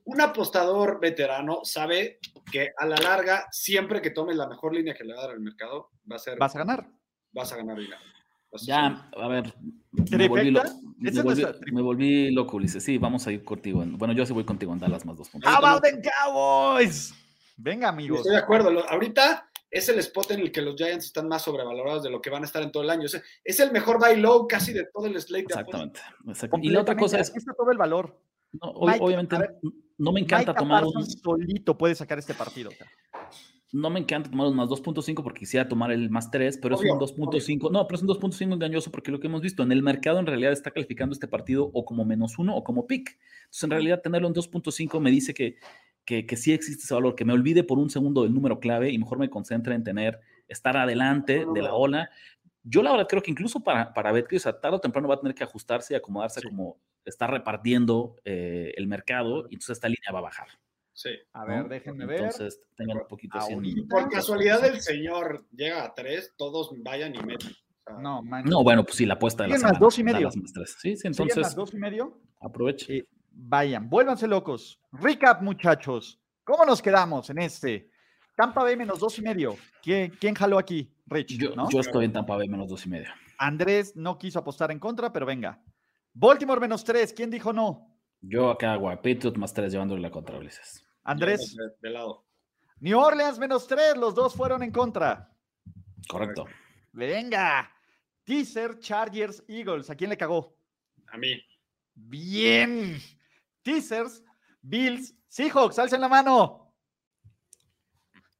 un 0.05 0.20
apostador 0.20 1.01
veterano 1.01 1.61
sabe 1.64 2.18
que 2.51 2.70
a 2.77 2.87
la 2.87 2.96
larga, 2.96 3.46
siempre 3.51 4.01
que 4.01 4.11
tomes 4.11 4.37
la 4.37 4.48
mejor 4.48 4.74
línea 4.74 4.94
que 4.94 5.05
le 5.05 5.14
va 5.14 5.20
a 5.20 5.22
dar 5.22 5.33
al 5.33 5.40
mercado, 5.40 5.90
va 6.11 6.16
a 6.16 6.18
ser. 6.18 6.38
Vas 6.38 6.55
a 6.57 6.61
ganar. 6.61 6.88
Vas 7.33 7.53
a 7.53 7.57
ganar 7.57 7.77
dinero. 7.77 8.01
Ya, 8.63 9.11
a 9.17 9.29
ver. 9.29 9.55
Me 9.93 10.29
volví, 10.29 10.57
me, 11.73 11.83
volví, 11.83 12.31
loco, 12.31 12.57
Ulises. 12.57 12.83
Sí, 12.83 12.99
vamos 12.99 13.27
a 13.27 13.33
ir 13.33 13.45
contigo. 13.45 13.85
bueno, 13.87 14.15
yo 14.15 14.25
sí 14.25 14.33
voy 14.33 14.45
contigo 14.45 14.73
en 14.73 14.79
Dallas 14.79 15.05
más 15.05 15.17
dos 15.17 15.29
puntos. 15.29 15.51
¡How 15.53 15.65
about 15.65 15.83
the 15.83 16.01
Cowboys! 16.01 17.15
Venga, 17.57 17.89
amigos. 17.89 18.19
Estoy 18.19 18.33
de 18.33 18.39
acuerdo. 18.39 18.71
Ahorita 18.89 19.49
es 19.71 19.89
el 19.89 19.99
spot 19.99 20.31
en 20.33 20.41
el 20.41 20.53
que 20.53 20.63
los 20.63 20.77
Giants 20.77 21.07
están 21.07 21.29
más 21.29 21.43
sobrevalorados 21.43 22.03
de 22.03 22.11
lo 22.11 22.21
que 22.21 22.31
van 22.31 22.43
a 22.43 22.47
estar 22.47 22.63
en 22.63 22.73
todo 22.73 22.83
el 22.83 22.91
año. 22.91 23.07
es 23.45 23.61
el 23.61 23.73
mejor 23.73 23.99
buy 23.99 24.17
low 24.17 24.47
casi 24.47 24.73
de 24.73 24.87
todo 24.93 25.07
el 25.07 25.21
slate. 25.21 25.45
Exactamente. 25.45 26.01
Y 26.63 26.71
la 26.71 26.81
otra 26.81 26.97
cosa 26.97 27.19
es. 27.19 27.35
está 27.35 27.53
todo 27.53 27.71
el 27.71 27.79
valor. 27.79 28.19
obviamente, 28.61 29.37
no 29.99 30.13
me 30.13 30.21
encanta 30.21 30.55
tomar 30.55 30.85
un. 30.85 31.05
solito 31.07 31.77
puede 31.77 31.95
sacar 31.95 32.19
este 32.19 32.35
partido. 32.35 32.71
No 33.71 33.91
me 33.91 34.01
encanta 34.01 34.31
tomar 34.31 34.47
un 34.47 34.57
más 34.57 34.69
2.5 34.69 35.23
porque 35.23 35.41
quisiera 35.41 35.69
tomar 35.69 35.93
el 35.93 36.09
más 36.09 36.31
3, 36.31 36.59
pero 36.63 36.75
es 36.75 36.81
un 36.81 36.99
2.5. 36.99 37.71
No, 37.71 37.87
pero 37.87 37.97
es 37.97 38.03
un 38.03 38.09
2.5 38.09 38.55
engañoso 38.55 38.91
porque 38.91 39.11
lo 39.11 39.21
que 39.21 39.27
hemos 39.27 39.43
visto 39.43 39.63
en 39.63 39.73
el 39.73 39.83
mercado 39.83 40.19
en 40.19 40.27
realidad 40.27 40.53
está 40.53 40.71
calificando 40.71 41.13
este 41.13 41.29
partido 41.29 41.71
o 41.73 41.85
como 41.85 42.05
menos 42.05 42.39
uno 42.39 42.57
o 42.57 42.65
como 42.65 42.87
pick. 42.87 43.19
Entonces, 43.41 43.65
en 43.65 43.71
realidad, 43.71 44.01
tenerlo 44.03 44.29
en 44.29 44.35
2.5 44.35 45.01
me 45.01 45.11
dice 45.11 45.35
que 45.35 45.57
que, 46.27 46.37
sí 46.37 46.53
existe 46.53 46.85
ese 46.85 46.95
valor, 46.95 47.15
que 47.15 47.27
me 47.27 47.35
olvide 47.35 47.65
por 47.65 47.79
un 47.79 47.91
segundo 47.91 48.23
del 48.23 48.33
número 48.33 48.61
clave 48.61 48.91
y 48.91 48.99
mejor 48.99 49.19
me 49.19 49.29
concentre 49.29 49.75
en 49.75 49.85
tener, 49.85 50.21
estar 50.49 50.75
adelante 50.77 51.45
de 51.53 51.63
la 51.63 51.75
ola. 51.75 52.09
Yo 52.63 52.83
la 52.83 52.93
verdad 52.93 53.07
creo 53.07 53.23
que 53.23 53.31
incluso 53.31 53.61
para, 53.61 53.93
para 53.93 54.11
Betcris, 54.11 54.47
o 54.47 54.55
tarde 54.55 54.77
o 54.77 54.81
temprano 54.81 55.07
va 55.07 55.17
a 55.17 55.21
tener 55.21 55.35
que 55.35 55.45
ajustarse 55.45 55.93
y 55.93 55.97
acomodarse 55.97 56.43
como 56.43 56.79
está 57.05 57.27
repartiendo 57.27 58.17
eh, 58.25 58.73
el 58.77 58.87
mercado 58.87 59.49
y 59.51 59.55
entonces 59.55 59.77
esta 59.77 59.89
línea 59.89 60.11
va 60.13 60.21
a 60.21 60.23
bajar. 60.23 60.49
Sí. 60.99 61.11
A 61.33 61.45
ver, 61.45 61.69
déjenme 61.69 62.07
ver. 62.07 62.23
Entonces, 62.23 62.61
tengan 62.77 62.99
un 62.99 63.07
poquito 63.07 63.39
así. 63.39 63.55
Por 63.89 64.09
casualidad 64.09 64.67
el 64.67 64.81
señor 64.81 65.47
llega 65.53 65.85
a 65.85 65.95
tres, 65.95 66.35
todos 66.37 66.73
vayan 66.83 67.15
y 67.15 67.21
meten. 67.21 67.53
no, 68.01 68.21
no, 68.45 68.65
bueno, 68.65 68.83
pues 68.83 68.97
sí, 68.97 69.07
la 69.07 69.15
apuesta 69.15 69.45
de 69.45 69.51
la 69.51 69.59
semana. 69.59 69.79
dos 69.79 69.97
y 70.01 70.03
medio. 70.03 70.29
Sí, 70.33 70.97
sí, 70.97 71.07
entonces. 71.07 71.55
dos 71.55 71.73
y 71.73 71.77
medio. 71.77 72.21
Aproveche. 72.41 73.07
Vayan, 73.31 73.89
vuélvanse 73.89 74.27
locos. 74.27 74.81
Recap, 74.91 75.41
muchachos. 75.41 76.21
¿Cómo 76.43 76.65
nos 76.65 76.83
quedamos 76.83 77.31
en 77.31 77.39
este? 77.39 77.93
Tampa 78.35 78.65
Bay 78.65 78.77
menos 78.77 78.99
dos 78.99 79.17
y 79.21 79.23
medio. 79.23 79.57
¿Quién, 79.81 80.11
quién 80.19 80.35
jaló 80.35 80.59
aquí? 80.59 80.93
Rich. 81.07 81.39
Yo, 81.39 81.55
yo 81.71 81.79
estoy 81.79 82.07
en 82.07 82.13
Tampa 82.13 82.35
Bay 82.35 82.49
menos 82.49 82.69
dos 82.69 82.85
y 82.87 82.89
medio. 82.89 83.09
Andrés 83.39 83.95
no 83.95 84.19
quiso 84.19 84.41
apostar 84.41 84.73
en 84.73 84.81
contra, 84.81 85.13
pero 85.13 85.27
venga. 85.27 85.63
Baltimore 86.13 86.61
menos 86.61 86.83
tres. 86.83 87.13
¿Quién 87.13 87.31
dijo 87.31 87.53
no? 87.53 87.95
Yo 88.21 88.51
acá 88.51 88.73
hago 88.73 88.91
a 88.91 89.01
más 89.37 89.55
tres 89.55 89.71
llevándole 89.71 90.03
la 90.03 90.11
contra, 90.11 90.37
Ulises. 90.37 90.88
Andrés. 91.09 91.57
De 91.81 91.88
lado. 91.88 92.27
New 92.81 92.99
Orleans 92.99 93.38
menos 93.38 93.66
tres. 93.66 93.97
Los 93.97 94.14
dos 94.14 94.35
fueron 94.35 94.62
en 94.62 94.71
contra. 94.71 95.33
Correcto. 96.07 96.44
Venga. 96.92 97.71
Teaser, 98.25 98.79
Chargers, 98.79 99.42
Eagles. 99.49 99.88
¿A 99.88 99.94
quién 99.94 100.11
le 100.11 100.18
cagó? 100.18 100.55
A 101.07 101.16
mí. 101.16 101.42
Bien. 101.94 103.01
Teasers, 103.62 104.23
Bills, 104.61 105.14
Seahawks, 105.29 105.79
alcen 105.79 106.03
la 106.03 106.09
mano. 106.09 106.75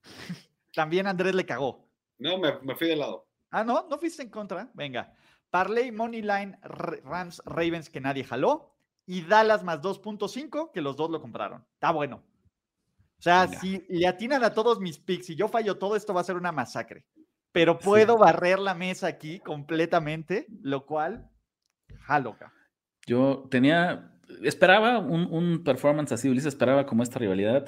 También 0.75 1.07
Andrés 1.07 1.35
le 1.35 1.47
cagó. 1.47 1.89
No, 2.19 2.37
me, 2.39 2.53
fui 2.77 2.89
de 2.89 2.97
lado. 2.97 3.27
Ah, 3.51 3.65
no, 3.65 3.87
no 3.89 3.99
fuiste 3.99 4.23
en 4.23 4.29
contra. 4.29 4.71
Venga. 4.75 5.15
Parley, 5.49 5.91
Money 5.91 6.21
Line, 6.21 6.59
Rams, 6.63 7.41
Ravens, 7.47 7.89
que 7.89 8.01
nadie 8.01 8.25
jaló. 8.25 8.75
Y 9.07 9.23
Dallas 9.23 9.65
más 9.65 9.81
2.5, 9.81 10.71
que 10.71 10.83
los 10.83 10.97
dos 10.97 11.11
lo 11.11 11.23
compraron. 11.23 11.65
Está 11.73 11.93
bueno. 11.93 12.23
O 13.19 13.23
sea, 13.23 13.49
si 13.49 13.85
le 13.89 14.07
atinan 14.07 14.45
a 14.45 14.55
todos 14.55 14.79
mis 14.79 14.99
picks 14.99 15.31
y 15.31 15.35
yo 15.35 15.49
fallo 15.49 15.77
todo, 15.77 15.97
esto 15.97 16.15
va 16.15 16.21
a 16.21 16.25
ser 16.25 16.37
una 16.37 16.53
masacre. 16.53 17.05
Pero 17.51 17.79
puedo 17.79 18.17
barrer 18.17 18.59
la 18.59 18.75
mesa 18.75 19.09
aquí 19.09 19.41
completamente, 19.41 20.47
lo 20.63 20.87
cual, 20.87 21.29
jaloca. 22.07 22.53
Yo 23.07 23.49
tenía 23.51 24.13
esperaba 24.43 24.99
un, 24.99 25.65
performance 25.65 26.13
así, 26.13 26.29
Ulises 26.29 26.49
esperaba 26.49 26.87
como 26.87 27.03
esta 27.03 27.19
rivalidad. 27.19 27.67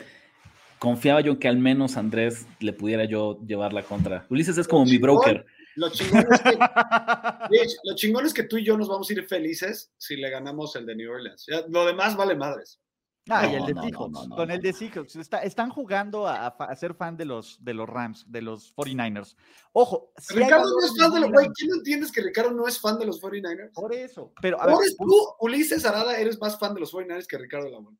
Confiaba 0.78 1.20
yo 1.20 1.38
que 1.38 1.48
al 1.48 1.58
menos 1.58 1.96
Andrés 1.96 2.46
le 2.60 2.72
pudiera 2.72 3.04
yo 3.04 3.38
llevar 3.46 3.72
la 3.72 3.82
contra. 3.82 4.26
Ulises 4.30 4.56
es 4.56 4.68
como 4.68 4.84
mi 4.84 4.98
broker. 4.98 5.44
Lo 5.76 5.90
chingón, 5.90 6.24
es 6.30 6.40
que, 6.40 6.56
lo 7.84 7.94
chingón 7.94 8.26
es 8.26 8.34
que 8.34 8.42
tú 8.44 8.58
y 8.58 8.64
yo 8.64 8.76
nos 8.76 8.88
vamos 8.88 9.08
a 9.08 9.12
ir 9.12 9.26
felices 9.26 9.92
si 9.98 10.16
le 10.16 10.30
ganamos 10.30 10.74
el 10.76 10.86
de 10.86 10.96
New 10.96 11.10
Orleans. 11.10 11.46
lo 11.68 11.86
demás 11.86 12.16
vale 12.16 12.34
madres. 12.34 12.80
Ah, 13.28 13.46
y 13.46 13.54
el 13.54 13.66
de 13.66 13.74
Seahawks. 13.74 14.28
con 14.28 14.50
el 14.50 14.60
de 14.60 14.72
Seahawks. 14.72 15.16
están 15.16 15.70
jugando 15.70 16.26
a, 16.26 16.74
ser 16.74 16.94
fan 16.94 17.16
de 17.16 17.24
los, 17.24 17.62
de 17.62 17.74
los 17.74 17.88
Rams, 17.88 18.24
de 18.28 18.42
los 18.42 18.74
49ers. 18.74 19.36
Ojo. 19.72 20.12
Ricardo 20.30 20.64
no 20.64 20.84
es 20.84 20.96
fan 20.96 21.12
de 21.12 21.20
los. 21.20 21.30
¿Quién 21.30 21.70
no 21.70 21.76
entiendes 21.76 22.10
que 22.10 22.22
Ricardo 22.22 22.50
no 22.50 22.66
es 22.66 22.80
fan 22.80 22.98
de 22.98 23.06
los 23.06 23.20
49ers? 23.20 23.72
Por 23.72 23.94
eso. 23.94 24.32
Pero, 24.40 24.60
a 24.60 24.66
ver, 24.66 24.76
tú, 24.98 25.14
Ulises 25.40 25.84
Arada, 25.84 26.18
eres 26.18 26.40
más 26.40 26.58
fan 26.58 26.74
de 26.74 26.80
los 26.80 26.92
49ers 26.92 27.26
que 27.26 27.38
Ricardo 27.38 27.68
Lamont. 27.68 27.98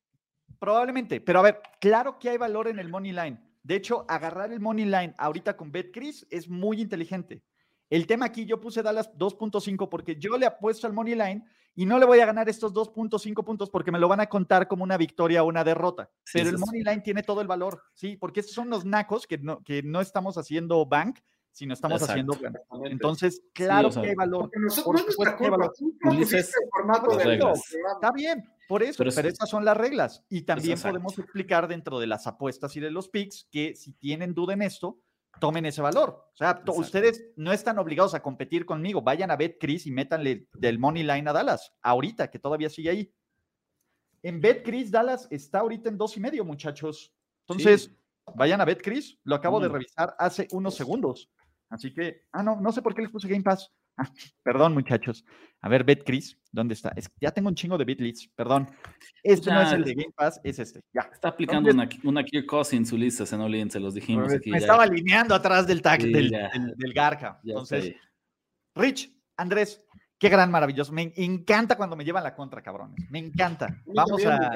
Probablemente. 0.58 1.20
Pero 1.20 1.40
a 1.40 1.42
ver, 1.42 1.60
claro 1.80 2.18
que 2.18 2.30
hay 2.30 2.36
valor 2.36 2.68
en 2.68 2.78
el 2.78 2.88
money 2.88 3.12
line. 3.12 3.40
De 3.62 3.76
hecho, 3.76 4.06
agarrar 4.08 4.52
el 4.52 4.60
money 4.60 4.84
line 4.84 5.14
ahorita 5.18 5.56
con 5.56 5.70
BetCris 5.70 6.26
es 6.30 6.48
muy 6.48 6.80
inteligente. 6.80 7.42
El 7.88 8.06
tema 8.06 8.26
aquí, 8.26 8.46
yo 8.46 8.60
puse 8.60 8.82
Dallas 8.82 9.12
2.5 9.16 9.88
porque 9.88 10.16
yo 10.16 10.38
le 10.38 10.46
apuesto 10.46 10.86
al 10.86 10.92
money 10.92 11.14
line 11.14 11.44
y 11.74 11.86
no 11.86 11.98
le 11.98 12.06
voy 12.06 12.20
a 12.20 12.26
ganar 12.26 12.48
estos 12.48 12.74
2.5 12.74 13.44
puntos 13.44 13.70
porque 13.70 13.92
me 13.92 13.98
lo 13.98 14.08
van 14.08 14.20
a 14.20 14.26
contar 14.26 14.68
como 14.68 14.84
una 14.84 14.96
victoria 14.96 15.42
o 15.42 15.46
una 15.46 15.64
derrota. 15.64 16.10
Pero 16.32 16.50
el 16.50 16.58
money 16.58 16.82
line 16.82 17.00
tiene 17.00 17.22
todo 17.22 17.40
el 17.40 17.46
valor, 17.46 17.82
¿sí? 17.94 18.16
Porque 18.16 18.40
estos 18.40 18.54
son 18.54 18.70
los 18.70 18.84
nacos 18.84 19.26
que 19.26 19.38
no, 19.38 19.62
que 19.62 19.82
no 19.82 20.00
estamos 20.00 20.36
haciendo 20.36 20.84
bank, 20.86 21.20
sino 21.52 21.74
estamos 21.74 22.02
haciendo 22.02 22.36
Entonces, 22.84 23.42
claro 23.52 23.90
que 23.90 24.10
hay 24.10 24.14
valor. 24.14 24.50
Por 24.84 24.96
Está 27.94 28.12
bien, 28.12 28.44
por 28.68 28.82
eso, 28.82 29.04
pero, 29.14 29.28
estas 29.28 29.48
son 29.48 29.64
las 29.64 29.76
reglas. 29.76 30.24
Y 30.28 30.42
también 30.42 30.80
podemos 30.80 31.18
explicar 31.18 31.68
dentro 31.68 31.98
de 31.98 32.06
las 32.06 32.26
apuestas 32.26 32.76
y 32.76 32.80
de 32.80 32.90
los 32.90 33.08
picks 33.08 33.48
que 33.50 33.74
si 33.74 33.92
tienen 33.92 34.34
duda 34.34 34.54
en 34.54 34.62
esto, 34.62 34.98
tomen 35.40 35.66
ese 35.66 35.82
valor. 35.82 36.28
O 36.32 36.36
sea, 36.36 36.62
ustedes 36.76 37.24
no 37.36 37.52
están 37.52 37.78
obligados 37.78 38.14
a 38.14 38.22
competir 38.22 38.64
conmigo. 38.64 39.02
Vayan 39.02 39.30
a 39.30 39.36
BetCris 39.36 39.86
y 39.86 39.90
métanle 39.90 40.46
del 40.54 40.78
money 40.78 41.02
line 41.02 41.28
a 41.28 41.32
Dallas, 41.32 41.72
ahorita, 41.82 42.30
que 42.30 42.38
todavía 42.38 42.70
sigue 42.70 42.90
ahí. 42.90 43.14
En 44.22 44.40
BetCris, 44.40 44.90
Dallas 44.90 45.26
está 45.30 45.60
ahorita 45.60 45.88
en 45.88 45.98
dos 45.98 46.16
y 46.16 46.20
medio, 46.20 46.44
muchachos. 46.44 47.12
Entonces, 47.48 47.90
vayan 48.34 48.60
a 48.60 48.64
BetCris. 48.64 49.18
Lo 49.24 49.34
acabo 49.34 49.58
de 49.58 49.68
revisar 49.68 50.14
hace 50.18 50.46
unos 50.52 50.74
segundos. 50.74 51.30
Así 51.70 51.92
que, 51.92 52.22
ah, 52.32 52.42
no, 52.42 52.60
no 52.60 52.70
sé 52.70 52.82
por 52.82 52.94
qué 52.94 53.02
les 53.02 53.10
puse 53.10 53.28
Game 53.28 53.42
Pass. 53.42 53.72
perdón, 54.42 54.74
muchachos. 54.74 55.24
A 55.62 55.68
ver, 55.68 55.84
BetCris, 55.84 56.38
¿dónde 56.50 56.72
está? 56.72 56.94
ya 57.20 57.30
tengo 57.32 57.48
un 57.48 57.54
chingo 57.54 57.76
de 57.76 57.84
BitLeads, 57.84 58.28
perdón. 58.34 58.66
Este 59.22 59.50
no 59.50 59.60
es 59.60 59.72
el 59.72 59.84
de 59.84 59.94
Game 59.94 60.12
Pass, 60.16 60.40
es 60.42 60.58
este. 60.58 60.80
Ya. 60.92 61.10
Está 61.12 61.28
aplicando 61.28 61.70
una, 61.70 61.88
una 62.04 62.24
Kirk 62.24 62.50
en 62.72 62.86
su 62.86 62.96
lista, 62.96 63.26
se 63.26 63.36
no 63.36 63.44
olviden, 63.44 63.70
se 63.70 63.78
los 63.78 63.92
dijimos 63.92 64.32
aquí. 64.32 64.50
Me 64.50 64.58
estaba 64.58 64.84
alineando 64.84 65.34
atrás 65.34 65.66
del 65.66 65.82
tag 65.82 66.00
del, 66.00 66.30
del, 66.30 66.92
Garca. 66.94 67.40
Entonces, 67.44 67.94
Rich, 68.74 69.12
Andrés, 69.36 69.84
qué 70.18 70.30
gran 70.30 70.50
maravilloso. 70.50 70.92
Me 70.92 71.12
encanta 71.16 71.76
cuando 71.76 71.94
me 71.94 72.04
llevan 72.06 72.24
la 72.24 72.34
contra, 72.34 72.62
cabrones. 72.62 73.10
Me 73.10 73.18
encanta. 73.18 73.82
Vamos 73.84 74.24
a. 74.24 74.52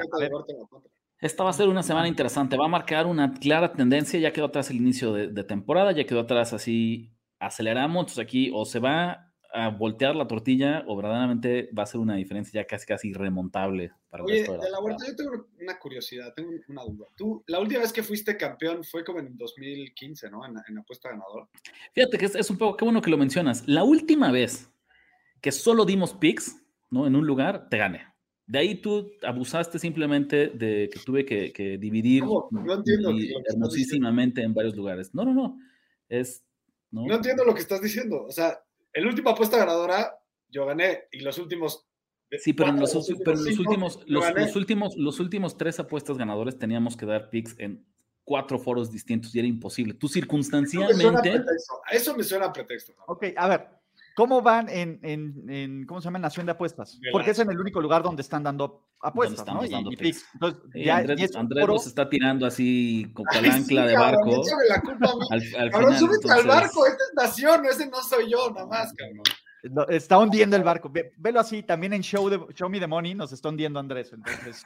Esta 1.21 1.43
va 1.43 1.51
a 1.51 1.53
ser 1.53 1.67
una 1.67 1.83
semana 1.83 2.07
interesante. 2.07 2.57
Va 2.57 2.65
a 2.65 2.69
marcar 2.69 3.05
una 3.05 3.31
clara 3.31 3.71
tendencia. 3.73 4.19
Ya 4.19 4.33
quedó 4.33 4.45
atrás 4.45 4.71
el 4.71 4.77
inicio 4.77 5.13
de, 5.13 5.27
de 5.27 5.43
temporada, 5.43 5.91
ya 5.91 6.05
quedó 6.05 6.21
atrás 6.21 6.51
así. 6.51 7.15
Aceleramos. 7.39 8.01
Entonces 8.01 8.23
aquí 8.23 8.49
o 8.51 8.65
se 8.65 8.79
va 8.79 9.34
a 9.55 9.69
voltear 9.69 10.15
la 10.17 10.27
tortilla 10.27 10.83
o 10.85 10.97
verdaderamente 10.97 11.69
va 11.77 11.83
a 11.83 11.85
ser 11.85 12.01
una 12.01 12.15
diferencia 12.15 12.61
ya 12.61 12.67
casi 12.67 12.85
casi 12.85 13.13
remontable 13.13 13.93
para 14.09 14.25
Oye, 14.25 14.41
el 14.41 14.45
de 14.59 14.69
la, 14.69 14.81
vuelta 14.81 15.07
yo 15.07 15.15
tengo 15.15 15.47
una 15.61 15.79
curiosidad, 15.79 16.33
tengo 16.35 16.51
una 16.67 16.83
duda. 16.83 17.07
Tú, 17.15 17.41
la 17.47 17.61
última 17.61 17.79
vez 17.79 17.93
que 17.93 18.03
fuiste 18.03 18.35
campeón 18.35 18.83
fue 18.83 19.05
como 19.05 19.19
en 19.19 19.37
2015, 19.37 20.29
¿no? 20.29 20.45
En, 20.45 20.55
en 20.67 20.77
apuesta 20.77 21.09
ganador. 21.09 21.47
Fíjate 21.93 22.17
que 22.17 22.25
es, 22.25 22.49
un 22.49 22.57
poco, 22.57 22.75
qué 22.75 22.83
bueno 22.83 23.01
que 23.01 23.09
lo 23.09 23.17
mencionas. 23.17 23.65
La 23.65 23.85
última 23.85 24.29
vez 24.29 24.69
que 25.39 25.53
solo 25.53 25.85
dimos 25.85 26.13
picks, 26.13 26.61
¿no? 26.89 27.07
En 27.07 27.15
un 27.15 27.25
lugar, 27.25 27.69
te 27.69 27.77
gané. 27.77 28.05
De 28.45 28.59
ahí 28.59 28.75
tú 28.75 29.09
abusaste 29.23 29.79
simplemente 29.79 30.49
de 30.49 30.89
que 30.91 30.99
tuve 30.99 31.25
que, 31.25 31.77
dividir 31.79 32.23
no, 32.25 32.49
no 32.51 32.73
entiendo 32.73 33.11
hermosísimamente 33.49 34.43
en 34.43 34.53
varios 34.53 34.75
lugares. 34.75 35.15
No, 35.15 35.23
no, 35.23 35.33
no. 35.33 35.57
Es, 36.09 36.43
¿no? 36.91 37.05
no 37.05 37.15
entiendo 37.15 37.45
lo 37.45 37.53
que 37.53 37.61
estás 37.61 37.81
diciendo. 37.81 38.25
O 38.25 38.31
sea, 38.31 38.59
el 38.95 39.05
último 39.05 39.29
apuesta 39.29 39.57
ganadora 39.57 40.17
yo 40.49 40.65
gané 40.65 41.03
y 41.11 41.19
los 41.19 41.37
últimos 41.37 41.87
Sí, 42.39 42.53
pero, 42.53 42.69
en 42.69 42.79
los, 42.79 42.95
últimos, 42.95 43.99
los, 44.07 44.55
últimos, 44.55 44.97
los 44.97 45.19
últimos 45.19 45.57
tres 45.57 45.79
apuestas 45.79 46.17
ganadores 46.17 46.57
teníamos 46.57 46.97
que 46.97 47.05
dar 47.05 47.29
picks 47.29 47.55
en 47.59 47.85
cuatro 48.23 48.57
foros 48.57 48.91
distintos 48.91 49.33
y 49.35 49.39
era 49.39 49.47
imposible. 49.47 49.93
Tú 49.93 50.07
circunstancialmente. 50.07 51.43
Eso 51.91 52.17
me 52.17 52.23
suena 52.23 52.47
a 52.47 52.51
pretexto. 52.51 52.93
Ok, 53.07 53.25
a 53.37 53.47
ver, 53.47 53.69
¿cómo 54.15 54.41
van 54.41 54.69
en, 54.69 54.99
en, 55.03 55.49
en, 55.49 55.85
¿cómo 55.85 56.01
se 56.01 56.05
llama? 56.05 56.19
Nación 56.19 56.45
de 56.45 56.53
apuestas? 56.53 56.99
Porque 57.11 57.31
es 57.31 57.39
en 57.39 57.51
el 57.51 57.59
único 57.59 57.81
lugar 57.81 58.01
donde 58.01 58.21
están 58.21 58.43
dando 58.43 58.87
apuestas, 59.01 59.45
¿no? 59.45 59.67
Dando 59.67 59.91
y, 59.91 59.97
picks. 59.97 60.25
Entonces, 60.33 60.61
ya, 60.73 60.97
Andrés, 60.97 61.35
Andrés 61.35 61.67
nos 61.67 61.87
está 61.87 62.09
tirando 62.09 62.45
así 62.45 63.07
con 63.13 63.25
el 63.35 63.51
ancla 63.51 63.85
de 63.85 63.95
barco. 63.95 64.41
la 64.69 64.81
culpa 64.81 65.13
al, 65.29 65.41
al 65.57 65.71
cabrón, 65.71 65.97
súbete 65.97 66.31
al 66.31 66.47
barco, 66.47 66.85
esta 66.85 67.03
es 67.03 67.13
Nación, 67.15 67.65
ese 67.65 67.89
no 67.89 68.01
soy 68.01 68.31
yo, 68.31 68.49
nada 68.51 68.67
más, 68.67 68.93
cabrón. 68.93 69.23
Está 69.89 70.19
hundiendo 70.19 70.55
el 70.55 70.63
barco. 70.63 70.91
Velo 71.17 71.39
así, 71.39 71.63
también 71.63 71.93
en 71.93 72.01
Show, 72.01 72.29
de, 72.29 72.39
Show 72.53 72.69
Me 72.69 72.79
the 72.79 72.87
Money 72.87 73.15
nos 73.15 73.31
está 73.31 73.49
hundiendo 73.49 73.79
Andrés. 73.79 74.11
Entonces. 74.13 74.65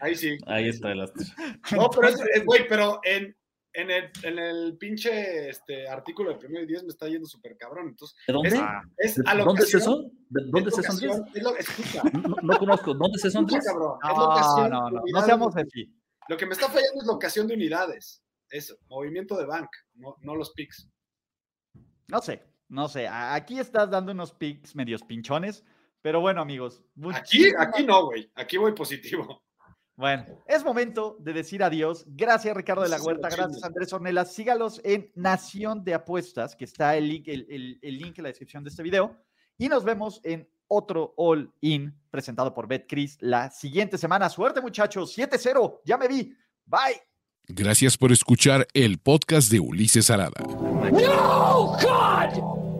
Ahí 0.00 0.16
sí. 0.16 0.38
Ahí 0.46 0.68
está 0.68 0.90
el 0.90 0.98
No, 1.76 1.88
pero, 1.90 2.08
es, 2.08 2.44
güey, 2.44 2.66
pero 2.68 3.00
en, 3.04 3.36
en, 3.72 3.90
el, 3.90 4.10
en 4.22 4.38
el 4.38 4.76
pinche 4.78 5.48
este, 5.48 5.88
artículo 5.88 6.30
de 6.30 6.36
primero 6.36 6.64
y 6.64 6.66
diez 6.66 6.82
me 6.82 6.88
está 6.88 7.08
yendo 7.08 7.26
súper 7.26 7.56
cabrón. 7.56 7.88
Entonces, 7.88 8.16
¿De 8.26 8.32
dónde? 8.32 8.48
Es, 8.96 9.18
es 9.18 9.24
¿Dónde 9.24 9.62
es 9.62 9.74
eso? 9.74 10.10
¿Dónde 10.28 10.70
es, 10.70 10.78
eso, 10.78 10.92
Andrés? 10.92 11.22
Es 11.34 11.42
lo, 11.42 11.56
escucha. 11.56 12.02
No, 12.12 12.36
no, 12.42 12.58
conozco. 12.58 12.94
¿Dónde 12.94 13.16
es 13.16 13.24
eso, 13.24 13.38
Andrés? 13.38 13.64
cabrón. 13.64 13.98
No, 14.02 14.68
no, 14.68 14.90
no, 14.90 15.02
no 15.12 15.22
seamos 15.22 15.56
así. 15.56 15.92
Lo 16.28 16.36
que 16.36 16.46
me 16.46 16.52
está 16.52 16.68
fallando 16.68 17.00
es 17.00 17.06
locación 17.06 17.46
de 17.46 17.54
unidades. 17.54 18.22
Eso, 18.48 18.76
movimiento 18.88 19.36
de 19.36 19.46
bank, 19.46 19.68
no, 19.94 20.16
no 20.22 20.34
los 20.34 20.52
picks. 20.52 20.88
No 22.08 22.20
sé, 22.20 22.42
no 22.68 22.88
sé, 22.88 23.06
aquí 23.08 23.60
estás 23.60 23.90
dando 23.90 24.10
unos 24.10 24.32
picks 24.32 24.74
medios 24.74 25.02
pinchones, 25.02 25.64
pero 26.02 26.20
bueno, 26.20 26.40
amigos. 26.40 26.82
Aquí, 27.14 27.52
aquí 27.56 27.84
no, 27.84 28.06
güey. 28.06 28.30
Aquí 28.34 28.56
voy 28.56 28.72
positivo. 28.72 29.42
Bueno, 30.00 30.24
es 30.46 30.64
momento 30.64 31.18
de 31.20 31.34
decir 31.34 31.62
adiós. 31.62 32.06
Gracias, 32.06 32.56
Ricardo 32.56 32.82
de 32.82 32.88
la 32.88 33.02
Huerta. 33.02 33.28
Gracias, 33.28 33.62
Andrés 33.62 33.92
Ornelas. 33.92 34.32
Sígalos 34.32 34.80
en 34.82 35.12
Nación 35.14 35.84
de 35.84 35.92
Apuestas, 35.92 36.56
que 36.56 36.64
está 36.64 36.96
el 36.96 37.06
link, 37.06 37.28
el, 37.28 37.78
link 37.82 38.16
en 38.16 38.22
la 38.22 38.30
descripción 38.30 38.64
de 38.64 38.70
este 38.70 38.82
video. 38.82 39.14
Y 39.58 39.68
nos 39.68 39.84
vemos 39.84 40.22
en 40.24 40.48
otro 40.68 41.12
All 41.18 41.52
In 41.60 41.94
presentado 42.10 42.54
por 42.54 42.66
BetCris 42.66 43.18
la 43.20 43.50
siguiente 43.50 43.98
semana. 43.98 44.30
Suerte, 44.30 44.62
muchachos. 44.62 45.14
7-0. 45.14 45.82
Ya 45.84 45.98
me 45.98 46.08
vi. 46.08 46.34
Bye. 46.64 47.02
Gracias 47.48 47.98
por 47.98 48.10
escuchar 48.10 48.66
el 48.72 48.96
podcast 49.00 49.52
de 49.52 49.60
Ulises 49.60 50.08
Arada. 50.08 50.40
No, 50.40 51.76
God! 51.78 52.49